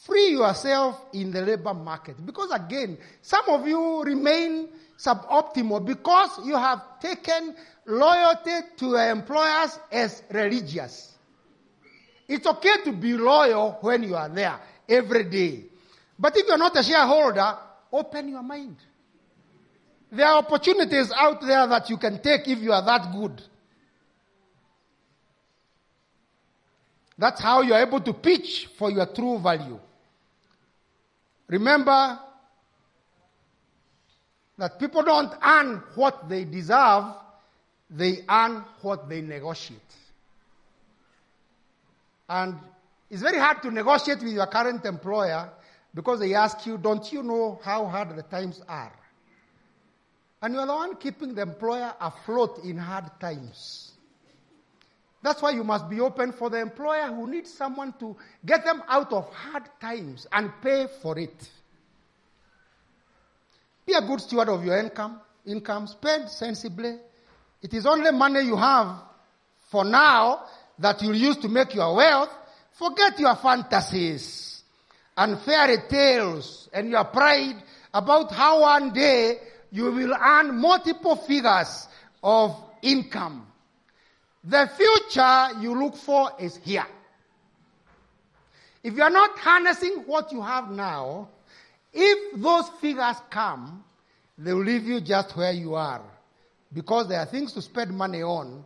free 0.06 0.32
yourself 0.32 1.02
in 1.14 1.32
the 1.32 1.42
labor 1.42 1.74
market. 1.74 2.24
Because 2.26 2.52
again, 2.52 2.98
some 3.22 3.44
of 3.50 3.68
you 3.68 4.04
remain 4.04 4.70
suboptimal 4.98 5.86
because 5.86 6.40
you 6.46 6.56
have 6.56 7.00
taken 7.02 7.56
loyalty 7.86 8.52
to 8.78 8.96
employers 8.96 9.80
as 9.92 10.24
religious. 10.32 11.14
It's 12.28 12.48
okay 12.48 12.84
to 12.86 12.94
be 12.94 13.14
loyal 13.14 13.78
when 13.82 14.04
you 14.04 14.16
are 14.16 14.30
there 14.30 14.60
every 14.88 15.26
day. 15.26 15.66
But 16.18 16.38
if 16.38 16.48
you're 16.48 16.58
not 16.58 16.78
a 16.78 16.84
shareholder, 16.84 17.58
open 17.92 18.30
your 18.30 18.44
mind. 18.44 18.78
There 20.10 20.26
are 20.26 20.38
opportunities 20.38 21.12
out 21.12 21.42
there 21.42 21.68
that 21.68 21.90
you 21.90 21.98
can 21.98 22.22
take 22.22 22.48
if 22.48 22.60
you 22.60 22.72
are 22.72 22.86
that 22.86 23.12
good. 23.14 23.42
That's 27.18 27.42
how 27.42 27.62
you're 27.62 27.78
able 27.78 28.02
to 28.02 28.14
pitch 28.14 28.70
for 28.78 28.90
your 28.90 29.06
true 29.06 29.40
value. 29.40 29.80
Remember 31.48 32.20
that 34.58 34.80
people 34.80 35.04
don't 35.04 35.34
earn 35.44 35.84
what 35.96 36.28
they 36.28 36.46
deserve, 36.46 37.06
they 37.90 38.20
earn 38.30 38.64
what 38.82 39.08
they 39.10 39.22
negotiate. 39.22 39.80
And 42.28 42.56
it's 43.10 43.22
very 43.22 43.38
hard 43.38 43.62
to 43.62 43.72
negotiate 43.72 44.20
with 44.24 44.34
your 44.34 44.48
current 44.48 44.86
employer 44.86 45.52
because 45.94 46.20
they 46.20 46.34
ask 46.34 46.66
you, 46.66 46.78
Don't 46.78 47.12
you 47.12 47.22
know 47.22 47.60
how 47.64 47.86
hard 47.86 48.16
the 48.16 48.24
times 48.24 48.62
are? 48.68 48.94
And 50.42 50.56
you're 50.56 50.66
the 50.66 50.74
one 50.74 50.96
keeping 50.96 51.36
the 51.36 51.44
employer 51.44 51.94
afloat 52.02 52.60
in 52.64 52.78
hard 52.78 53.06
times. 53.20 53.93
That's 55.24 55.42
why 55.42 55.52
you 55.52 55.64
must 55.64 55.90
be 55.90 56.02
open 56.02 56.34
for 56.34 56.50
the 56.50 56.60
employer 56.60 57.08
who 57.08 57.32
needs 57.32 57.52
someone 57.54 57.94
to 58.00 58.16
get 58.46 58.66
them 58.66 58.84
out 58.90 59.14
of 59.14 59.34
hard 59.34 59.64
times 59.80 60.28
and 60.32 60.52
pay 60.62 60.88
for 61.02 61.18
it. 61.18 61.50
Be 63.86 63.94
a 63.94 64.02
good 64.02 64.20
steward 64.20 64.50
of 64.50 64.66
your 64.66 64.78
income. 64.78 65.22
Income 65.46 65.88
spend 65.88 66.30
sensibly. 66.30 66.98
It 67.62 67.74
is 67.74 67.86
only 67.86 68.12
money 68.12 68.42
you 68.42 68.58
have 68.58 68.98
for 69.72 69.86
now 69.86 70.44
that 70.80 71.02
you'll 71.02 71.16
use 71.16 71.38
to 71.38 71.48
make 71.48 71.74
your 71.74 71.96
wealth. 71.96 72.30
Forget 72.74 73.18
your 73.18 73.36
fantasies 73.38 74.62
and 75.16 75.40
fairy 75.40 75.78
tales 75.90 76.68
and 76.74 76.90
your 76.90 77.06
pride 77.06 77.64
about 77.94 78.30
how 78.34 78.62
one 78.62 78.92
day 78.92 79.38
you 79.72 79.86
will 79.86 80.14
earn 80.14 80.60
multiple 80.60 81.16
figures 81.16 81.88
of 82.22 82.62
income. 82.82 83.48
The 84.44 84.70
future 84.76 85.62
you 85.62 85.74
look 85.80 85.96
for 85.96 86.32
is 86.40 86.58
here. 86.58 86.86
If 88.84 88.96
you 88.96 89.02
are 89.04 89.10
not 89.10 89.38
harnessing 89.40 90.04
what 90.06 90.32
you 90.34 90.42
have 90.42 90.70
now, 90.70 91.30
if 91.94 92.42
those 92.42 92.68
figures 92.82 93.16
come, 93.30 93.84
they 94.38 94.54
will 94.54 94.64
leave 94.64 94.84
you 94.84 95.00
just 95.00 95.38
where 95.38 95.54
you 95.54 95.76
are. 95.76 96.02
Because 96.74 97.08
there 97.08 97.20
are 97.20 97.26
things 97.26 97.54
to 97.54 97.62
spend 97.62 97.92
money 97.92 98.22
on 98.22 98.66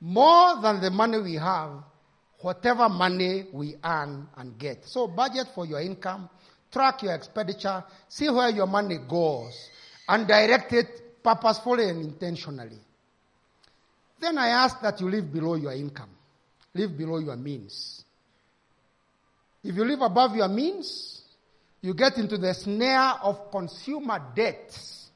more 0.00 0.60
than 0.60 0.80
the 0.80 0.90
money 0.90 1.20
we 1.20 1.34
have, 1.34 1.70
whatever 2.40 2.88
money 2.88 3.44
we 3.52 3.76
earn 3.84 4.26
and 4.36 4.58
get. 4.58 4.84
So 4.84 5.06
budget 5.06 5.46
for 5.54 5.66
your 5.66 5.80
income, 5.80 6.28
track 6.72 7.02
your 7.02 7.14
expenditure, 7.14 7.84
see 8.08 8.28
where 8.30 8.50
your 8.50 8.66
money 8.66 8.98
goes 9.08 9.54
and 10.08 10.26
direct 10.26 10.72
it 10.72 11.22
purposefully 11.22 11.88
and 11.88 12.00
intentionally. 12.00 12.78
Then 14.20 14.38
I 14.38 14.48
ask 14.48 14.80
that 14.80 15.00
you 15.00 15.10
live 15.10 15.32
below 15.32 15.54
your 15.54 15.72
income, 15.72 16.10
live 16.74 16.96
below 16.96 17.18
your 17.18 17.36
means. 17.36 18.04
If 19.62 19.76
you 19.76 19.84
live 19.84 20.00
above 20.02 20.34
your 20.34 20.48
means, 20.48 21.22
you 21.80 21.94
get 21.94 22.16
into 22.16 22.36
the 22.38 22.52
snare 22.54 23.14
of 23.22 23.50
consumer 23.50 24.20
debts, 24.34 25.10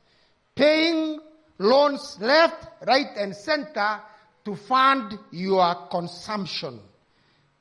paying 0.54 1.18
loans 1.58 2.18
left, 2.20 2.86
right, 2.86 3.08
and 3.16 3.34
center 3.34 4.00
to 4.44 4.56
fund 4.56 5.18
your 5.30 5.74
consumption. 5.90 6.80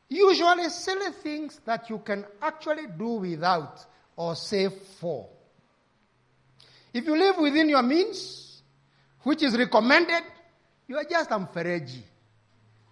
Usually 0.09 0.69
silly 0.69 1.11
things 1.23 1.61
that 1.65 1.89
you 1.89 1.99
can 1.99 2.25
actually 2.41 2.87
do 2.97 3.13
without 3.13 3.85
or 4.15 4.35
save 4.35 4.73
for. 4.99 5.27
If 6.93 7.05
you 7.05 7.17
live 7.17 7.37
within 7.37 7.69
your 7.69 7.83
means, 7.83 8.61
which 9.23 9.41
is 9.43 9.57
recommended, 9.57 10.23
you 10.87 10.97
are 10.97 11.03
just 11.03 11.29
amfereji. 11.29 12.01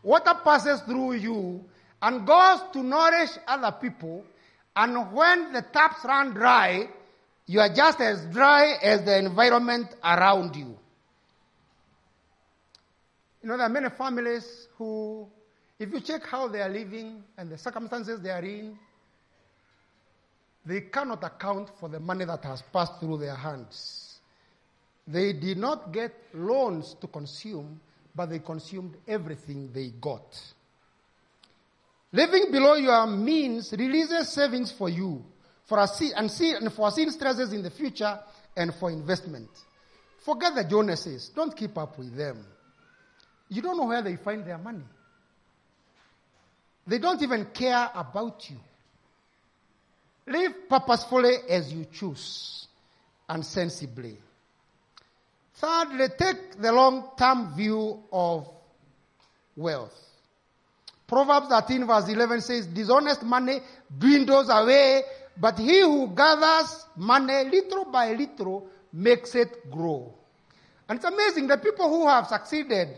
Water 0.04 0.34
passes 0.44 0.82
through 0.82 1.14
you 1.14 1.64
and 2.02 2.26
goes 2.26 2.62
to 2.74 2.82
nourish 2.84 3.32
other 3.48 3.76
people, 3.80 4.24
and 4.76 5.12
when 5.12 5.52
the 5.52 5.62
taps 5.62 6.06
run 6.06 6.34
dry, 6.34 6.88
you 7.46 7.60
are 7.60 7.74
just 7.74 8.00
as 8.00 8.26
dry 8.28 8.78
as 8.82 9.04
the 9.04 9.18
environment 9.18 9.88
around 10.04 10.56
you. 10.56 10.78
You 13.42 13.50
know, 13.50 13.58
there 13.58 13.66
are 13.66 13.70
many 13.70 13.90
families 13.90 14.68
who, 14.78 15.28
if 15.80 15.92
you 15.92 16.00
check 16.00 16.26
how 16.26 16.48
they 16.48 16.62
are 16.62 16.70
living 16.70 17.24
and 17.38 17.50
the 17.50 17.58
circumstances 17.58 18.20
they 18.22 18.30
are 18.30 18.44
in, 18.44 18.78
they 20.66 20.82
cannot 20.82 21.24
account 21.24 21.72
for 21.80 21.90
the 21.90 22.00
money 22.00 22.26
that 22.26 22.44
has 22.44 22.62
passed 22.74 23.00
through 23.00 23.18
their 23.18 23.36
hands. 23.36 23.99
They 25.10 25.34
did 25.34 25.58
not 25.58 25.92
get 25.92 26.14
loans 26.36 26.96
to 27.02 27.08
consume, 27.08 27.82
but 28.16 28.30
they 28.30 28.40
consumed 28.40 28.96
everything 29.08 29.72
they 29.74 29.90
got. 30.00 30.40
Living 32.12 32.52
below 32.52 32.76
your 32.76 33.08
means 33.08 33.74
releases 33.74 34.30
savings 34.30 34.72
for 34.72 34.88
you 34.88 35.24
for 35.66 35.80
a 35.80 35.88
see, 35.88 36.12
and, 36.16 36.30
see, 36.30 36.52
and 36.52 36.72
for 36.74 36.90
seeing 36.92 37.12
stresses 37.12 37.54
in 37.54 37.64
the 37.64 37.70
future 37.70 38.20
and 38.56 38.74
for 38.76 38.90
investment. 38.90 39.50
Forget 40.26 40.56
the 40.56 40.64
Joneses. 40.64 41.30
Don't 41.30 41.56
keep 41.56 41.78
up 41.78 41.98
with 41.98 42.16
them. 42.16 42.46
You 43.50 43.62
don't 43.62 43.78
know 43.78 43.86
where 43.86 44.02
they 44.02 44.16
find 44.16 44.46
their 44.46 44.58
money. 44.58 44.84
They 46.86 46.98
don't 46.98 47.22
even 47.22 47.46
care 47.46 47.90
about 47.94 48.50
you. 48.50 48.58
Live 50.28 50.68
purposefully 50.70 51.36
as 51.48 51.72
you 51.72 51.86
choose 51.92 52.68
and 53.28 53.46
sensibly. 53.46 54.18
Thirdly, 55.60 56.08
take 56.18 56.62
the 56.62 56.72
long 56.72 57.12
term 57.18 57.54
view 57.54 58.02
of 58.14 58.50
wealth. 59.58 59.94
Proverbs 61.06 61.48
13, 61.50 61.86
verse 61.86 62.08
11 62.08 62.42
says, 62.42 62.68
Dishonest 62.68 63.24
money 63.24 63.60
dwindles 63.98 64.48
away, 64.50 65.02
but 65.38 65.58
he 65.60 65.82
who 65.82 66.08
gathers 66.16 66.86
money 66.96 67.44
little 67.50 67.86
by 67.86 68.14
little 68.14 68.68
makes 68.94 69.36
it 69.36 69.70
grow. 69.70 70.14
And 70.88 70.98
it's 70.98 71.06
amazing 71.06 71.48
the 71.48 71.58
people 71.58 71.90
who 71.90 72.08
have 72.08 72.28
succeeded 72.28 72.98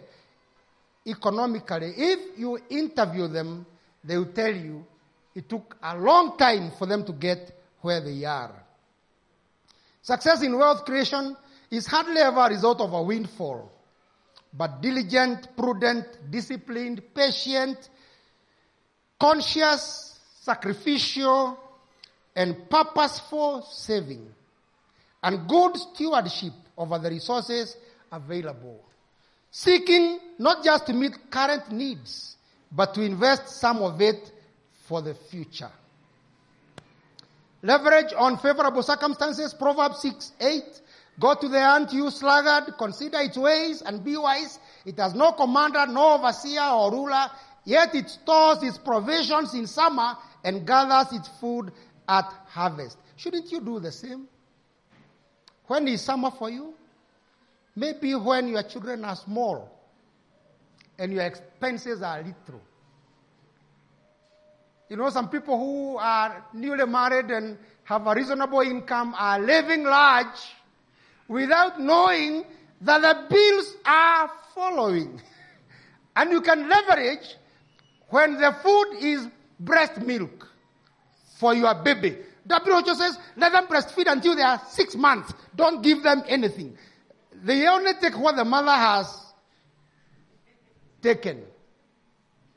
economically, 1.07 1.93
if 1.97 2.37
you 2.37 2.59
interview 2.69 3.27
them, 3.27 3.65
they 4.03 4.17
will 4.17 4.33
tell 4.33 4.55
you 4.55 4.85
it 5.33 5.49
took 5.49 5.77
a 5.81 5.97
long 5.97 6.37
time 6.37 6.71
for 6.77 6.85
them 6.85 7.05
to 7.05 7.13
get 7.13 7.57
where 7.81 8.01
they 8.01 8.23
are. 8.23 8.51
Success 10.03 10.43
in 10.43 10.57
wealth 10.57 10.85
creation 10.85 11.35
is 11.71 11.87
hardly 11.87 12.19
ever 12.19 12.41
a 12.41 12.49
result 12.49 12.81
of 12.81 12.91
a 12.93 13.01
windfall, 13.01 13.71
but 14.53 14.81
diligent, 14.81 15.55
prudent, 15.55 16.05
disciplined, 16.29 17.01
patient, 17.15 17.89
conscious, 19.17 20.19
sacrificial, 20.41 21.57
and 22.35 22.69
purposeful 22.69 23.61
saving, 23.61 24.27
and 25.23 25.47
good 25.47 25.77
stewardship 25.77 26.53
over 26.77 26.99
the 26.99 27.09
resources 27.09 27.77
available. 28.11 28.83
Seeking 29.49 30.19
not 30.39 30.63
just 30.63 30.85
to 30.87 30.93
meet 30.93 31.29
current 31.29 31.71
needs, 31.71 32.35
but 32.71 32.93
to 32.93 33.01
invest 33.01 33.47
some 33.47 33.81
of 33.81 34.01
it 34.01 34.31
for 34.87 35.01
the 35.01 35.13
future. 35.13 35.71
Leverage 37.63 38.13
on 38.17 38.37
favorable 38.37 38.81
circumstances. 38.81 39.53
Proverbs 39.53 40.01
6, 40.01 40.31
8. 40.39 40.63
Go 41.19 41.35
to 41.35 41.47
the 41.47 41.59
ant, 41.59 41.93
you 41.93 42.09
sluggard, 42.09 42.73
consider 42.77 43.19
its 43.19 43.37
ways 43.37 43.81
and 43.81 44.03
be 44.03 44.17
wise. 44.17 44.59
It 44.85 44.97
has 44.97 45.13
no 45.13 45.33
commander, 45.33 45.85
no 45.87 46.13
overseer 46.13 46.63
or 46.63 46.91
ruler, 46.91 47.29
yet 47.65 47.93
it 47.93 48.09
stores 48.09 48.63
its 48.63 48.77
provisions 48.77 49.53
in 49.53 49.67
summer 49.67 50.15
and 50.43 50.65
gathers 50.65 51.13
its 51.13 51.27
food 51.39 51.71
at 52.07 52.25
harvest. 52.47 52.97
Shouldn't 53.17 53.51
you 53.51 53.61
do 53.61 53.79
the 53.79 53.91
same? 53.91 54.27
When 55.67 55.87
is 55.87 56.01
summer 56.01 56.31
for 56.31 56.49
you? 56.49 56.73
Maybe 57.75 58.15
when 58.15 58.47
your 58.47 58.63
children 58.63 59.05
are 59.05 59.15
small 59.15 59.69
and 60.97 61.13
your 61.13 61.23
expenses 61.23 62.01
are 62.01 62.17
little. 62.17 62.61
You 64.89 64.97
know, 64.97 65.09
some 65.09 65.29
people 65.29 65.57
who 65.57 65.97
are 65.97 66.43
newly 66.53 66.85
married 66.85 67.31
and 67.31 67.57
have 67.83 68.07
a 68.07 68.13
reasonable 68.13 68.59
income 68.61 69.15
are 69.17 69.39
living 69.39 69.83
large 69.83 70.35
without 71.27 71.79
knowing 71.79 72.45
that 72.81 73.01
the 73.01 73.27
bills 73.29 73.75
are 73.85 74.31
following. 74.55 75.21
And 76.13 76.29
you 76.31 76.41
can 76.41 76.67
leverage 76.67 77.35
when 78.09 78.33
the 78.33 78.51
food 78.61 78.97
is 78.99 79.27
breast 79.59 80.01
milk 80.01 80.49
for 81.37 81.53
your 81.53 81.73
baby. 81.75 82.17
WHO 82.49 82.95
says 82.95 83.17
let 83.37 83.53
them 83.53 83.67
breastfeed 83.67 84.11
until 84.11 84.35
they 84.35 84.41
are 84.41 84.61
six 84.69 84.95
months. 84.95 85.33
Don't 85.55 85.81
give 85.81 86.03
them 86.03 86.23
anything. 86.27 86.77
They 87.43 87.65
only 87.67 87.93
take 88.01 88.19
what 88.19 88.35
the 88.35 88.43
mother 88.43 88.71
has 88.71 89.33
taken. 91.01 91.43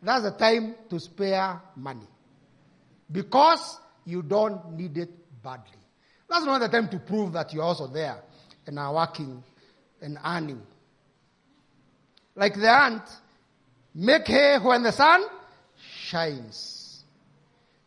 That's 0.03 0.25
the 0.25 0.33
time 0.33 0.75
to 0.91 0.99
spare 0.99 1.61
money. 1.77 2.09
Because 3.11 3.79
you 4.05 4.23
don't 4.23 4.73
need 4.73 4.99
it 4.99 5.11
badly. 5.43 5.79
That's 6.29 6.45
not 6.45 6.59
the 6.59 6.69
time 6.69 6.89
to 6.89 6.99
prove 6.99 7.33
that 7.35 7.55
you're 7.55 7.62
also 7.62 7.87
there 7.87 8.17
and 8.67 8.79
are 8.79 8.95
working 8.95 9.43
and 10.01 10.19
earning. 10.25 10.62
Like 12.37 12.55
the 12.55 12.71
ant, 12.71 13.03
make 13.95 14.27
hay 14.27 14.59
when 14.59 14.83
the 14.83 14.93
sun 14.93 15.25
shines. 16.05 17.05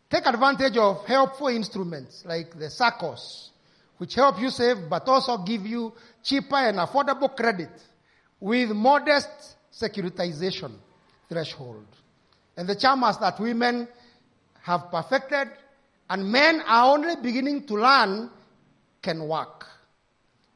Take 0.09 0.25
advantage 0.25 0.77
of 0.77 1.05
helpful 1.05 1.47
instruments 1.47 2.23
like 2.25 2.57
the 2.57 2.67
SACCOs, 2.67 3.49
which 3.97 4.15
help 4.15 4.39
you 4.39 4.49
save 4.49 4.89
but 4.89 5.07
also 5.07 5.37
give 5.39 5.65
you 5.67 5.93
cheaper 6.23 6.55
and 6.55 6.77
affordable 6.77 7.35
credit 7.35 7.71
with 8.39 8.69
modest 8.71 9.29
securitization 9.73 10.71
threshold. 11.27 11.85
And 12.55 12.67
the 12.69 12.75
chamas 12.75 13.19
that 13.19 13.39
women 13.39 13.87
have 14.61 14.89
perfected 14.89 15.49
and 16.09 16.31
men 16.31 16.61
are 16.65 16.93
only 16.93 17.15
beginning 17.17 17.65
to 17.67 17.73
learn 17.75 18.29
can 19.01 19.27
work. 19.27 19.65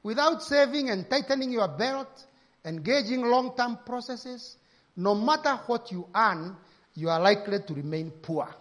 Without 0.03 0.41
saving 0.41 0.89
and 0.89 1.09
tightening 1.09 1.51
your 1.51 1.67
belt, 1.67 2.25
engaging 2.65 3.21
long-term 3.21 3.79
processes, 3.85 4.57
no 4.95 5.15
matter 5.15 5.59
what 5.67 5.91
you 5.91 6.07
earn, 6.15 6.55
you 6.95 7.09
are 7.09 7.19
likely 7.19 7.59
to 7.59 7.73
remain 7.73 8.11
poor. 8.11 8.53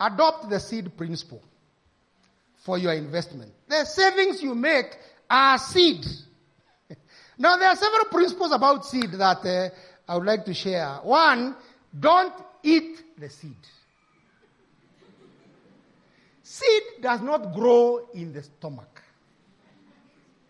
Adopt 0.00 0.48
the 0.48 0.58
seed 0.58 0.96
principle 0.96 1.42
for 2.56 2.78
your 2.78 2.94
investment. 2.94 3.52
The 3.68 3.84
savings 3.84 4.42
you 4.42 4.54
make 4.54 4.96
are 5.28 5.58
seed. 5.58 6.04
now, 7.38 7.56
there 7.56 7.68
are 7.68 7.76
several 7.76 8.06
principles 8.06 8.52
about 8.52 8.86
seed 8.86 9.12
that 9.12 9.44
uh, 9.44 9.68
I 10.10 10.16
would 10.16 10.26
like 10.26 10.44
to 10.46 10.54
share. 10.54 10.96
One, 11.02 11.54
don't 11.98 12.32
eat 12.62 13.18
the 13.18 13.28
seed. 13.28 13.56
Seed 16.50 17.00
does 17.00 17.20
not 17.20 17.54
grow 17.54 18.08
in 18.12 18.32
the 18.32 18.42
stomach. 18.42 19.00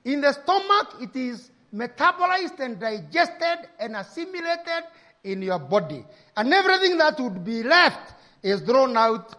In 0.03 0.23
the 0.23 0.33
stomach, 0.33 0.95
it 0.99 1.15
is 1.15 1.51
metabolized 1.75 2.59
and 2.59 2.81
digested 2.81 3.69
and 3.79 3.95
assimilated 3.95 4.85
in 5.25 5.43
your 5.43 5.59
body. 5.59 6.03
And 6.35 6.55
everything 6.55 6.97
that 6.97 7.21
would 7.21 7.45
be 7.45 7.63
left 7.63 8.15
is 8.43 8.63
thrown 8.63 8.97
out 8.97 9.37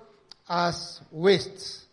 as 0.47 1.01
waste. 1.09 1.85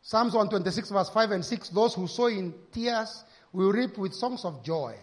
Psalms 0.00 0.32
126 0.32 0.88
verse 0.88 1.10
5 1.10 1.30
and 1.32 1.44
6, 1.44 1.68
those 1.68 1.94
who 1.94 2.06
sow 2.06 2.28
in 2.28 2.54
tears 2.72 3.24
will 3.52 3.72
reap 3.72 3.98
with 3.98 4.14
songs 4.14 4.46
of 4.46 4.64
joy. 4.64 4.96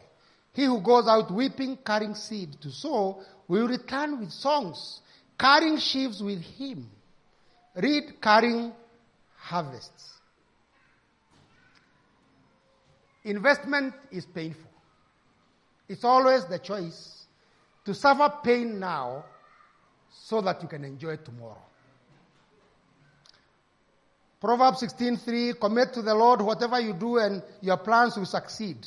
He 0.54 0.66
who 0.66 0.82
goes 0.82 1.08
out 1.08 1.30
weeping, 1.30 1.78
carrying 1.86 2.16
seed 2.16 2.60
to 2.62 2.72
sow, 2.72 3.22
will 3.48 3.68
return 3.68 4.20
with 4.20 4.32
songs 4.32 5.02
carrying 5.38 5.78
sheaves 5.78 6.22
with 6.22 6.42
him. 6.42 6.90
Read 7.76 8.20
carrying 8.22 8.74
harvests. 9.38 10.14
Investment 13.24 13.94
is 14.12 14.26
painful. 14.26 14.72
It's 15.90 16.04
always 16.04 16.46
the 16.46 16.60
choice 16.60 17.26
to 17.86 17.94
suffer 17.94 18.34
pain 18.44 18.80
now 18.80 19.26
so 20.10 20.42
that 20.42 20.62
you 20.62 20.68
can 20.68 20.84
enjoy 20.84 21.18
tomorrow. 21.18 21.62
Proverbs 24.40 24.80
16:3 24.80 25.60
Commit 25.60 25.94
to 25.94 26.02
the 26.02 26.14
Lord 26.14 26.42
whatever 26.42 26.80
you 26.80 26.94
do 26.94 27.18
and 27.18 27.42
your 27.62 27.78
plans 27.78 28.18
will 28.18 28.26
succeed. 28.26 28.86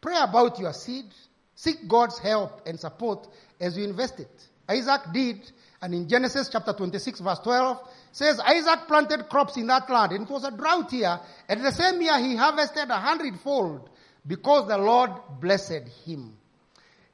Pray 0.00 0.16
about 0.18 0.58
your 0.58 0.72
seed. 0.72 1.06
Seek 1.54 1.88
God's 1.88 2.18
help 2.18 2.66
and 2.66 2.78
support 2.78 3.28
as 3.60 3.76
you 3.76 3.84
invest 3.84 4.20
it. 4.20 4.48
Isaac 4.68 5.02
did, 5.12 5.50
and 5.82 5.94
in 5.94 6.08
Genesis 6.08 6.48
chapter 6.48 6.72
26 6.72 7.20
verse 7.20 7.38
12 7.40 7.88
says 8.12 8.40
Isaac 8.40 8.86
planted 8.86 9.28
crops 9.28 9.56
in 9.56 9.66
that 9.66 9.90
land, 9.90 10.12
and 10.12 10.26
it 10.26 10.32
was 10.32 10.44
a 10.44 10.50
drought 10.50 10.92
year. 10.92 11.18
And 11.48 11.64
the 11.64 11.72
same 11.72 12.00
year 12.00 12.18
he 12.18 12.36
harvested 12.36 12.88
a 12.88 12.96
hundredfold 12.96 13.90
because 14.26 14.68
the 14.68 14.78
Lord 14.78 15.10
blessed 15.40 15.88
him. 16.06 16.36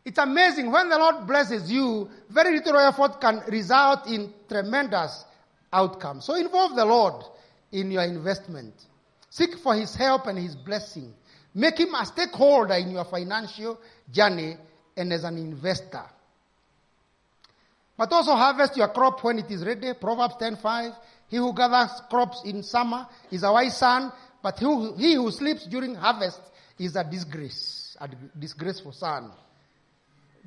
It's 0.04 0.18
amazing 0.18 0.70
when 0.70 0.88
the 0.88 0.98
Lord 0.98 1.26
blesses 1.26 1.70
you, 1.70 2.08
very 2.30 2.56
little 2.56 2.76
effort 2.76 3.20
can 3.20 3.42
result 3.48 4.06
in 4.06 4.32
tremendous 4.48 5.24
outcome. 5.72 6.20
So 6.20 6.34
involve 6.34 6.74
the 6.74 6.84
Lord 6.84 7.22
in 7.72 7.90
your 7.90 8.04
investment. 8.04 8.74
Seek 9.28 9.58
for 9.58 9.74
his 9.74 9.94
help 9.94 10.26
and 10.26 10.38
his 10.38 10.56
blessing. 10.56 11.12
Make 11.54 11.78
him 11.78 11.94
a 11.94 12.06
stakeholder 12.06 12.74
in 12.74 12.90
your 12.90 13.04
financial 13.04 13.78
journey 14.10 14.56
and 14.96 15.12
as 15.12 15.24
an 15.24 15.36
investor. 15.36 16.04
But 18.00 18.12
also 18.14 18.34
harvest 18.34 18.78
your 18.78 18.88
crop 18.88 19.22
when 19.22 19.40
it 19.40 19.50
is 19.50 19.62
ready. 19.62 19.92
Proverbs 19.92 20.36
10:5. 20.36 20.96
He 21.28 21.36
who 21.36 21.52
gathers 21.52 22.00
crops 22.08 22.40
in 22.46 22.62
summer 22.62 23.06
is 23.30 23.42
a 23.42 23.52
wise 23.52 23.76
son, 23.76 24.10
but 24.42 24.58
he 24.58 24.64
who, 24.64 24.94
he 24.94 25.14
who 25.16 25.30
sleeps 25.30 25.66
during 25.66 25.94
harvest 25.96 26.40
is 26.78 26.96
a 26.96 27.04
disgrace, 27.04 27.98
a 28.00 28.08
disgraceful 28.38 28.92
son. 28.92 29.30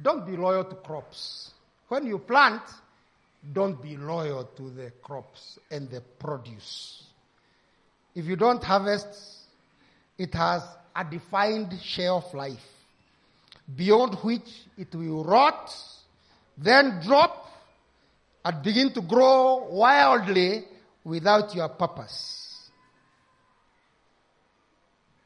Don't 0.01 0.25
be 0.25 0.35
loyal 0.35 0.63
to 0.63 0.73
crops. 0.77 1.51
When 1.89 2.07
you 2.07 2.17
plant, 2.17 2.63
don't 3.51 3.79
be 3.79 3.97
loyal 3.97 4.45
to 4.45 4.71
the 4.71 4.89
crops 5.03 5.59
and 5.69 5.87
the 5.91 6.01
produce. 6.01 7.03
If 8.15 8.25
you 8.25 8.35
don't 8.35 8.63
harvest, 8.63 9.15
it 10.17 10.33
has 10.33 10.63
a 10.95 11.05
defined 11.05 11.79
shelf 11.83 12.33
life, 12.33 12.67
beyond 13.75 14.15
which 14.23 14.65
it 14.75 14.95
will 14.95 15.23
rot, 15.23 15.71
then 16.57 16.99
drop, 17.01 17.42
and 18.45 18.61
begin 18.61 18.91
to 18.93 19.01
grow 19.01 19.67
wildly 19.69 20.65
without 21.03 21.55
your 21.55 21.69
purpose. 21.69 22.69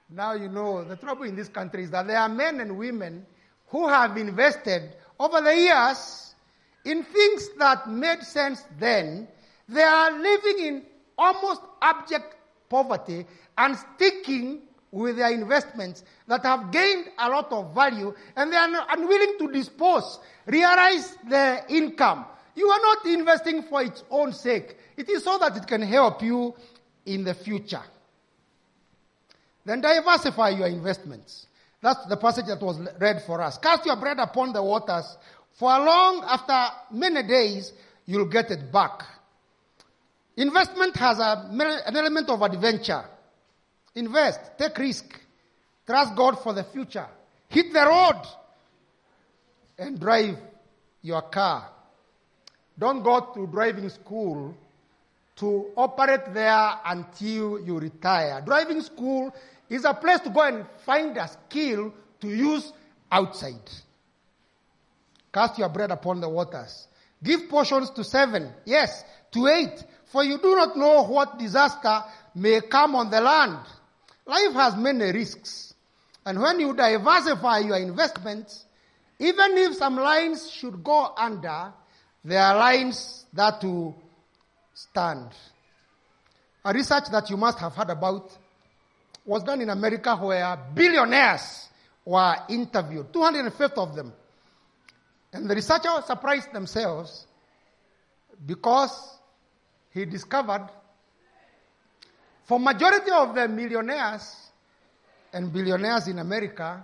Now 0.10 0.34
you 0.34 0.48
know 0.48 0.84
the 0.84 0.96
trouble 0.96 1.24
in 1.24 1.36
this 1.36 1.50
country 1.50 1.84
is 1.84 1.92
that 1.92 2.08
there 2.08 2.18
are 2.20 2.30
men 2.30 2.60
and 2.60 2.78
women 2.78 3.26
who 3.68 3.88
have 3.88 4.16
invested 4.18 4.94
over 5.20 5.42
the 5.42 5.56
years 5.56 6.36
in 6.86 7.04
things 7.04 7.50
that 7.60 7.90
made 7.90 8.22
sense 8.24 8.64
then. 8.80 9.28
They 9.68 9.84
are 9.84 10.12
living 10.18 10.66
in 10.66 10.84
almost 11.18 11.62
abject 11.82 12.36
poverty 12.70 13.26
and 13.58 13.78
sticking 13.96 14.62
with 14.92 15.18
their 15.18 15.34
investments 15.34 16.06
that 16.28 16.44
have 16.44 16.72
gained 16.72 17.10
a 17.20 17.30
lot 17.30 17.52
of 17.52 17.76
value 17.76 18.14
and 18.38 18.54
they 18.54 18.56
are 18.56 18.88
unwilling 18.92 19.36
to 19.40 19.52
dispose, 19.52 20.20
realize 20.46 21.18
their 21.28 21.66
income 21.68 22.26
you 22.58 22.68
are 22.70 22.80
not 22.82 23.06
investing 23.06 23.62
for 23.62 23.84
its 23.84 24.04
own 24.10 24.34
sake. 24.34 24.76
It 24.98 25.08
is 25.10 25.24
so 25.24 25.38
that 25.38 25.56
it 25.56 25.68
can 25.68 25.84
help 25.84 26.24
you 26.24 26.56
in 27.06 27.24
the 27.24 27.36
future. 27.36 27.84
Then 29.64 29.80
diversify 29.82 30.50
your 30.50 30.68
investments. 30.68 31.46
That's 31.82 32.04
the 32.08 32.18
passage 32.18 32.48
that 32.48 32.60
was 32.60 32.80
read 33.00 33.22
for 33.28 33.42
us. 33.42 33.60
Cast 33.60 33.86
your 33.86 33.98
bread 33.98 34.18
upon 34.18 34.54
the 34.54 34.64
waters. 34.64 35.18
For 35.54 35.70
a 35.70 35.78
long 35.78 36.24
after 36.28 36.76
many 36.92 37.22
days, 37.28 37.74
you'll 38.08 38.26
get 38.26 38.50
it 38.50 38.72
back. 38.72 39.04
Investment 40.36 40.96
has 40.98 41.20
a, 41.20 41.48
an 41.52 41.96
element 41.96 42.28
of 42.30 42.42
adventure. 42.42 43.06
Invest, 43.94 44.40
take 44.58 44.76
risk, 44.80 45.06
trust 45.86 46.16
God 46.16 46.42
for 46.42 46.54
the 46.54 46.64
future, 46.64 47.08
hit 47.50 47.72
the 47.72 47.86
road, 47.86 48.22
and 49.78 50.00
drive 50.00 50.38
your 51.04 51.22
car. 51.22 51.70
Don't 52.80 53.04
go 53.04 53.20
to 53.34 53.48
driving 53.48 53.90
school 53.90 54.56
to 55.38 55.68
operate 55.76 56.34
there 56.34 56.72
until 56.86 57.60
you 57.60 57.80
retire. 57.80 58.42
Driving 58.46 58.82
school 58.82 59.34
is 59.70 59.86
a 59.86 59.94
place 59.94 60.20
to 60.22 60.30
go 60.30 60.42
and 60.42 60.66
find 60.86 61.18
a 61.18 61.28
skill 61.28 61.94
to 62.22 62.28
use 62.28 62.72
outside. 63.12 63.70
Cast 65.34 65.58
your 65.60 65.70
bread 65.70 65.92
upon 65.92 66.22
the 66.22 66.30
waters. 66.30 66.88
Give 67.24 67.50
portions 67.50 67.90
to 67.92 68.04
seven, 68.04 68.52
yes, 68.66 69.04
to 69.32 69.48
eight, 69.48 69.84
for 70.06 70.24
you 70.24 70.38
do 70.38 70.56
not 70.56 70.78
know 70.78 71.04
what 71.04 71.38
disaster 71.38 72.04
may 72.36 72.62
come 72.62 72.96
on 72.96 73.10
the 73.10 73.22
land. 73.22 73.60
Life 74.26 74.54
has 74.54 74.76
many 74.76 75.12
risks. 75.12 75.74
And 76.26 76.40
when 76.42 76.60
you 76.60 76.74
diversify 76.74 77.60
your 77.60 77.78
investments, 77.78 78.66
even 79.20 79.58
if 79.58 79.76
some 79.76 79.96
lines 79.96 80.50
should 80.52 80.84
go 80.84 81.14
under, 81.18 81.74
there 82.28 82.42
are 82.42 82.58
lines 82.58 83.26
that 83.32 83.64
will 83.64 83.96
stand. 84.74 85.30
A 86.66 86.74
research 86.74 87.06
that 87.10 87.30
you 87.30 87.38
must 87.38 87.58
have 87.60 87.74
heard 87.74 87.90
about 87.90 88.38
was 89.26 89.44
done 89.44 89.62
in 89.62 89.70
America 89.70 90.14
where 90.18 90.58
billionaires 90.74 91.70
were 92.04 92.36
interviewed, 92.50 93.14
250 93.14 93.80
of 93.80 93.96
them. 93.96 94.12
And 95.32 95.50
the 95.50 95.56
researchers 95.56 96.04
surprised 96.06 96.52
themselves 96.52 97.28
because 98.46 99.20
he 99.94 100.04
discovered 100.04 100.68
for 102.44 102.60
majority 102.60 103.12
of 103.12 103.36
the 103.36 103.48
millionaires 103.48 104.52
and 105.32 105.52
billionaires 105.54 106.10
in 106.10 106.20
America, 106.20 106.84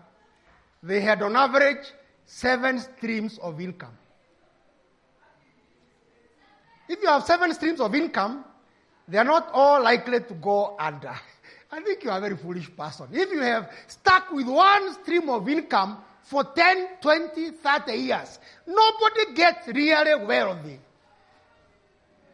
they 0.81 1.01
had 1.01 1.21
on 1.21 1.35
average 1.35 1.85
seven 2.25 2.79
streams 2.79 3.37
of 3.39 3.59
income. 3.59 3.97
If 6.93 7.01
you 7.01 7.07
have 7.07 7.23
seven 7.23 7.51
streams 7.55 7.79
of 7.79 7.95
income, 7.95 8.45
they 9.07 9.17
are 9.17 9.23
not 9.23 9.49
all 9.51 9.81
likely 9.81 10.19
to 10.19 10.33
go 10.35 10.75
under. 10.77 11.09
I 11.71 11.81
think 11.81 12.03
you 12.03 12.11
are 12.11 12.19
a 12.19 12.21
very 12.21 12.37
foolish 12.37 12.69
person. 12.77 13.07
If 13.11 13.31
you 13.31 13.39
have 13.41 13.71
stuck 13.87 14.31
with 14.31 14.47
one 14.47 14.93
stream 15.01 15.27
of 15.29 15.49
income 15.49 15.97
for 16.21 16.43
10, 16.43 16.99
20, 17.01 17.49
30 17.49 17.93
years, 17.93 18.37
nobody 18.67 19.33
gets 19.33 19.67
really 19.69 20.23
wealthy 20.23 20.79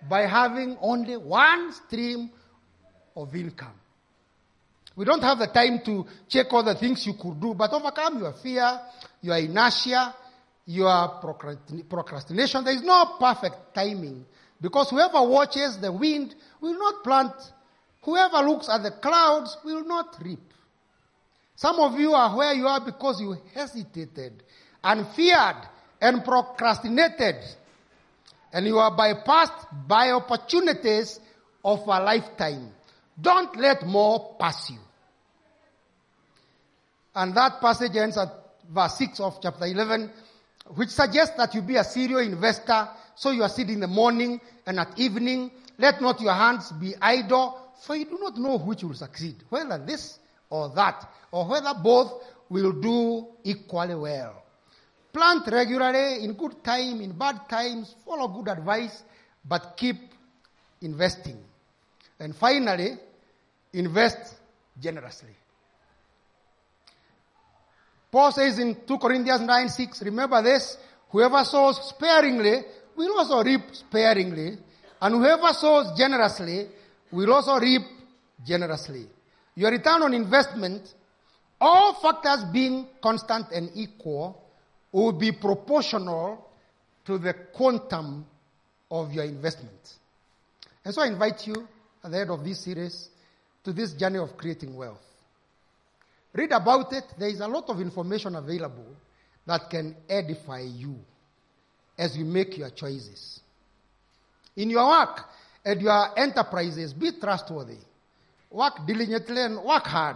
by 0.09 0.25
having 0.25 0.77
only 0.81 1.15
one 1.15 1.71
stream 1.71 2.29
of 3.15 3.33
income. 3.33 3.79
We 4.97 5.05
don't 5.05 5.23
have 5.23 5.39
the 5.39 5.47
time 5.47 5.79
to 5.85 6.05
check 6.27 6.51
all 6.51 6.63
the 6.63 6.75
things 6.75 7.07
you 7.07 7.13
could 7.13 7.39
do, 7.39 7.53
but 7.53 7.71
overcome 7.71 8.19
your 8.19 8.33
fear, 8.33 8.77
your 9.21 9.37
inertia, 9.37 10.13
your 10.65 11.07
procrastination. 11.89 12.65
There 12.65 12.75
is 12.75 12.83
no 12.83 13.15
perfect 13.17 13.73
timing. 13.73 14.25
Because 14.61 14.89
whoever 14.89 15.21
watches 15.23 15.77
the 15.77 15.91
wind 15.91 16.35
will 16.61 16.77
not 16.77 17.03
plant. 17.03 17.33
Whoever 18.01 18.37
looks 18.47 18.69
at 18.69 18.83
the 18.83 18.91
clouds 18.91 19.57
will 19.63 19.85
not 19.85 20.17
reap. 20.21 20.39
Some 21.55 21.79
of 21.79 21.99
you 21.99 22.13
are 22.13 22.35
where 22.35 22.53
you 22.53 22.67
are 22.67 22.79
because 22.79 23.19
you 23.19 23.37
hesitated 23.53 24.43
and 24.83 25.07
feared 25.09 25.57
and 26.01 26.23
procrastinated. 26.23 27.35
And 28.51 28.65
you 28.65 28.79
are 28.79 28.95
bypassed 28.95 29.87
by 29.87 30.11
opportunities 30.11 31.19
of 31.63 31.79
a 31.81 31.99
lifetime. 32.01 32.71
Don't 33.19 33.55
let 33.57 33.85
more 33.85 34.35
pass 34.39 34.69
you. 34.69 34.79
And 37.13 37.35
that 37.35 37.59
passage 37.59 37.95
ends 37.95 38.17
at 38.17 38.29
verse 38.73 38.97
6 38.97 39.19
of 39.19 39.39
chapter 39.41 39.65
11, 39.65 40.09
which 40.75 40.89
suggests 40.89 41.35
that 41.35 41.53
you 41.53 41.61
be 41.61 41.75
a 41.75 41.83
serial 41.83 42.19
investor. 42.19 42.87
So 43.19 43.31
you 43.31 43.43
are 43.43 43.49
sitting 43.49 43.73
in 43.73 43.79
the 43.81 43.87
morning 43.87 44.39
and 44.65 44.79
at 44.79 44.97
evening. 44.97 45.51
Let 45.77 46.01
not 46.01 46.21
your 46.21 46.31
hands 46.31 46.71
be 46.71 46.95
idle, 47.01 47.73
for 47.81 47.97
you 47.97 48.05
do 48.05 48.17
not 48.17 48.37
know 48.37 48.57
which 48.59 48.81
will 48.81 48.93
succeed, 48.93 49.35
whether 49.49 49.77
this 49.77 50.19
or 50.49 50.69
that, 50.69 51.05
or 51.29 51.45
whether 51.45 51.73
both 51.73 52.13
will 52.47 52.71
do 52.71 53.27
equally 53.43 53.95
well. 53.95 54.41
Plant 55.11 55.47
regularly, 55.47 56.23
in 56.23 56.31
good 56.31 56.63
time, 56.63 57.01
in 57.01 57.11
bad 57.11 57.41
times, 57.49 57.93
follow 58.05 58.29
good 58.29 58.47
advice, 58.47 59.03
but 59.43 59.75
keep 59.75 59.97
investing. 60.79 61.43
And 62.21 62.33
finally, 62.33 62.91
invest 63.73 64.35
generously. 64.79 65.35
Paul 68.09 68.31
says 68.31 68.59
in 68.59 68.77
2 68.87 68.97
Corinthians 68.97 69.41
9 69.41 69.67
6, 69.67 70.03
remember 70.03 70.41
this, 70.41 70.77
whoever 71.09 71.43
sows 71.43 71.89
sparingly 71.89 72.61
will 72.99 73.17
also 73.17 73.41
reap 73.41 73.61
sparingly, 73.71 74.57
and 75.01 75.15
whoever 75.15 75.53
sows 75.53 75.97
generously 75.97 76.67
will 77.11 77.33
also 77.33 77.57
reap 77.57 77.81
generously. 78.45 79.07
Your 79.55 79.71
return 79.71 80.03
on 80.03 80.13
investment, 80.13 80.93
all 81.61 81.93
factors 82.01 82.43
being 82.51 82.87
constant 83.01 83.51
and 83.51 83.71
equal, 83.75 84.43
will 84.91 85.13
be 85.13 85.31
proportional 85.31 86.45
to 87.05 87.17
the 87.17 87.33
quantum 87.53 88.25
of 88.91 89.13
your 89.13 89.23
investment. 89.23 89.93
And 90.83 90.93
so 90.93 91.01
I 91.01 91.07
invite 91.07 91.47
you 91.47 91.67
at 92.03 92.11
the 92.11 92.19
end 92.19 92.31
of 92.31 92.43
this 92.43 92.59
series 92.63 93.09
to 93.63 93.71
this 93.71 93.93
journey 93.93 94.19
of 94.19 94.35
creating 94.35 94.75
wealth. 94.75 94.99
Read 96.33 96.51
about 96.51 96.91
it. 96.91 97.05
There 97.17 97.29
is 97.29 97.39
a 97.39 97.47
lot 97.47 97.69
of 97.69 97.79
information 97.79 98.35
available 98.35 98.95
that 99.45 99.69
can 99.69 99.95
edify 100.09 100.61
you 100.61 100.99
as 101.99 102.17
you 102.17 102.23
make 102.23 102.57
your 102.57 102.69
choices. 102.69 103.41
In 104.55 104.69
your 104.69 104.87
work 104.87 105.25
and 105.65 105.81
your 105.81 106.17
enterprises, 106.17 106.93
be 106.93 107.11
trustworthy. 107.19 107.77
Work 108.49 108.87
diligently 108.87 109.41
and 109.41 109.61
work 109.63 109.83
hard. 109.83 110.15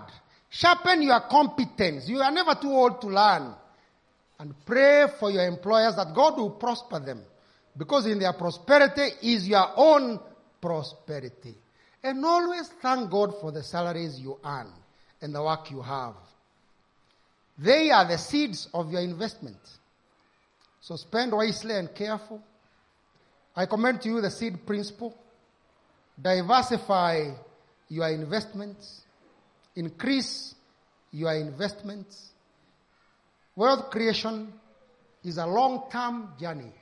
Sharpen 0.50 1.02
your 1.02 1.20
competence. 1.30 2.08
You 2.08 2.22
are 2.22 2.32
never 2.32 2.56
too 2.56 2.72
old 2.72 3.02
to 3.02 3.08
learn. 3.08 3.54
And 4.40 4.56
pray 4.66 5.08
for 5.20 5.30
your 5.30 5.46
employers 5.46 5.96
that 5.98 6.16
God 6.16 6.38
will 6.38 6.52
prosper 6.52 7.00
them. 7.00 7.22
Because 7.78 8.06
in 8.06 8.20
their 8.20 8.34
prosperity 8.34 9.10
is 9.22 9.48
your 9.48 9.68
own 9.76 10.20
prosperity. 10.62 11.56
And 12.02 12.24
always 12.24 12.70
thank 12.82 13.12
God 13.12 13.34
for 13.42 13.52
the 13.52 13.64
salaries 13.64 14.20
you 14.20 14.40
earn 14.44 14.68
and 15.22 15.36
the 15.36 15.44
work 15.44 15.70
you 15.70 15.82
have. 15.82 16.16
They 17.58 17.92
are 17.92 18.08
the 18.08 18.18
seeds 18.18 18.70
of 18.74 18.92
your 18.92 19.02
investment. 19.02 19.58
So 20.84 20.98
spend 20.98 21.32
wisely 21.32 21.76
and 21.76 21.96
careful. 21.96 22.44
I 23.56 23.68
commend 23.68 24.02
to 24.02 24.10
you 24.10 24.20
the 24.20 24.30
seed 24.30 24.66
principle. 24.66 25.18
Diversify 26.22 27.32
your 27.88 28.10
investments. 28.10 29.04
Increase 29.78 30.54
your 31.14 31.34
investments. 31.36 32.32
Wealth 33.56 33.92
creation 33.92 34.52
is 35.24 35.38
a 35.38 35.46
long-term 35.46 36.34
journey. 36.38 36.74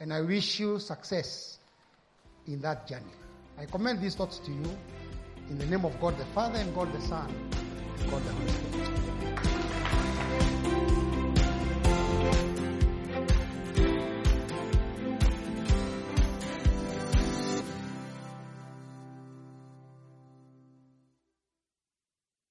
And 0.00 0.10
I 0.10 0.22
wish 0.22 0.58
you 0.58 0.78
success 0.78 1.58
in 2.46 2.62
that 2.62 2.88
journey. 2.88 3.04
I 3.58 3.66
commend 3.66 4.00
these 4.00 4.14
thoughts 4.14 4.38
to 4.38 4.50
you. 4.50 4.78
In 5.50 5.58
the 5.58 5.66
name 5.66 5.84
of 5.84 6.00
God 6.00 6.16
the 6.16 6.24
Father 6.26 6.60
and 6.60 6.74
God 6.74 6.90
the 6.94 7.00
Son 7.02 7.30
God 8.10 8.22
the 8.24 8.32
Holy 8.32 8.48
Spirit. 8.48 9.55